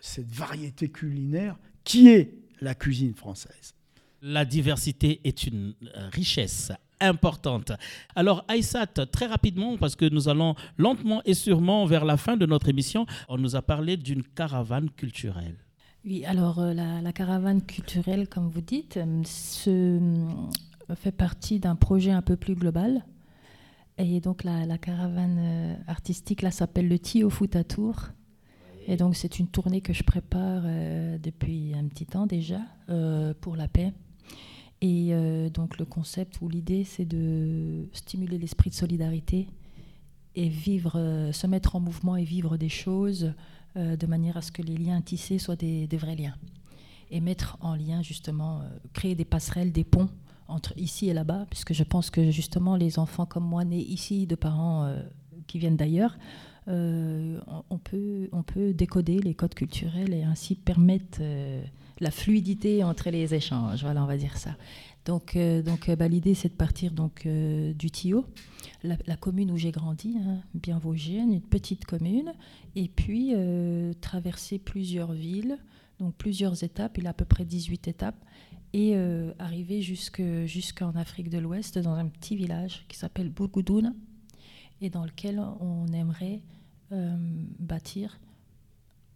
cette 0.00 0.30
variété 0.30 0.88
culinaire 0.88 1.56
qui 1.84 2.08
est 2.08 2.34
la 2.60 2.74
cuisine 2.74 3.14
française. 3.14 3.72
La 4.20 4.44
diversité 4.44 5.20
est 5.24 5.44
une 5.44 5.74
richesse 6.12 6.72
importante. 7.00 7.72
Alors 8.16 8.44
Aïssat, 8.48 8.86
très 9.10 9.26
rapidement, 9.26 9.78
parce 9.78 9.94
que 9.94 10.04
nous 10.04 10.28
allons 10.28 10.56
lentement 10.76 11.22
et 11.24 11.34
sûrement 11.34 11.86
vers 11.86 12.04
la 12.04 12.16
fin 12.16 12.36
de 12.36 12.46
notre 12.46 12.68
émission, 12.68 13.06
on 13.28 13.38
nous 13.38 13.54
a 13.54 13.62
parlé 13.62 13.96
d'une 13.96 14.24
caravane 14.24 14.90
culturelle. 14.90 15.56
Oui, 16.04 16.24
alors 16.24 16.58
euh, 16.58 16.74
la, 16.74 17.12
caravane 17.12 17.62
culturelle, 17.62 18.28
comme 18.28 18.48
vous 18.48 18.60
dites, 18.60 18.96
euh, 18.96 19.22
euh, 19.68 20.94
fait 20.96 21.12
partie 21.12 21.60
d'un 21.60 21.76
projet 21.76 22.10
un 22.10 22.22
peu 22.22 22.36
plus 22.36 22.54
global. 22.54 23.04
Et 24.02 24.20
donc 24.20 24.44
la, 24.44 24.78
caravane 24.78 25.78
artistique, 25.86 26.42
là, 26.42 26.50
s'appelle 26.50 26.88
le 26.88 26.98
Tio 26.98 27.30
Futa 27.30 27.64
Tour. 27.64 28.08
Et 28.86 28.96
donc 28.96 29.14
c'est 29.14 29.38
une 29.38 29.46
tournée 29.46 29.82
que 29.82 29.92
je 29.92 30.02
prépare 30.02 30.62
depuis 31.22 31.74
un 31.74 31.86
petit 31.86 32.06
temps 32.06 32.26
déjà 32.26 32.60
pour 33.40 33.56
la 33.56 33.68
paix. 33.68 33.92
Et 34.80 35.12
donc 35.52 35.78
le 35.78 35.84
concept 35.84 36.40
ou 36.40 36.48
l'idée, 36.48 36.84
c'est 36.84 37.04
de 37.04 37.88
stimuler 37.92 38.38
l'esprit 38.38 38.70
de 38.70 38.74
solidarité 38.74 39.48
et 40.34 40.48
vivre, 40.48 41.30
se 41.32 41.46
mettre 41.46 41.76
en 41.76 41.80
mouvement 41.80 42.16
et 42.16 42.24
vivre 42.24 42.56
des 42.56 42.70
choses 42.70 43.34
euh, 43.76 43.96
de 43.96 44.06
manière 44.06 44.36
à 44.36 44.42
ce 44.42 44.50
que 44.50 44.62
les 44.62 44.76
liens 44.76 45.00
tissés 45.00 45.38
soient 45.38 45.54
des, 45.54 45.86
vrais 45.92 46.16
liens. 46.16 46.34
Et 47.12 47.20
mettre 47.20 47.56
en 47.60 47.76
lien, 47.76 48.02
justement, 48.02 48.60
euh, 48.60 48.68
créer 48.92 49.14
des 49.14 49.24
passerelles, 49.24 49.70
des 49.70 49.84
ponts 49.84 50.08
entre 50.50 50.74
ici 50.76 51.08
et 51.08 51.14
là-bas, 51.14 51.46
puisque 51.48 51.72
je 51.72 51.84
pense 51.84 52.10
que 52.10 52.30
justement 52.30 52.76
les 52.76 52.98
enfants 52.98 53.26
comme 53.26 53.44
moi, 53.44 53.64
nés 53.64 53.80
ici 53.80 54.26
de 54.26 54.34
parents 54.34 54.84
euh, 54.84 55.00
qui 55.46 55.58
viennent 55.58 55.76
d'ailleurs, 55.76 56.18
on, 56.68 57.78
peut, 57.82 58.28
on 58.30 58.44
peut 58.44 58.72
décoder 58.72 59.18
les 59.18 59.34
codes 59.34 59.54
culturels 59.54 60.14
et 60.14 60.22
ainsi 60.22 60.54
permettre 60.54 61.20
la 61.98 62.12
fluidité 62.12 62.84
entre 62.84 63.10
les 63.10 63.34
échanges. 63.34 63.82
Voilà, 63.82 64.04
on 64.04 64.06
va 64.06 64.16
dire 64.16 64.36
ça. 64.36 64.54
Donc, 65.04 65.36
donc 65.36 65.90
bah, 65.90 66.06
l'idée, 66.06 66.34
c'est 66.34 66.50
de 66.50 66.54
partir 66.54 66.92
donc, 66.92 67.26
du 67.26 67.90
Tio, 67.90 68.24
la, 68.82 69.16
commune 69.16 69.50
où 69.50 69.56
j'ai 69.56 69.70
grandi, 69.70 70.16
hein, 70.24 70.38
bien 70.54 70.78
Vosgienne, 70.78 71.32
une 71.32 71.42
petite 71.42 71.84
commune, 71.84 72.32
et 72.76 72.88
puis 72.88 73.32
euh, 73.34 73.92
traverser 74.00 74.58
plusieurs 74.58 75.12
villes, 75.12 75.58
donc 75.98 76.14
plusieurs 76.14 76.64
étapes, 76.64 76.96
il 76.98 77.04
y 77.04 77.06
a 77.06 77.10
à 77.10 77.14
peu 77.14 77.24
près 77.24 77.44
18 77.44 77.88
étapes, 77.88 78.16
et 78.72 78.92
euh, 78.94 79.32
arriver 79.38 79.82
jusqu'en 79.82 80.94
Afrique 80.94 81.28
de 81.28 81.38
l'Ouest, 81.38 81.78
dans 81.78 81.94
un 81.94 82.06
petit 82.06 82.36
village 82.36 82.84
qui 82.88 82.96
s'appelle 82.96 83.30
Bourgoudoun, 83.30 83.94
et 84.80 84.90
dans 84.90 85.04
lequel 85.04 85.40
on 85.60 85.86
aimerait 85.88 86.40
euh, 86.92 87.16
bâtir, 87.58 88.18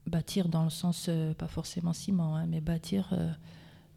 bâtir 0.06 0.48
dans 0.48 0.64
le 0.64 0.70
sens, 0.70 1.08
pas 1.38 1.48
forcément 1.48 1.92
ciment, 1.92 2.36
hein, 2.36 2.46
mais 2.46 2.60
bâtir 2.60 3.14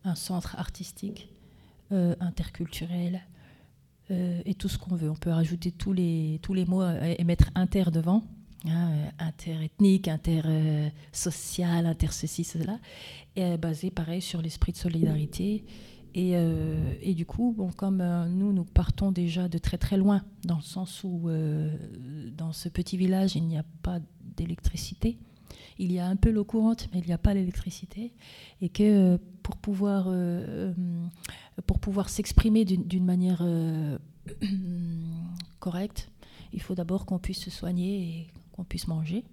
un 0.03 0.15
centre 0.15 0.57
artistique 0.57 1.29
interculturel, 1.91 3.21
euh, 4.09 4.41
et 4.45 4.53
tout 4.53 4.69
ce 4.69 4.77
qu'on 4.77 4.95
veut. 4.95 5.09
On 5.09 5.15
peut 5.15 5.31
rajouter 5.31 5.71
tous 5.71 5.91
les, 5.91 6.39
tous 6.41 6.53
les 6.53 6.65
mots 6.65 6.83
et 6.83 7.21
mettre 7.25 7.49
inter 7.55 7.85
devant. 7.91 8.23
Hein, 8.65 8.91
euh, 8.91 9.09
interethnique, 9.19 10.07
intersocial, 10.07 11.85
euh, 11.85 11.93
cela, 12.09 12.79
et 13.35 13.57
basé 13.57 13.91
pareil 13.91 14.21
sur 14.21 14.41
l'esprit 14.41 14.71
de 14.71 14.77
solidarité. 14.77 15.63
Et, 16.15 16.31
et, 17.01 17.13
du 17.13 17.27
coup, 17.27 17.53
bon, 17.55 17.69
comme 17.69 17.97
nous, 18.29 18.51
nous 18.51 18.63
partons 18.63 19.11
déjà 19.11 19.47
de 19.47 19.59
très 19.59 19.77
très 19.77 19.97
loin, 19.97 20.23
dans 20.45 20.55
le 20.55 20.63
sens 20.63 21.03
où 21.03 21.29
dans 22.35 22.53
ce 22.53 22.69
petit 22.69 22.97
village, 22.97 23.35
il 23.35 23.43
n'y 23.43 23.59
a 23.59 23.65
pas 23.83 23.99
d'électricité. 24.35 25.19
Il 25.77 25.91
y 25.91 25.99
a 25.99 26.07
un 26.07 26.15
peu 26.15 26.31
l'eau 26.31 26.43
courante, 26.43 26.89
mais 26.91 27.01
il 27.01 27.05
n'y 27.05 27.13
a 27.13 27.19
pas 27.19 27.35
l'électricité. 27.35 28.13
Et 28.61 28.69
que 28.69 29.19
pour 29.43 29.57
pouvoir 29.57 30.09
pour 31.65 31.79
pouvoir 31.79 32.09
s'exprimer 32.09 32.65
d'une 32.65 33.05
manière 33.05 33.39
euh, 33.41 33.97
correcte, 35.59 36.09
il 36.53 36.61
faut 36.61 36.75
d'abord 36.75 37.05
qu'on 37.05 37.19
puisse 37.19 37.39
se 37.39 37.49
soigner 37.49 38.01
et 38.01 38.27
qu'on 38.57 38.65
puisse 38.65 38.87
manger. 38.87 39.23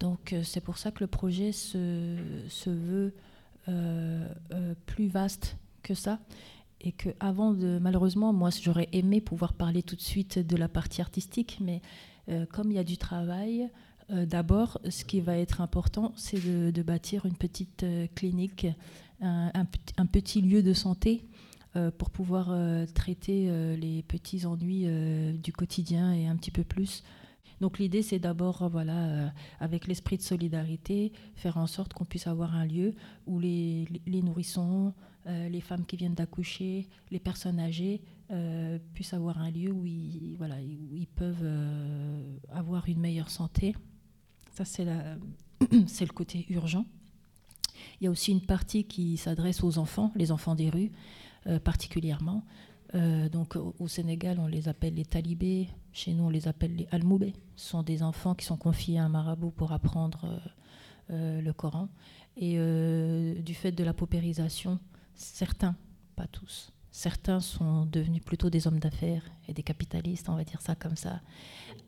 Donc 0.00 0.32
euh, 0.32 0.42
c'est 0.44 0.60
pour 0.60 0.76
ça 0.76 0.90
que 0.90 1.00
le 1.00 1.06
projet 1.06 1.52
se, 1.52 2.16
se 2.50 2.68
veut 2.68 3.14
euh, 3.68 4.28
plus 4.84 5.08
vaste 5.08 5.56
que 5.82 5.94
ça. 5.94 6.18
Et 6.80 6.92
que 6.92 7.08
avant 7.18 7.54
de, 7.54 7.78
malheureusement, 7.80 8.32
moi 8.32 8.50
j'aurais 8.50 8.88
aimé 8.92 9.20
pouvoir 9.20 9.54
parler 9.54 9.82
tout 9.82 9.96
de 9.96 10.02
suite 10.02 10.38
de 10.38 10.56
la 10.56 10.68
partie 10.68 11.00
artistique, 11.00 11.58
mais 11.60 11.80
comme 12.52 12.70
il 12.70 12.74
y 12.74 12.78
a 12.78 12.84
du 12.84 12.98
travail, 12.98 13.68
d'abord, 14.10 14.78
ce 14.88 15.04
qui 15.04 15.20
va 15.20 15.38
être 15.38 15.60
important, 15.60 16.12
c'est 16.14 16.38
de, 16.38 16.82
bâtir 16.82 17.26
une 17.26 17.34
petite 17.34 17.84
clinique, 18.14 18.68
un, 19.20 20.06
petit 20.12 20.40
lieu 20.40 20.62
de 20.62 20.72
santé 20.72 21.24
euh, 21.76 21.90
pour 21.90 22.08
pouvoir 22.08 22.48
euh, 22.50 22.86
traiter 22.86 23.48
euh, 23.48 23.76
les 23.76 24.02
petits 24.02 24.46
ennuis 24.46 24.86
du 25.34 25.52
quotidien 25.52 26.12
et 26.12 26.26
un 26.26 26.36
petit 26.36 26.50
peu 26.50 26.64
plus. 26.64 27.04
Donc 27.60 27.78
l'idée, 27.78 28.02
c'est 28.02 28.18
d'abord, 28.18 28.68
voilà, 28.68 29.32
avec 29.60 29.86
l'esprit 29.86 30.16
de 30.16 30.22
solidarité, 30.22 31.12
faire 31.34 31.56
en 31.56 31.66
sorte 31.66 31.92
qu'on 31.92 32.04
puisse 32.04 32.26
avoir 32.26 32.54
un 32.54 32.66
lieu 32.66 32.94
où 33.26 33.40
les, 33.40 33.86
nourrissons, 34.06 34.94
les 35.26 35.60
femmes 35.60 35.84
qui 35.84 35.96
viennent 35.96 36.14
d'accoucher, 36.14 36.86
les 37.10 37.18
personnes 37.18 37.58
âgées 37.58 38.00
puissent 38.94 39.14
avoir 39.14 39.38
un 39.38 39.50
lieu 39.50 39.72
où 39.72 39.84
ils, 39.86 40.36
voilà, 40.38 40.56
où 40.56 40.96
ils 40.96 41.08
peuvent 41.08 41.46
avoir 42.52 42.88
une 42.88 43.00
meilleure 43.00 43.30
santé. 43.30 43.74
Ça, 44.52 44.64
c'est 45.86 46.06
le 46.06 46.12
côté 46.12 46.46
urgent. 46.50 46.86
Il 48.00 48.04
y 48.04 48.06
a 48.06 48.10
aussi 48.10 48.30
une 48.30 48.40
partie 48.46 48.84
qui 48.84 49.16
s'adresse 49.16 49.64
aux 49.64 49.78
enfants, 49.78 50.12
les 50.14 50.30
enfants 50.30 50.54
des 50.54 50.70
rues. 50.70 50.92
Euh, 51.48 51.58
particulièrement. 51.58 52.44
Euh, 52.94 53.28
donc 53.28 53.56
au, 53.56 53.88
Sénégal, 53.88 54.38
on 54.38 54.46
les 54.46 54.68
appelle 54.68 54.94
les 54.94 55.04
talibés, 55.04 55.68
chez 55.98 56.12
nous 56.12 56.24
on 56.24 56.30
les 56.30 56.48
appelle 56.48 56.74
les 56.76 56.88
almoubés. 56.90 57.34
Ce 57.56 57.70
sont 57.70 57.82
des 57.82 58.02
enfants 58.02 58.34
qui 58.34 58.44
sont 58.44 58.56
confiés 58.56 58.98
à 58.98 59.04
un 59.04 59.08
marabout 59.08 59.50
pour 59.50 59.72
apprendre 59.72 60.40
euh, 61.10 61.40
le 61.40 61.52
Coran. 61.52 61.88
Et 62.36 62.56
du 63.42 63.52
fait 63.52 63.72
de 63.72 63.82
la 63.82 63.92
paupérisation, 63.92 64.78
certains, 65.16 65.74
pas 66.14 66.28
tous, 66.28 66.72
certains 66.92 67.40
sont 67.40 67.84
devenus 67.84 68.22
plutôt 68.22 68.48
des 68.48 68.68
hommes 68.68 68.78
d'affaires 68.78 69.24
et 69.48 69.52
des 69.52 69.64
capitalistes, 69.64 70.28
on 70.28 70.36
va 70.36 70.44
dire 70.44 70.60
ça 70.60 70.76
comme 70.76 70.96
ça. 70.96 71.20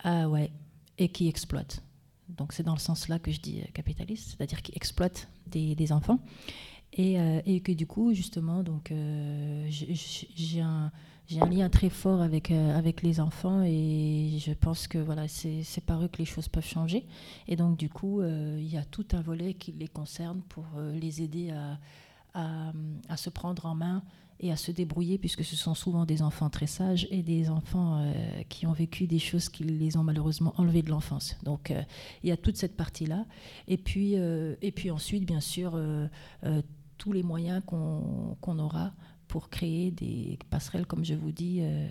Ah 0.03 0.29
ouais, 0.29 0.51
et 0.99 1.09
qui 1.09 1.29
exploitent. 1.29 1.85
Donc 2.29 2.53
c'est 2.53 2.63
dans 2.63 2.75
le 2.75 2.81
sens 2.81 3.09
là 3.09 3.19
que 3.19 3.31
je 3.31 3.41
dis 3.41 3.63
capitaliste, 3.75 4.31
c'est-à-dire 4.31 4.63
qui 4.63 4.73
exploitent 4.75 5.29
des, 5.47 5.93
enfants. 5.93 6.21
Euh, 6.99 7.43
et, 7.45 7.61
que 7.61 7.73
du 7.73 7.87
coup, 7.87 8.15
justement, 8.15 8.63
donc 8.63 8.91
euh, 8.91 9.67
j'ai 9.69 10.61
un, 10.61 10.93
un, 11.39 11.47
lien 11.47 11.69
très 11.69 11.91
fort 11.91 12.21
avec, 12.23 12.51
euh, 12.51 12.77
avec 12.77 13.03
les 13.03 13.21
enfants 13.21 13.63
et 13.63 14.39
je 14.39 14.53
pense 14.53 14.89
que 14.89 14.99
voilà, 14.99 15.29
c'est 15.29 15.85
par 15.85 16.03
eux 16.03 16.09
que 16.09 16.19
les 16.19 16.25
choses 16.25 16.49
peuvent 16.49 16.67
changer. 16.67 17.07
Et 17.49 17.57
donc, 17.57 17.77
du 17.77 17.89
coup, 17.89 18.23
il 18.23 18.69
y 18.69 18.77
a 18.77 18.85
tout 18.85 19.07
un 19.13 19.21
volet 19.21 19.55
qui 19.55 19.73
les 19.73 19.89
concerne 19.89 20.41
pour 20.49 20.65
les 20.95 21.23
aider 21.23 21.51
à, 22.35 22.73
à, 23.09 23.17
se 23.17 23.31
prendre 23.31 23.67
en 23.67 23.75
main 23.75 24.03
et 24.39 24.51
à 24.51 24.57
se 24.57 24.71
débrouiller, 24.71 25.19
puisque 25.19 25.45
ce 25.45 25.57
sont 25.57 25.75
souvent 25.75 26.07
des 26.07 26.23
enfants 26.23 26.49
très 26.49 26.67
sages 26.67 27.07
et 27.11 27.23
des 27.23 27.51
enfants 27.51 28.13
qui 28.49 28.67
ont 28.67 28.73
vécu 28.73 29.07
des 29.07 29.19
choses 29.19 29.49
qui 29.49 29.65
les 29.65 29.97
ont 29.97 30.03
malheureusement 30.03 30.55
enlevés 30.57 30.83
de 30.83 30.91
l'enfance. 30.91 31.37
Donc 31.43 31.73
il 32.23 32.29
y 32.29 32.33
a 32.33 32.37
toute 32.37 32.57
cette 32.57 32.77
partie-là. 32.77 33.27
Et, 33.69 33.77
puis 33.77 34.15
et 34.15 34.73
puis 34.75 34.91
ensuite, 34.91 35.27
bien 35.27 35.41
sûr, 35.41 35.79
tous 36.99 37.13
les 37.13 37.23
moyens 37.23 37.63
qu'on 37.67 38.59
aura 38.59 38.93
pour 39.31 39.49
créer 39.49 39.93
des 39.93 40.39
passerelles, 40.51 40.87
comme 40.87 41.05
je 41.05 41.15
vous 41.15 41.31
dis. 41.31 41.61
Euh, 41.61 41.87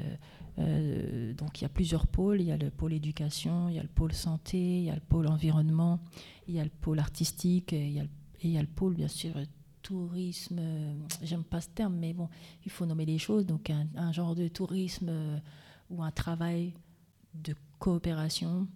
euh, 0.59 1.33
donc 1.33 1.61
il 1.61 1.63
y 1.63 1.65
a 1.65 1.69
plusieurs 1.69 2.05
pôles. 2.05 2.41
Il 2.41 2.47
y 2.47 2.51
a 2.51 2.57
le 2.57 2.69
pôle 2.69 2.91
éducation, 2.93 3.69
il 3.69 3.75
y 3.75 3.79
a 3.79 3.81
le 3.81 3.87
pôle 3.87 4.11
santé, 4.11 4.57
il 4.57 4.83
y 4.83 4.89
a 4.89 4.95
le 4.95 5.01
pôle 5.01 5.25
environnement, 5.25 6.01
il 6.49 6.55
y 6.55 6.59
a 6.59 6.63
le 6.65 6.69
pôle 6.69 6.99
artistique, 6.99 7.71
il 7.71 7.93
y 7.93 7.99
a 7.99 8.03
le, 8.03 8.09
et 8.41 8.47
il 8.47 8.51
y 8.51 8.57
a 8.57 8.61
le 8.61 8.67
pôle, 8.67 8.93
bien 8.93 9.07
sûr, 9.07 9.33
tourisme. 9.81 10.57
Euh, 10.59 10.93
j'aime 11.23 11.45
pas 11.45 11.61
ce 11.61 11.69
terme, 11.69 11.95
mais 11.95 12.13
bon, 12.13 12.27
il 12.65 12.71
faut 12.71 12.85
nommer 12.85 13.05
les 13.05 13.17
choses. 13.17 13.45
Donc 13.45 13.69
un, 13.69 14.11
genre 14.11 14.35
de 14.35 14.49
tourisme 14.49 15.39
ou 15.89 16.03
un 16.03 16.11
travail 16.11 16.73
de 17.35 17.55
coopération. 17.79 18.67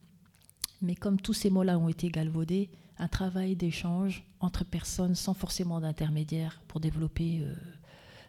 Mais 0.81 0.95
comme 0.95 1.19
tous 1.19 1.33
ces 1.33 1.49
mots-là 1.49 1.77
ont 1.77 1.89
été 1.89 2.09
galvaudés, 2.09 2.69
un 2.97 3.09
travail 3.09 3.55
d'échange 3.57 4.23
entre 4.39 4.63
personnes 4.63 5.15
sans 5.15 5.33
forcément 5.33 5.81
d'intermédiaire 5.81 6.61
pour 6.67 6.79
développer 6.79 7.41
euh, 7.41 7.55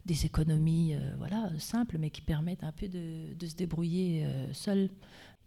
des 0.06 0.26
économies 0.26 0.96
voilà, 1.18 1.50
simples, 1.58 1.96
mais 1.98 2.10
qui 2.10 2.20
permettent 2.20 2.64
un 2.64 2.72
peu 2.72 2.88
de, 2.88 3.34
de 3.34 3.46
se 3.46 3.54
débrouiller 3.54 4.26
seul. 4.52 4.90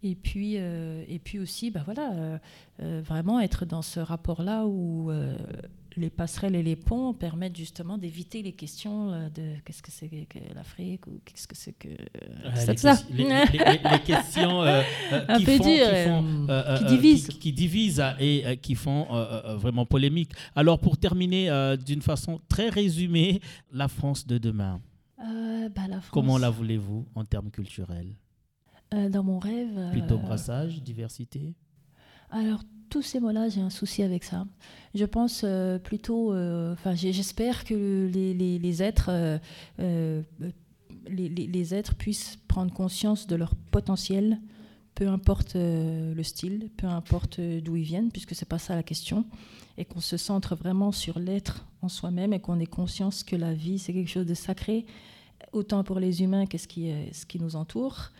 Et 0.02 0.14
puis, 0.14 0.54
et 0.54 1.20
puis 1.22 1.38
aussi, 1.40 1.70
bah 1.70 1.82
voilà, 1.84 2.40
vraiment 2.78 3.40
être 3.40 3.66
dans 3.66 3.82
ce 3.82 4.00
rapport-là 4.00 4.66
où 4.66 5.10
les 5.96 6.10
passerelles 6.10 6.54
et 6.54 6.62
les 6.62 6.76
ponts 6.76 7.14
permettent 7.14 7.56
justement 7.56 7.98
d'éviter 7.98 8.42
les 8.42 8.52
questions 8.52 9.12
euh, 9.12 9.28
de 9.30 9.54
qu'est-ce 9.64 9.82
que 9.82 9.90
c'est 9.90 10.08
que 10.08 10.38
l'Afrique 10.54 11.06
ou 11.06 11.20
qu'est-ce 11.24 11.48
que 11.48 11.56
c'est 11.56 11.72
que 11.72 11.88
c'est 12.54 12.78
ça 12.78 12.96
les, 13.10 13.24
les, 13.24 14.00
questions 14.04 14.62
euh, 14.62 14.82
euh, 15.12 15.36
qui, 15.36 15.44
font, 15.44 16.76
qui, 16.78 16.84
divisent. 16.84 17.28
Qui, 17.28 17.52
divisent 17.52 18.04
et 18.20 18.58
qui 18.60 18.74
font 18.74 19.06
vraiment 19.56 19.86
polémique. 19.86 20.32
Alors 20.54 20.78
pour 20.78 20.98
terminer 20.98 21.76
d'une 21.84 22.02
façon 22.02 22.40
très 22.48 22.68
résumée, 22.68 23.40
la 23.72 23.88
France 23.88 24.26
de 24.26 24.38
demain. 24.38 24.80
Bah, 25.18 25.82
la 25.88 26.00
France... 26.00 26.10
Comment 26.10 26.38
la 26.38 26.50
voulez-vous 26.50 27.06
en 27.14 27.24
termes 27.24 27.50
culturels? 27.50 28.14
Dans 28.90 29.22
mon 29.22 29.38
rêve. 29.38 29.90
Plutôt 29.92 30.18
brassage, 30.18 30.82
diversité? 30.82 31.54
Alors 32.30 32.62
tous 32.88 33.02
ces 33.02 33.20
mots-là, 33.20 33.48
j'ai 33.48 33.60
un 33.60 33.70
souci 33.70 34.02
avec 34.02 34.24
ça. 34.24 34.46
Je 34.94 35.04
pense 35.04 35.42
euh, 35.44 35.78
plutôt, 35.78 36.32
euh, 36.32 36.72
enfin, 36.72 36.94
j'espère 36.94 37.64
que 37.64 38.10
les, 38.12 38.82
êtres, 38.82 39.10
euh, 39.78 40.22
les, 41.08 41.74
êtres 41.74 41.94
puissent 41.94 42.38
prendre 42.48 42.72
conscience 42.72 43.26
de 43.26 43.36
leur 43.36 43.54
potentiel, 43.70 44.40
peu 44.94 45.06
importe 45.08 45.54
le 45.54 46.22
style, 46.22 46.70
peu 46.76 46.86
importe 46.86 47.40
d'où 47.40 47.76
ils 47.76 47.84
viennent, 47.84 48.10
puisque 48.10 48.34
c'est 48.34 48.48
pas 48.48 48.58
ça 48.58 48.74
la 48.74 48.82
question, 48.82 49.24
et 49.76 49.84
qu'on 49.84 50.00
se 50.00 50.16
centre 50.16 50.56
vraiment 50.56 50.90
sur 50.90 51.18
l'être 51.18 51.66
en 51.82 51.88
soi-même 51.88 52.32
et 52.32 52.40
qu'on 52.40 52.58
ait 52.58 52.66
conscience 52.66 53.22
que 53.22 53.36
la 53.36 53.54
vie 53.54 53.78
c'est 53.78 53.92
quelque 53.92 54.10
chose 54.10 54.26
de 54.26 54.34
sacré, 54.34 54.86
autant 55.52 55.84
pour 55.84 56.00
les 56.00 56.22
humains 56.22 56.46
que 56.46 56.58
ce 56.58 56.66
qui, 56.66 56.90
ce 57.12 57.26
qui 57.26 57.38
nous 57.38 57.54
entoure 57.54 58.10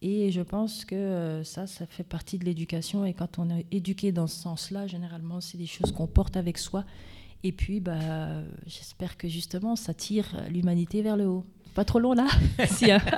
et 0.00 0.30
je 0.30 0.40
pense 0.42 0.84
que 0.84 0.94
euh, 0.94 1.44
ça, 1.44 1.66
ça 1.66 1.86
fait 1.86 2.04
partie 2.04 2.38
de 2.38 2.44
l'éducation. 2.44 3.04
Et 3.04 3.14
quand 3.14 3.38
on 3.38 3.50
est 3.50 3.66
éduqué 3.70 4.12
dans 4.12 4.26
ce 4.26 4.36
sens-là, 4.36 4.86
généralement, 4.86 5.40
c'est 5.40 5.58
des 5.58 5.66
choses 5.66 5.92
qu'on 5.92 6.06
porte 6.06 6.36
avec 6.36 6.58
soi. 6.58 6.84
Et 7.42 7.52
puis, 7.52 7.80
bah, 7.80 8.42
j'espère 8.66 9.16
que 9.16 9.28
justement, 9.28 9.76
ça 9.76 9.94
tire 9.94 10.36
l'humanité 10.50 11.02
vers 11.02 11.16
le 11.16 11.26
haut. 11.26 11.44
Pas 11.78 11.84
trop 11.84 12.00
long 12.00 12.12
là 12.12 12.26
si, 12.66 12.90
hein. 12.90 12.98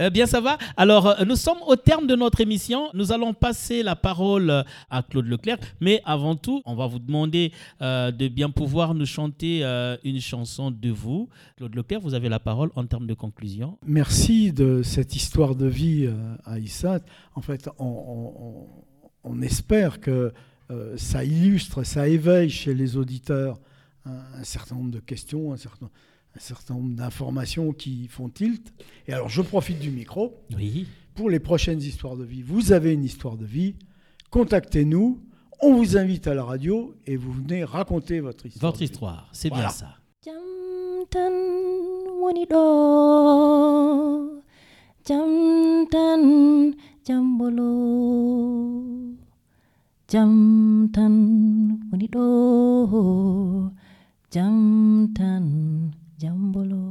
Euh, 0.00 0.08
bien, 0.08 0.26
ça 0.26 0.40
va. 0.40 0.56
Alors, 0.76 1.06
euh, 1.06 1.24
nous 1.26 1.36
sommes 1.36 1.60
au 1.66 1.76
terme 1.76 2.06
de 2.06 2.16
notre 2.16 2.40
émission. 2.40 2.88
Nous 2.94 3.12
allons 3.12 3.34
passer 3.34 3.82
la 3.82 3.94
parole 3.94 4.64
à 4.90 5.02
Claude 5.02 5.26
Leclerc. 5.26 5.58
Mais 5.80 6.00
avant 6.06 6.34
tout, 6.34 6.62
on 6.64 6.74
va 6.74 6.86
vous 6.86 6.98
demander 6.98 7.52
de 7.80 8.28
bien 8.28 8.48
pouvoir 8.50 8.94
nous 8.94 9.04
chanter 9.04 9.62
une 10.02 10.20
chanson 10.20 10.70
de 10.70 10.90
vous. 10.90 11.28
Claude 11.58 11.74
Leclerc, 11.74 12.00
vous 12.00 12.14
avez 12.14 12.30
la 12.30 12.40
parole 12.40 12.70
en 12.74 12.86
termes 12.86 13.06
de 13.06 13.12
conclusion. 13.12 13.78
Merci 13.86 14.50
de 14.50 14.82
cette 14.82 15.14
histoire 15.14 15.54
de 15.54 15.66
vie 15.66 16.08
à 16.46 16.58
Issat. 16.58 17.00
En 17.34 17.42
fait, 17.42 17.68
on, 17.78 18.66
on 19.24 19.42
espère 19.42 20.00
que 20.00 20.32
ça 20.96 21.22
illustre, 21.22 21.84
ça 21.84 22.08
éveille 22.08 22.48
chez 22.48 22.72
les 22.74 22.96
auditeurs 22.96 23.58
un, 24.06 24.44
certain 24.44 24.74
nombre 24.74 24.90
de 24.90 25.00
questions, 25.00 25.52
un 25.52 25.56
certain, 25.56 25.90
un 26.36 26.40
certain 26.40 26.74
nombre 26.74 26.94
d'informations 26.94 27.72
qui 27.72 28.08
font 28.08 28.28
tilt. 28.28 28.72
Et 29.08 29.12
alors, 29.12 29.28
je 29.28 29.40
profite 29.40 29.78
du 29.78 29.90
micro. 29.90 30.34
Oui. 30.54 30.86
Pour 31.14 31.30
les 31.30 31.40
prochaines 31.40 31.80
histoires 31.80 32.16
de 32.16 32.24
vie, 32.24 32.42
vous 32.42 32.72
avez 32.72 32.92
une 32.92 33.04
histoire 33.04 33.38
de 33.38 33.46
vie, 33.46 33.74
contactez-nous. 34.30 35.22
On 35.62 35.74
vous 35.74 35.96
invite 35.96 36.26
à 36.26 36.34
la 36.34 36.44
radio 36.44 36.94
et 37.06 37.16
vous 37.16 37.32
venez 37.32 37.64
raconter 37.64 38.20
votre 38.20 38.44
histoire. 38.44 38.72
Votre 38.72 38.82
histoire, 38.82 39.30
c'est 39.32 39.48
bien 39.48 39.70
ça. 39.70 39.96
Jambulu. 56.26 56.82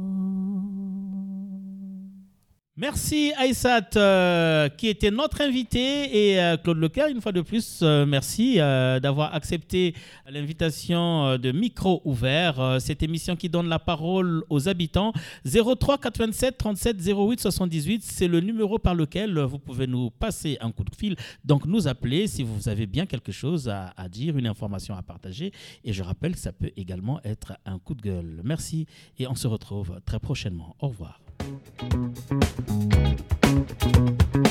Merci 2.78 3.32
Aïssat 3.38 3.88
euh, 3.96 4.68
qui 4.68 4.88
était 4.88 5.10
notre 5.10 5.40
invité 5.40 6.32
et 6.32 6.38
euh, 6.38 6.58
Claude 6.58 6.76
Leclerc, 6.76 7.08
une 7.08 7.22
fois 7.22 7.32
de 7.32 7.40
plus, 7.40 7.80
euh, 7.82 8.04
merci 8.04 8.56
d'avoir 8.56 9.34
accepté 9.34 9.94
l'invitation 10.28 11.38
de 11.38 11.52
Micro 11.52 12.02
Ouvert, 12.04 12.76
cette 12.78 13.02
émission 13.02 13.34
qui 13.34 13.48
donne 13.48 13.70
la 13.70 13.78
parole 13.78 14.44
aux 14.50 14.68
habitants. 14.68 15.14
03 15.46 15.96
87 15.96 16.58
37 16.58 16.98
08 16.98 17.40
78, 17.40 18.02
c'est 18.02 18.28
le 18.28 18.40
numéro 18.40 18.78
par 18.78 18.94
lequel 18.94 19.38
vous 19.38 19.58
pouvez 19.58 19.86
nous 19.86 20.10
passer 20.10 20.58
un 20.60 20.70
coup 20.70 20.84
de 20.84 20.94
fil, 20.94 21.16
donc 21.46 21.64
nous 21.64 21.88
appeler 21.88 22.26
si 22.26 22.42
vous 22.42 22.68
avez 22.68 22.84
bien 22.84 23.06
quelque 23.06 23.32
chose 23.32 23.70
à, 23.70 23.94
à 23.96 24.10
dire, 24.10 24.36
une 24.36 24.46
information 24.46 24.94
à 24.94 25.02
partager. 25.02 25.50
Et 25.82 25.94
je 25.94 26.02
rappelle 26.02 26.32
que 26.34 26.40
ça 26.40 26.52
peut 26.52 26.72
également 26.76 27.22
être 27.24 27.54
un 27.64 27.78
coup 27.78 27.94
de 27.94 28.02
gueule. 28.02 28.42
Merci 28.44 28.86
et 29.18 29.26
on 29.26 29.34
se 29.34 29.46
retrouve 29.46 29.98
très 30.04 30.18
prochainement. 30.18 30.76
Au 30.78 30.88
revoir. 30.88 31.25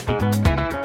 Thank 0.08 0.74
you. 0.74 0.85